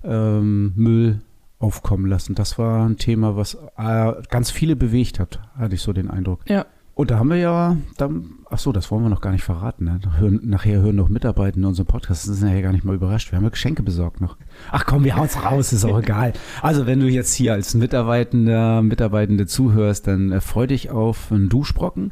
ähm, 0.03 0.73
Müll 0.75 1.21
aufkommen 1.59 2.07
lassen. 2.07 2.35
Das 2.35 2.57
war 2.57 2.87
ein 2.87 2.97
Thema, 2.97 3.35
was 3.35 3.57
äh, 3.77 4.13
ganz 4.29 4.51
viele 4.51 4.75
bewegt 4.75 5.19
hat, 5.19 5.39
hatte 5.55 5.75
ich 5.75 5.81
so 5.81 5.93
den 5.93 6.09
Eindruck. 6.09 6.41
Ja. 6.49 6.65
Und 6.93 7.09
da 7.09 7.17
haben 7.17 7.29
wir 7.29 7.37
ja, 7.37 7.77
dann, 7.97 8.31
ach 8.49 8.59
so, 8.59 8.71
das 8.73 8.91
wollen 8.91 9.03
wir 9.03 9.09
noch 9.09 9.21
gar 9.21 9.31
nicht 9.31 9.43
verraten. 9.43 9.85
Ne? 9.85 9.99
Hören, 10.17 10.41
nachher 10.43 10.81
hören 10.81 10.97
noch 10.97 11.07
Mitarbeitende 11.07 11.67
unseren 11.67 11.85
Podcast, 11.85 12.23
sind 12.23 12.43
nachher 12.43 12.61
gar 12.61 12.73
nicht 12.73 12.83
mal 12.83 12.95
überrascht. 12.95 13.31
Wir 13.31 13.37
haben 13.37 13.43
ja 13.45 13.49
Geschenke 13.49 13.81
besorgt 13.81 14.19
noch. 14.19 14.37
Ach 14.71 14.85
komm, 14.85 15.05
wir 15.05 15.15
haut's 15.15 15.41
raus, 15.41 15.71
ist 15.71 15.85
auch 15.85 15.99
egal. 15.99 16.33
Also 16.61 16.85
wenn 16.85 16.99
du 16.99 17.07
jetzt 17.07 17.33
hier 17.33 17.53
als 17.53 17.73
Mitarbeitender, 17.73 18.81
Mitarbeitende 18.81 19.47
zuhörst, 19.47 20.05
dann 20.07 20.31
äh, 20.31 20.41
freu 20.41 20.67
dich 20.67 20.91
auf 20.91 21.31
einen 21.31 21.47
Duschbrocken. 21.47 22.11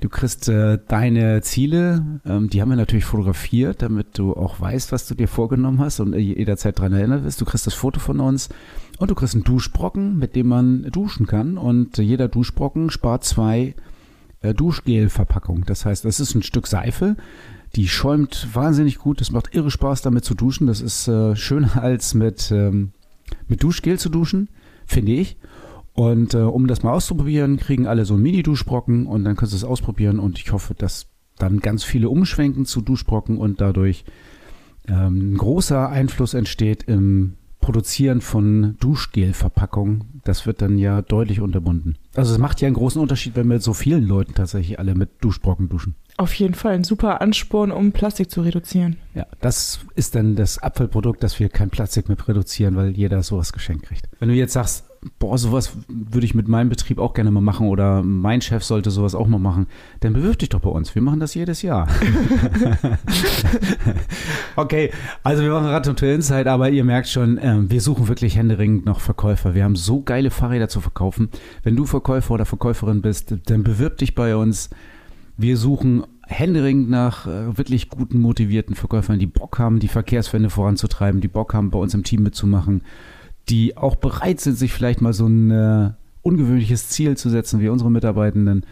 Du 0.00 0.10
kriegst 0.10 0.48
äh, 0.48 0.78
deine 0.88 1.40
Ziele, 1.40 2.20
ähm, 2.26 2.50
die 2.50 2.60
haben 2.60 2.68
wir 2.68 2.76
natürlich 2.76 3.06
fotografiert, 3.06 3.80
damit 3.80 4.18
du 4.18 4.34
auch 4.34 4.60
weißt, 4.60 4.92
was 4.92 5.08
du 5.08 5.14
dir 5.14 5.26
vorgenommen 5.26 5.78
hast 5.78 6.00
und 6.00 6.14
jederzeit 6.14 6.78
dran 6.78 6.92
erinnert 6.92 7.24
wirst. 7.24 7.40
Du 7.40 7.46
kriegst 7.46 7.66
das 7.66 7.72
Foto 7.74 7.98
von 7.98 8.20
uns 8.20 8.50
und 8.98 9.10
du 9.10 9.14
kriegst 9.14 9.34
einen 9.34 9.44
Duschbrocken, 9.44 10.18
mit 10.18 10.36
dem 10.36 10.48
man 10.48 10.82
duschen 10.92 11.26
kann. 11.26 11.56
Und 11.56 11.96
jeder 11.96 12.28
Duschbrocken 12.28 12.90
spart 12.90 13.24
zwei 13.24 13.74
äh, 14.42 14.52
Duschgel-Verpackung. 14.52 15.64
Das 15.64 15.86
heißt, 15.86 16.04
das 16.04 16.20
ist 16.20 16.34
ein 16.34 16.42
Stück 16.42 16.66
Seife, 16.66 17.16
die 17.74 17.88
schäumt 17.88 18.48
wahnsinnig 18.52 18.98
gut. 18.98 19.22
Das 19.22 19.30
macht 19.30 19.54
irre 19.54 19.70
Spaß, 19.70 20.02
damit 20.02 20.26
zu 20.26 20.34
duschen. 20.34 20.66
Das 20.66 20.82
ist 20.82 21.08
äh, 21.08 21.34
schöner 21.36 21.82
als 21.82 22.12
mit, 22.12 22.50
ähm, 22.50 22.92
mit 23.48 23.62
Duschgel 23.62 23.98
zu 23.98 24.10
duschen, 24.10 24.48
finde 24.84 25.12
ich. 25.12 25.38
Und 25.96 26.34
äh, 26.34 26.38
um 26.38 26.66
das 26.66 26.82
mal 26.82 26.92
auszuprobieren, 26.92 27.56
kriegen 27.56 27.86
alle 27.86 28.04
so 28.04 28.14
einen 28.14 28.22
Mini-Duschbrocken 28.22 29.06
und 29.06 29.24
dann 29.24 29.34
kannst 29.34 29.54
du 29.54 29.56
es 29.56 29.64
ausprobieren. 29.64 30.18
Und 30.18 30.38
ich 30.38 30.52
hoffe, 30.52 30.74
dass 30.74 31.06
dann 31.38 31.60
ganz 31.60 31.84
viele 31.84 32.10
umschwenken 32.10 32.66
zu 32.66 32.82
Duschbrocken 32.82 33.38
und 33.38 33.62
dadurch 33.62 34.04
ähm, 34.88 35.32
ein 35.32 35.36
großer 35.38 35.88
Einfluss 35.88 36.34
entsteht 36.34 36.82
im 36.84 37.34
Produzieren 37.60 38.20
von 38.20 38.76
Duschgelverpackungen. 38.78 40.20
Das 40.22 40.46
wird 40.46 40.62
dann 40.62 40.78
ja 40.78 41.02
deutlich 41.02 41.40
unterbunden. 41.40 41.96
Also 42.14 42.32
es 42.32 42.38
macht 42.38 42.60
ja 42.60 42.66
einen 42.66 42.76
großen 42.76 43.00
Unterschied, 43.00 43.34
wenn 43.34 43.48
wir 43.48 43.58
so 43.60 43.72
vielen 43.72 44.06
Leuten 44.06 44.34
tatsächlich 44.34 44.78
alle 44.78 44.94
mit 44.94 45.10
Duschbrocken 45.22 45.68
duschen. 45.68 45.96
Auf 46.18 46.32
jeden 46.34 46.54
Fall 46.54 46.74
ein 46.74 46.84
super 46.84 47.20
Ansporn, 47.20 47.72
um 47.72 47.92
Plastik 47.92 48.30
zu 48.30 48.42
reduzieren. 48.42 48.96
Ja, 49.14 49.26
das 49.40 49.80
ist 49.96 50.14
dann 50.14 50.36
das 50.36 50.58
Abfallprodukt, 50.58 51.22
dass 51.22 51.40
wir 51.40 51.48
kein 51.48 51.70
Plastik 51.70 52.08
mehr 52.08 52.16
produzieren, 52.16 52.76
weil 52.76 52.90
jeder 52.90 53.22
sowas 53.22 53.52
geschenkt 53.52 53.86
kriegt. 53.86 54.08
Wenn 54.20 54.28
du 54.28 54.34
jetzt 54.34 54.52
sagst, 54.52 54.84
boah, 55.18 55.38
sowas 55.38 55.76
würde 55.88 56.26
ich 56.26 56.34
mit 56.34 56.48
meinem 56.48 56.68
Betrieb 56.68 56.98
auch 56.98 57.14
gerne 57.14 57.30
mal 57.30 57.40
machen 57.40 57.68
oder 57.68 58.02
mein 58.02 58.40
Chef 58.40 58.64
sollte 58.64 58.90
sowas 58.90 59.14
auch 59.14 59.26
mal 59.26 59.38
machen, 59.38 59.66
dann 60.00 60.12
bewirb 60.12 60.38
dich 60.38 60.48
doch 60.48 60.60
bei 60.60 60.70
uns. 60.70 60.94
Wir 60.94 61.02
machen 61.02 61.20
das 61.20 61.34
jedes 61.34 61.62
Jahr. 61.62 61.88
okay, 64.56 64.90
also 65.22 65.42
wir 65.42 65.50
machen 65.50 65.66
Rad 65.66 65.88
und 65.88 65.98
Tour 65.98 66.08
Insight, 66.10 66.46
aber 66.46 66.70
ihr 66.70 66.84
merkt 66.84 67.08
schon, 67.08 67.38
äh, 67.38 67.70
wir 67.70 67.80
suchen 67.80 68.08
wirklich 68.08 68.36
händeringend 68.36 68.86
noch 68.86 69.00
Verkäufer. 69.00 69.54
Wir 69.54 69.64
haben 69.64 69.76
so 69.76 70.02
geile 70.02 70.30
Fahrräder 70.30 70.68
zu 70.68 70.80
verkaufen. 70.80 71.28
Wenn 71.62 71.76
du 71.76 71.86
Verkäufer 71.86 72.34
oder 72.34 72.44
Verkäuferin 72.44 73.02
bist, 73.02 73.34
dann 73.46 73.62
bewirb 73.62 73.98
dich 73.98 74.14
bei 74.14 74.36
uns. 74.36 74.70
Wir 75.36 75.56
suchen 75.56 76.04
händeringend 76.26 76.90
nach 76.90 77.26
äh, 77.26 77.56
wirklich 77.56 77.88
guten, 77.88 78.18
motivierten 78.18 78.74
Verkäufern, 78.74 79.18
die 79.18 79.26
Bock 79.26 79.58
haben, 79.58 79.78
die 79.78 79.88
Verkehrswende 79.88 80.50
voranzutreiben, 80.50 81.20
die 81.20 81.28
Bock 81.28 81.54
haben, 81.54 81.70
bei 81.70 81.78
uns 81.78 81.94
im 81.94 82.02
Team 82.02 82.22
mitzumachen, 82.22 82.82
die 83.48 83.76
auch 83.76 83.96
bereit 83.96 84.40
sind, 84.40 84.56
sich 84.56 84.72
vielleicht 84.72 85.00
mal 85.00 85.12
so 85.12 85.26
ein 85.26 85.50
äh, 85.50 85.90
ungewöhnliches 86.22 86.88
Ziel 86.88 87.16
zu 87.16 87.30
setzen, 87.30 87.60
wie 87.60 87.68
unsere 87.68 87.90
Mitarbeitenden. 87.90 88.66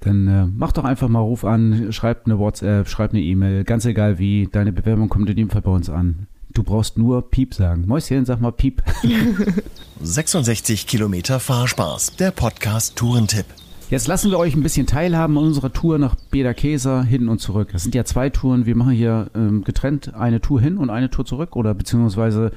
Dann 0.00 0.28
äh, 0.28 0.46
mach 0.46 0.72
doch 0.72 0.84
einfach 0.84 1.08
mal 1.08 1.20
Ruf 1.20 1.44
an, 1.44 1.92
schreib 1.92 2.26
eine 2.26 2.38
WhatsApp, 2.38 2.88
schreib 2.88 3.12
eine 3.12 3.22
E-Mail, 3.22 3.64
ganz 3.64 3.84
egal 3.84 4.18
wie. 4.18 4.48
Deine 4.50 4.72
Bewerbung 4.72 5.08
kommt 5.08 5.30
in 5.30 5.36
dem 5.36 5.50
Fall 5.50 5.62
bei 5.62 5.70
uns 5.70 5.88
an. 5.88 6.26
Du 6.52 6.62
brauchst 6.62 6.98
nur 6.98 7.30
Piep 7.30 7.54
sagen. 7.54 7.84
Mäuschen, 7.86 8.26
sag 8.26 8.40
mal 8.40 8.52
Piep. 8.52 8.82
66 10.02 10.86
Kilometer 10.86 11.40
Fahrspaß, 11.40 12.16
der 12.16 12.30
Podcast 12.30 12.96
Tourentipp. 12.96 13.46
Jetzt 13.88 14.08
lassen 14.08 14.30
wir 14.30 14.38
euch 14.38 14.54
ein 14.54 14.62
bisschen 14.62 14.86
teilhaben 14.86 15.36
an 15.38 15.44
unserer 15.44 15.72
Tour 15.72 15.98
nach 15.98 16.14
Beda-Kesa 16.30 17.02
hin 17.02 17.28
und 17.28 17.40
zurück. 17.40 17.70
Das 17.72 17.82
sind 17.82 17.94
ja 17.94 18.04
zwei 18.04 18.30
Touren. 18.30 18.66
Wir 18.66 18.74
machen 18.74 18.92
hier 18.92 19.30
ähm, 19.34 19.64
getrennt 19.64 20.14
eine 20.14 20.40
Tour 20.40 20.60
hin 20.60 20.78
und 20.78 20.90
eine 20.90 21.10
Tour 21.10 21.24
zurück 21.24 21.56
oder 21.56 21.74
beziehungsweise 21.74 22.52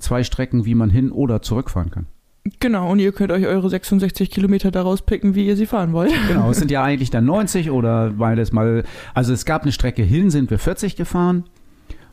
zwei 0.00 0.24
Strecken, 0.24 0.64
wie 0.64 0.74
man 0.74 0.90
hin 0.90 1.12
oder 1.12 1.42
zurückfahren 1.42 1.90
kann. 1.90 2.06
Genau, 2.58 2.90
und 2.90 2.98
ihr 2.98 3.12
könnt 3.12 3.32
euch 3.32 3.46
eure 3.46 3.68
66 3.68 4.30
Kilometer 4.30 4.70
daraus 4.70 5.02
picken, 5.02 5.34
wie 5.34 5.46
ihr 5.46 5.56
sie 5.56 5.66
fahren 5.66 5.92
wollt. 5.92 6.12
Genau, 6.28 6.50
es 6.50 6.58
sind 6.58 6.70
ja 6.70 6.82
eigentlich 6.82 7.10
dann 7.10 7.24
90 7.26 7.70
oder 7.70 8.18
weil 8.18 8.36
das 8.36 8.52
mal, 8.52 8.84
also 9.14 9.32
es 9.32 9.44
gab 9.44 9.62
eine 9.62 9.72
Strecke 9.72 10.02
hin, 10.02 10.30
sind 10.30 10.50
wir 10.50 10.58
40 10.58 10.96
gefahren 10.96 11.44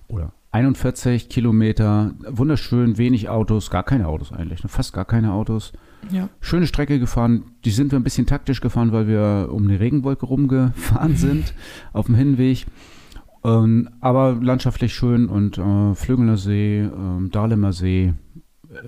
oder 0.08 0.34
41 0.52 1.30
Kilometer, 1.30 2.14
wunderschön, 2.28 2.98
wenig 2.98 3.30
Autos, 3.30 3.70
gar 3.70 3.84
keine 3.84 4.08
Autos 4.08 4.32
eigentlich, 4.32 4.64
ne, 4.64 4.70
fast 4.70 4.94
gar 4.94 5.06
keine 5.06 5.34
Autos. 5.34 5.72
Ja. 6.12 6.30
Schöne 6.42 6.68
Strecke 6.68 7.00
gefahren, 7.00 7.52
die 7.64 7.72
sind 7.72 7.92
wir 7.92 8.00
ein 8.00 8.04
bisschen 8.04 8.26
taktisch 8.26 8.62
gefahren, 8.62 8.92
weil 8.92 9.08
wir 9.08 9.50
um 9.52 9.64
eine 9.64 9.80
Regenwolke 9.80 10.26
rumgefahren 10.26 11.16
sind 11.18 11.54
auf 11.94 12.08
dem 12.08 12.16
Hinweg. 12.16 12.66
Ähm, 13.48 13.90
aber 14.02 14.38
landschaftlich 14.42 14.94
schön 14.94 15.30
und 15.30 15.58
äh, 15.58 15.96
Flügeler 15.96 16.36
See, 16.36 16.80
ähm, 16.82 17.30
Dahlemer 17.32 17.72
See, 17.72 18.14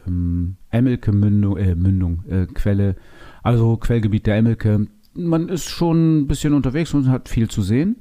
ähm, 0.06 0.58
Emmelke 0.70 1.14
Mündung, 1.14 1.56
äh, 1.58 1.76
Mündung 1.76 2.26
äh, 2.28 2.46
Quelle, 2.48 2.98
also 3.42 3.78
Quellgebiet 3.78 4.28
der 4.28 4.36
Emmelke. 4.36 4.88
Man 5.14 5.48
ist 5.48 5.70
schon 5.70 6.20
ein 6.20 6.28
bisschen 6.28 6.54
unterwegs 6.54 6.94
und 6.94 7.08
hat 7.08 7.30
viel 7.30 7.50
zu 7.50 7.62
sehen. 7.62 7.98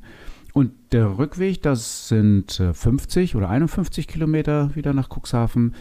Und 0.52 0.72
der 0.90 1.18
Rückweg, 1.18 1.62
das 1.62 2.09
sind 2.09 2.59
äh, 2.59 2.74
50 2.74 3.36
oder 3.36 3.50
51 3.50 4.09
Kilometer 4.09 4.74
wieder 4.74 4.92
nach 4.94 5.09
Cuxhaven. 5.11 5.74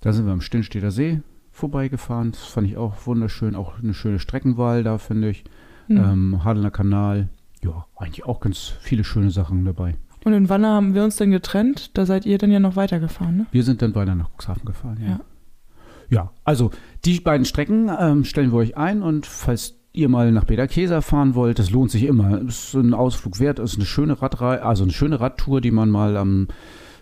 Da 0.00 0.12
sind 0.12 0.26
wir 0.26 0.32
am 0.32 0.40
Stinnstedter 0.40 0.90
See 0.90 1.20
vorbeigefahren. 1.52 2.32
Das 2.32 2.42
fand 2.42 2.66
ich 2.66 2.76
auch 2.76 3.06
wunderschön. 3.06 3.54
Auch 3.54 3.78
eine 3.78 3.94
schöne 3.94 4.18
Streckenwahl 4.18 4.82
da, 4.82 4.98
finde 4.98 5.30
ich. 5.30 5.44
Mhm. 5.86 5.96
Ähm, 5.96 6.44
Hadelner 6.44 6.72
Kanal. 6.72 7.28
Ja, 7.62 7.86
eigentlich 7.96 8.26
auch 8.26 8.40
ganz 8.40 8.74
viele 8.80 9.04
schöne 9.04 9.30
Sachen 9.30 9.64
dabei. 9.64 9.94
Und 10.24 10.32
in 10.32 10.48
Wanne 10.48 10.68
haben 10.68 10.94
wir 10.94 11.04
uns 11.04 11.16
dann 11.16 11.30
getrennt. 11.30 11.96
Da 11.96 12.06
seid 12.06 12.26
ihr 12.26 12.38
dann 12.38 12.50
ja 12.50 12.58
noch 12.58 12.76
weitergefahren, 12.76 13.36
ne? 13.36 13.46
Wir 13.52 13.62
sind 13.62 13.82
dann 13.82 13.94
weiter 13.94 14.14
nach 14.14 14.30
Cuxhaven 14.30 14.64
gefahren, 14.64 14.98
ja. 15.00 15.08
Ja. 15.08 15.20
Ja, 16.10 16.30
also 16.44 16.70
die 17.04 17.20
beiden 17.20 17.46
Strecken 17.46 17.90
ähm, 17.98 18.24
stellen 18.24 18.52
wir 18.52 18.58
euch 18.58 18.76
ein 18.76 19.02
und 19.02 19.26
falls 19.26 19.74
ihr 19.92 20.08
mal 20.08 20.32
nach 20.32 20.44
Beda-Kesa 20.44 21.00
fahren 21.00 21.34
wollt, 21.34 21.58
das 21.58 21.70
lohnt 21.70 21.90
sich 21.90 22.04
immer. 22.04 22.40
Ist 22.42 22.74
ein 22.74 22.94
Ausflug 22.94 23.40
wert, 23.40 23.58
ist 23.58 23.76
eine 23.76 23.86
schöne 23.86 24.20
Radrei 24.20 24.60
also 24.60 24.82
eine 24.82 24.92
schöne 24.92 25.20
Radtour, 25.20 25.60
die 25.60 25.70
man 25.70 25.90
mal 25.90 26.16
am 26.16 26.48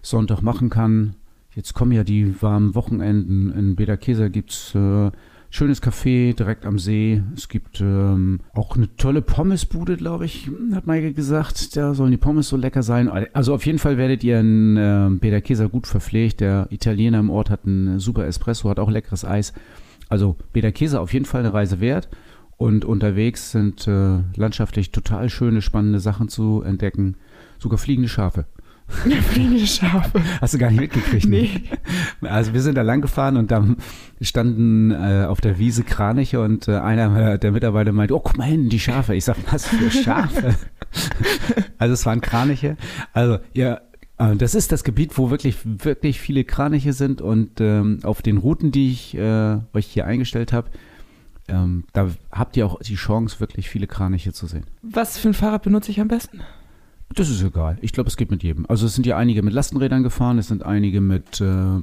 Sonntag 0.02 0.42
machen 0.42 0.70
kann. 0.70 1.16
Jetzt 1.54 1.74
kommen 1.74 1.92
ja 1.92 2.04
die 2.04 2.40
warmen 2.40 2.74
Wochenenden. 2.74 3.50
In 3.52 3.76
Beda-Kesa 3.76 4.28
gibt 4.28 4.50
es 4.50 4.74
äh, 4.74 5.10
schönes 5.52 5.82
Café 5.82 6.34
direkt 6.34 6.64
am 6.64 6.78
See. 6.78 7.22
Es 7.36 7.48
gibt 7.48 7.80
ähm, 7.82 8.40
auch 8.54 8.74
eine 8.74 8.96
tolle 8.96 9.20
Pommesbude, 9.20 9.98
glaube 9.98 10.24
ich, 10.24 10.50
hat 10.72 10.86
Maike 10.86 11.12
gesagt. 11.12 11.76
Da 11.76 11.92
sollen 11.92 12.10
die 12.10 12.16
Pommes 12.16 12.48
so 12.48 12.56
lecker 12.56 12.82
sein. 12.82 13.08
Also 13.34 13.54
auf 13.54 13.66
jeden 13.66 13.78
Fall 13.78 13.98
werdet 13.98 14.24
ihr 14.24 14.40
in 14.40 14.78
äh, 14.78 15.10
Beda-Kesa 15.10 15.66
gut 15.66 15.86
verpflegt. 15.86 16.40
Der 16.40 16.68
Italiener 16.70 17.20
im 17.20 17.28
Ort 17.28 17.50
hat 17.50 17.66
einen 17.66 18.00
super 18.00 18.26
Espresso, 18.26 18.70
hat 18.70 18.78
auch 18.78 18.90
leckeres 18.90 19.26
Eis. 19.26 19.52
Also 20.08 20.36
Beda-Kesa 20.54 20.98
auf 20.98 21.12
jeden 21.12 21.26
Fall 21.26 21.40
eine 21.40 21.52
Reise 21.52 21.80
wert. 21.80 22.08
Und 22.56 22.86
unterwegs 22.86 23.50
sind 23.50 23.86
äh, 23.86 24.20
landschaftlich 24.36 24.90
total 24.90 25.28
schöne, 25.28 25.60
spannende 25.60 26.00
Sachen 26.00 26.28
zu 26.28 26.62
entdecken. 26.62 27.16
Sogar 27.58 27.76
fliegende 27.76 28.08
Schafe. 28.08 28.46
Fliegende 28.92 29.66
Schafe. 29.66 30.20
Hast 30.40 30.54
du 30.54 30.58
gar 30.58 30.70
nicht 30.70 30.80
mitgekriegt? 30.80 31.26
ne? 31.26 31.48
Nee. 32.20 32.28
Also 32.28 32.52
wir 32.52 32.60
sind 32.62 32.76
da 32.76 32.82
lang 32.82 33.00
gefahren 33.00 33.36
und 33.36 33.50
dann 33.50 33.76
standen 34.20 34.90
äh, 34.90 35.26
auf 35.28 35.40
der 35.40 35.58
Wiese 35.58 35.82
Kraniche 35.82 36.40
und 36.40 36.68
äh, 36.68 36.76
einer 36.76 37.38
der 37.38 37.52
Mitarbeiter 37.52 37.92
meinte, 37.92 38.14
oh, 38.14 38.20
guck 38.20 38.36
mal 38.36 38.44
hin, 38.44 38.68
die 38.68 38.80
Schafe. 38.80 39.14
Ich 39.14 39.24
sag, 39.24 39.36
was 39.50 39.66
für 39.66 39.90
Schafe? 39.90 40.54
also 41.78 41.94
es 41.94 42.06
waren 42.06 42.20
Kraniche. 42.20 42.76
Also 43.12 43.38
ja, 43.52 43.80
äh, 44.18 44.36
das 44.36 44.54
ist 44.54 44.72
das 44.72 44.84
Gebiet, 44.84 45.16
wo 45.18 45.30
wirklich, 45.30 45.56
wirklich 45.64 46.20
viele 46.20 46.44
Kraniche 46.44 46.92
sind 46.92 47.20
und 47.20 47.60
ähm, 47.60 48.00
auf 48.02 48.22
den 48.22 48.38
Routen, 48.38 48.72
die 48.72 48.90
ich 48.90 49.16
äh, 49.16 49.58
euch 49.72 49.86
hier 49.86 50.06
eingestellt 50.06 50.52
habe, 50.52 50.70
ähm, 51.48 51.84
da 51.92 52.10
habt 52.30 52.56
ihr 52.56 52.66
auch 52.66 52.80
die 52.80 52.94
Chance, 52.94 53.40
wirklich 53.40 53.68
viele 53.68 53.86
Kraniche 53.86 54.32
zu 54.32 54.46
sehen. 54.46 54.64
Was 54.82 55.18
für 55.18 55.28
ein 55.28 55.34
Fahrrad 55.34 55.62
benutze 55.62 55.90
ich 55.90 56.00
am 56.00 56.08
besten? 56.08 56.40
Das 57.14 57.28
ist 57.30 57.42
egal. 57.42 57.78
Ich 57.80 57.92
glaube, 57.92 58.08
es 58.08 58.16
geht 58.16 58.30
mit 58.30 58.42
jedem. 58.42 58.66
Also 58.68 58.86
es 58.86 58.94
sind 58.94 59.06
ja 59.06 59.16
einige 59.16 59.42
mit 59.42 59.52
Lastenrädern 59.52 60.02
gefahren, 60.02 60.38
es 60.38 60.48
sind 60.48 60.64
einige 60.64 61.00
mit 61.00 61.40
äh, 61.40 61.80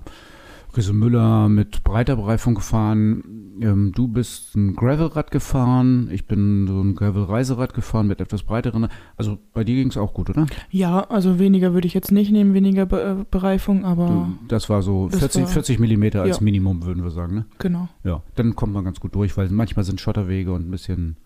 Riese 0.76 0.94
Müller 0.94 1.50
mit 1.50 1.84
breiter 1.84 2.16
Bereifung 2.16 2.54
gefahren. 2.56 3.24
Ähm, 3.62 3.92
du 3.94 4.08
bist 4.08 4.56
ein 4.56 4.76
Gravelrad 4.76 5.32
gefahren, 5.32 6.10
ich 6.12 6.28
bin 6.28 6.68
so 6.68 6.80
ein 6.80 6.94
Gravel-Reiserad 6.96 7.74
gefahren 7.74 8.08
mit 8.08 8.22
etwas 8.22 8.44
breiteren. 8.44 8.88
Also 9.18 9.38
bei 9.54 9.64
dir 9.64 9.76
ging 9.76 9.90
es 9.90 9.98
auch 9.98 10.14
gut, 10.14 10.30
oder? 10.30 10.46
Ja, 10.70 11.02
also 11.10 11.40
weniger 11.40 11.74
würde 11.74 11.88
ich 11.88 11.94
jetzt 11.96 12.12
nicht 12.12 12.32
nehmen, 12.32 12.54
weniger 12.54 12.86
Be 12.86 13.02
äh, 13.22 13.26
Bereifung, 13.30 13.84
aber 13.84 14.06
Du, 14.08 14.36
das 14.48 14.70
war 14.70 14.82
so 14.84 15.10
Das 15.10 15.20
40, 15.20 15.42
war- 15.44 15.50
40 15.50 15.80
Millimeter 15.80 16.22
als 16.22 16.38
Ja. 16.38 16.44
Minimum, 16.44 16.86
würden 16.86 17.04
wir 17.04 17.12
sagen. 17.12 17.34
Ne? 17.36 17.46
genau. 17.58 17.90
Ja, 18.04 18.22
dann 18.36 18.56
kommt 18.56 18.74
man 18.74 18.86
ganz 18.86 19.00
gut 19.00 19.16
durch, 19.16 19.36
weil 19.38 19.50
manchmal 19.50 19.84
sind 19.86 20.00
Schotterwege 20.00 20.54
und 20.54 20.68
ein 20.68 20.72
bisschen 20.72 21.18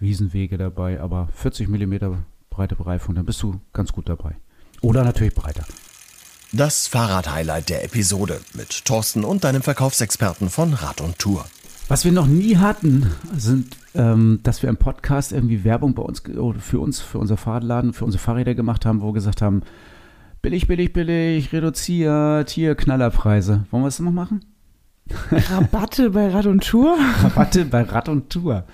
Wiesenwege 0.00 0.56
dabei, 0.58 1.00
aber 1.00 1.28
40 1.34 1.68
Millimeter 1.68 2.18
breite 2.58 2.74
Bereifung, 2.74 3.14
dann 3.14 3.24
bist 3.24 3.40
du 3.40 3.60
ganz 3.72 3.92
gut 3.92 4.08
dabei. 4.08 4.34
Oder 4.80 5.04
natürlich 5.04 5.32
breiter. 5.32 5.64
Das 6.52 6.88
Fahrrad-Highlight 6.88 7.68
der 7.68 7.84
Episode 7.84 8.40
mit 8.54 8.84
Thorsten 8.84 9.22
und 9.22 9.44
deinem 9.44 9.62
Verkaufsexperten 9.62 10.50
von 10.50 10.74
Rad 10.74 11.00
und 11.00 11.20
Tour. 11.20 11.44
Was 11.86 12.04
wir 12.04 12.10
noch 12.10 12.26
nie 12.26 12.56
hatten, 12.56 13.12
sind, 13.36 13.76
ähm, 13.94 14.40
dass 14.42 14.60
wir 14.62 14.70
im 14.70 14.76
Podcast 14.76 15.30
irgendwie 15.30 15.62
Werbung 15.62 15.94
bei 15.94 16.02
uns 16.02 16.28
oder 16.28 16.58
für 16.58 16.80
uns, 16.80 17.00
für 17.00 17.18
unser 17.18 17.36
Fahrradladen, 17.36 17.92
für 17.92 18.04
unsere 18.04 18.20
Fahrräder 18.20 18.56
gemacht 18.56 18.84
haben, 18.84 19.02
wo 19.02 19.10
wir 19.10 19.12
gesagt 19.12 19.40
haben, 19.40 19.62
billig, 20.42 20.66
billig, 20.66 20.92
billig, 20.92 21.52
reduziert, 21.52 22.50
hier 22.50 22.74
Knallerpreise. 22.74 23.66
Wollen 23.70 23.84
wir 23.84 23.88
das 23.88 24.00
noch 24.00 24.10
machen? 24.10 24.44
Rabatte 25.30 26.10
bei 26.10 26.28
Rad 26.28 26.46
und 26.46 26.66
Tour? 26.66 26.98
Rabatte 27.22 27.66
bei 27.66 27.82
Rad 27.82 28.08
und 28.08 28.30
Tour. 28.30 28.64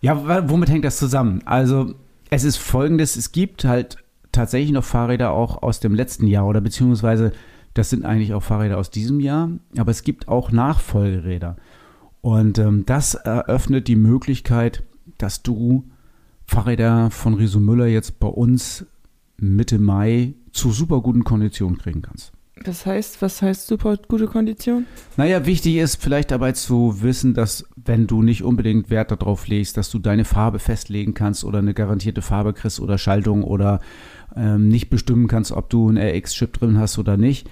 Ja, 0.00 0.48
womit 0.48 0.70
hängt 0.70 0.86
das 0.86 0.96
zusammen? 0.96 1.42
Also, 1.44 1.94
es 2.30 2.44
ist 2.44 2.56
folgendes: 2.56 3.16
Es 3.16 3.32
gibt 3.32 3.64
halt 3.64 3.98
tatsächlich 4.32 4.72
noch 4.72 4.84
Fahrräder 4.84 5.32
auch 5.32 5.62
aus 5.62 5.80
dem 5.80 5.94
letzten 5.94 6.26
Jahr 6.26 6.46
oder 6.46 6.60
beziehungsweise 6.60 7.32
das 7.74 7.90
sind 7.90 8.04
eigentlich 8.04 8.32
auch 8.32 8.42
Fahrräder 8.42 8.78
aus 8.78 8.90
diesem 8.90 9.20
Jahr, 9.20 9.50
aber 9.76 9.90
es 9.90 10.02
gibt 10.02 10.28
auch 10.28 10.50
Nachfolgeräder. 10.50 11.56
Und 12.22 12.58
ähm, 12.58 12.84
das 12.86 13.14
eröffnet 13.14 13.86
die 13.86 13.96
Möglichkeit, 13.96 14.82
dass 15.18 15.42
du 15.42 15.84
Fahrräder 16.46 17.10
von 17.10 17.34
Riso 17.34 17.60
Müller 17.60 17.86
jetzt 17.86 18.18
bei 18.18 18.28
uns 18.28 18.86
Mitte 19.36 19.78
Mai 19.78 20.34
zu 20.52 20.70
super 20.70 21.02
guten 21.02 21.24
Konditionen 21.24 21.76
kriegen 21.76 22.02
kannst. 22.02 22.32
Das 22.64 22.86
heißt, 22.86 23.20
was 23.20 23.42
heißt 23.42 23.66
super 23.66 23.96
gute 24.08 24.26
Kondition? 24.26 24.86
Naja, 25.16 25.44
wichtig 25.44 25.76
ist 25.76 26.02
vielleicht 26.02 26.30
dabei 26.30 26.52
zu 26.52 27.02
wissen, 27.02 27.34
dass 27.34 27.68
wenn 27.76 28.06
du 28.06 28.22
nicht 28.22 28.42
unbedingt 28.42 28.90
Wert 28.90 29.10
darauf 29.10 29.46
legst, 29.46 29.76
dass 29.76 29.90
du 29.90 29.98
deine 29.98 30.24
Farbe 30.24 30.58
festlegen 30.58 31.14
kannst 31.14 31.44
oder 31.44 31.58
eine 31.58 31.74
garantierte 31.74 32.22
Farbe 32.22 32.54
kriegst 32.54 32.80
oder 32.80 32.98
Schaltung 32.98 33.44
oder 33.44 33.80
ähm, 34.34 34.68
nicht 34.68 34.88
bestimmen 34.88 35.28
kannst, 35.28 35.52
ob 35.52 35.70
du 35.70 35.88
einen 35.88 35.98
RX-Chip 35.98 36.54
drin 36.54 36.78
hast 36.78 36.98
oder 36.98 37.16
nicht. 37.16 37.48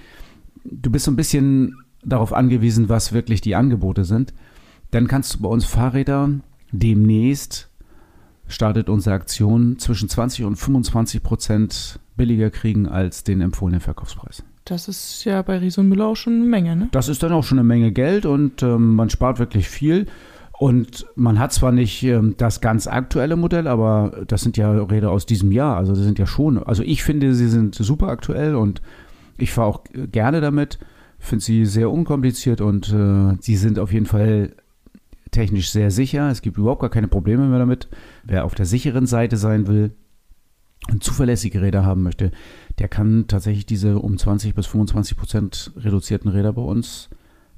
Du 0.63 0.89
bist 0.89 1.05
so 1.05 1.11
ein 1.11 1.15
bisschen 1.15 1.77
darauf 2.03 2.33
angewiesen, 2.33 2.89
was 2.89 3.13
wirklich 3.13 3.41
die 3.41 3.55
Angebote 3.55 4.05
sind. 4.05 4.33
Dann 4.91 5.07
kannst 5.07 5.35
du 5.35 5.41
bei 5.41 5.49
uns 5.49 5.65
Fahrräder 5.65 6.29
demnächst 6.71 7.69
startet 8.47 8.89
unsere 8.89 9.15
Aktion 9.15 9.79
zwischen 9.79 10.09
20 10.09 10.45
und 10.45 10.55
25 10.55 11.23
Prozent 11.23 11.99
billiger 12.15 12.49
kriegen 12.49 12.87
als 12.87 13.23
den 13.23 13.41
empfohlenen 13.41 13.81
Verkaufspreis. 13.81 14.43
Das 14.65 14.87
ist 14.87 15.23
ja 15.25 15.43
bei 15.43 15.59
Riese 15.59 15.81
und 15.81 15.89
Müller 15.89 16.07
auch 16.07 16.15
schon 16.15 16.33
eine 16.33 16.45
Menge, 16.45 16.75
ne? 16.75 16.89
Das 16.91 17.07
ist 17.07 17.21
dann 17.21 17.31
auch 17.31 17.43
schon 17.43 17.59
eine 17.59 17.67
Menge 17.67 17.91
Geld 17.91 18.25
und 18.25 18.63
ähm, 18.63 18.95
man 18.95 19.11
spart 19.11 19.37
wirklich 19.37 19.69
viel. 19.69 20.07
Und 20.57 21.05
man 21.15 21.37
hat 21.37 21.53
zwar 21.53 21.71
nicht 21.71 22.01
ähm, 22.03 22.33
das 22.37 22.61
ganz 22.61 22.87
aktuelle 22.87 23.35
Modell, 23.35 23.67
aber 23.67 24.23
das 24.27 24.41
sind 24.41 24.57
ja 24.57 24.71
Räder 24.71 25.11
aus 25.11 25.25
diesem 25.27 25.51
Jahr. 25.51 25.77
Also 25.77 25.93
das 25.93 26.03
sind 26.03 26.17
ja 26.17 26.25
schon, 26.25 26.57
also 26.57 26.81
ich 26.81 27.03
finde, 27.03 27.35
sie 27.35 27.47
sind 27.47 27.75
super 27.75 28.07
aktuell 28.07 28.55
und 28.55 28.81
ich 29.37 29.51
fahre 29.51 29.67
auch 29.67 29.83
gerne 30.11 30.41
damit. 30.41 30.79
Finde 31.19 31.43
sie 31.43 31.65
sehr 31.65 31.91
unkompliziert 31.91 32.61
und 32.61 32.91
äh, 32.91 33.37
sie 33.41 33.57
sind 33.57 33.77
auf 33.79 33.93
jeden 33.93 34.05
Fall 34.05 34.53
technisch 35.31 35.69
sehr 35.71 35.91
sicher. 35.91 36.29
Es 36.31 36.41
gibt 36.41 36.57
überhaupt 36.57 36.81
gar 36.81 36.89
keine 36.89 37.07
Probleme 37.07 37.45
mehr 37.47 37.59
damit. 37.59 37.87
Wer 38.23 38.45
auf 38.45 38.55
der 38.55 38.65
sicheren 38.65 39.05
Seite 39.05 39.37
sein 39.37 39.67
will 39.67 39.91
und 40.91 41.03
zuverlässige 41.03 41.61
Räder 41.61 41.85
haben 41.85 42.03
möchte, 42.03 42.31
der 42.79 42.87
kann 42.87 43.25
tatsächlich 43.27 43.65
diese 43.65 43.99
um 43.99 44.17
20 44.17 44.53
bis 44.53 44.67
25 44.67 45.17
Prozent 45.17 45.71
reduzierten 45.77 46.29
Räder 46.29 46.53
bei 46.53 46.61
uns 46.61 47.09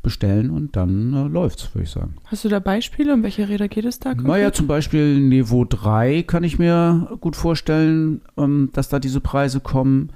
bestellen 0.01 0.51
und 0.51 0.75
dann 0.75 1.13
äh, 1.13 1.27
läuft's, 1.27 1.73
würde 1.73 1.83
ich 1.83 1.89
sagen. 1.89 2.15
Hast 2.25 2.45
du 2.45 2.49
da 2.49 2.59
Beispiele? 2.59 3.13
Um 3.13 3.23
welche 3.23 3.49
Räder 3.49 3.67
geht 3.67 3.83
es 3.83 3.99
da? 3.99 4.11
Konkret? 4.11 4.27
Naja, 4.27 4.53
zum 4.53 4.67
Beispiel 4.67 5.19
Nevo 5.19 5.65
3 5.65 6.23
kann 6.23 6.45
ich 6.45 6.59
mir 6.59 7.17
gut 7.19 7.35
vorstellen, 7.35 8.21
ähm, 8.37 8.69
dass 8.73 8.89
da 8.89 8.99
diese 8.99 9.19
Preise 9.19 9.59
kommen. 9.59 10.13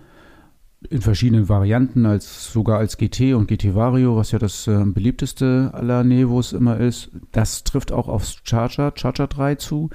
In 0.89 1.01
verschiedenen 1.01 1.47
Varianten, 1.47 2.07
als 2.07 2.51
sogar 2.51 2.79
als 2.79 2.97
GT 2.97 3.35
und 3.35 3.47
GT 3.47 3.75
Vario, 3.75 4.15
was 4.15 4.31
ja 4.31 4.39
das 4.39 4.65
äh, 4.65 4.83
beliebteste 4.83 5.69
aller 5.73 6.03
Nevos 6.03 6.53
immer 6.53 6.79
ist. 6.79 7.11
Das 7.33 7.63
trifft 7.63 7.91
auch 7.91 8.07
aufs 8.07 8.37
Charger, 8.43 8.93
Charger 8.95 9.27
3 9.27 9.55
zu. 9.55 9.89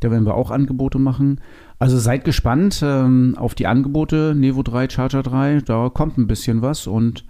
Da 0.00 0.10
werden 0.10 0.26
wir 0.26 0.34
auch 0.34 0.50
Angebote 0.50 0.98
machen. 0.98 1.40
Also 1.84 1.98
seid 1.98 2.24
gespannt 2.24 2.80
ähm, 2.82 3.36
auf 3.36 3.54
die 3.54 3.66
Angebote 3.66 4.32
Nevo 4.34 4.62
3, 4.62 4.88
Charger 4.88 5.22
3. 5.22 5.60
Da 5.66 5.90
kommt 5.90 6.16
ein 6.16 6.26
bisschen 6.26 6.62
was 6.62 6.86
und 6.86 7.26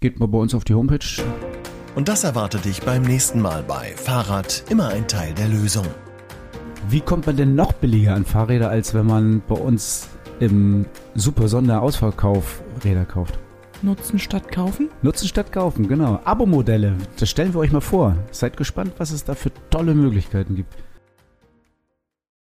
geht 0.00 0.18
mal 0.18 0.26
bei 0.26 0.38
uns 0.38 0.54
auf 0.54 0.64
die 0.64 0.72
Homepage. 0.72 1.22
Und 1.94 2.08
das 2.08 2.24
erwartet 2.24 2.64
dich 2.64 2.80
beim 2.80 3.02
nächsten 3.02 3.42
Mal 3.42 3.62
bei 3.62 3.92
Fahrrad 3.94 4.64
immer 4.70 4.88
ein 4.88 5.06
Teil 5.06 5.34
der 5.34 5.48
Lösung. 5.48 5.84
Wie 6.88 7.02
kommt 7.02 7.26
man 7.26 7.36
denn 7.36 7.56
noch 7.56 7.74
billiger 7.74 8.14
an 8.14 8.24
Fahrräder, 8.24 8.70
als 8.70 8.94
wenn 8.94 9.04
man 9.04 9.42
bei 9.46 9.56
uns 9.56 10.08
im 10.40 10.86
super 11.14 11.48
Sonderausverkauf 11.48 12.62
Räder 12.84 13.04
kauft? 13.04 13.38
Nutzen 13.82 14.18
statt 14.18 14.50
kaufen? 14.50 14.88
Nutzen 15.02 15.28
statt 15.28 15.52
kaufen, 15.52 15.88
genau. 15.88 16.20
Abo-Modelle, 16.24 16.94
das 17.20 17.28
stellen 17.28 17.52
wir 17.52 17.60
euch 17.60 17.70
mal 17.70 17.82
vor. 17.82 18.16
Seid 18.30 18.56
gespannt, 18.56 18.94
was 18.96 19.10
es 19.10 19.24
da 19.24 19.34
für 19.34 19.50
tolle 19.68 19.94
Möglichkeiten 19.94 20.56
gibt. 20.56 20.74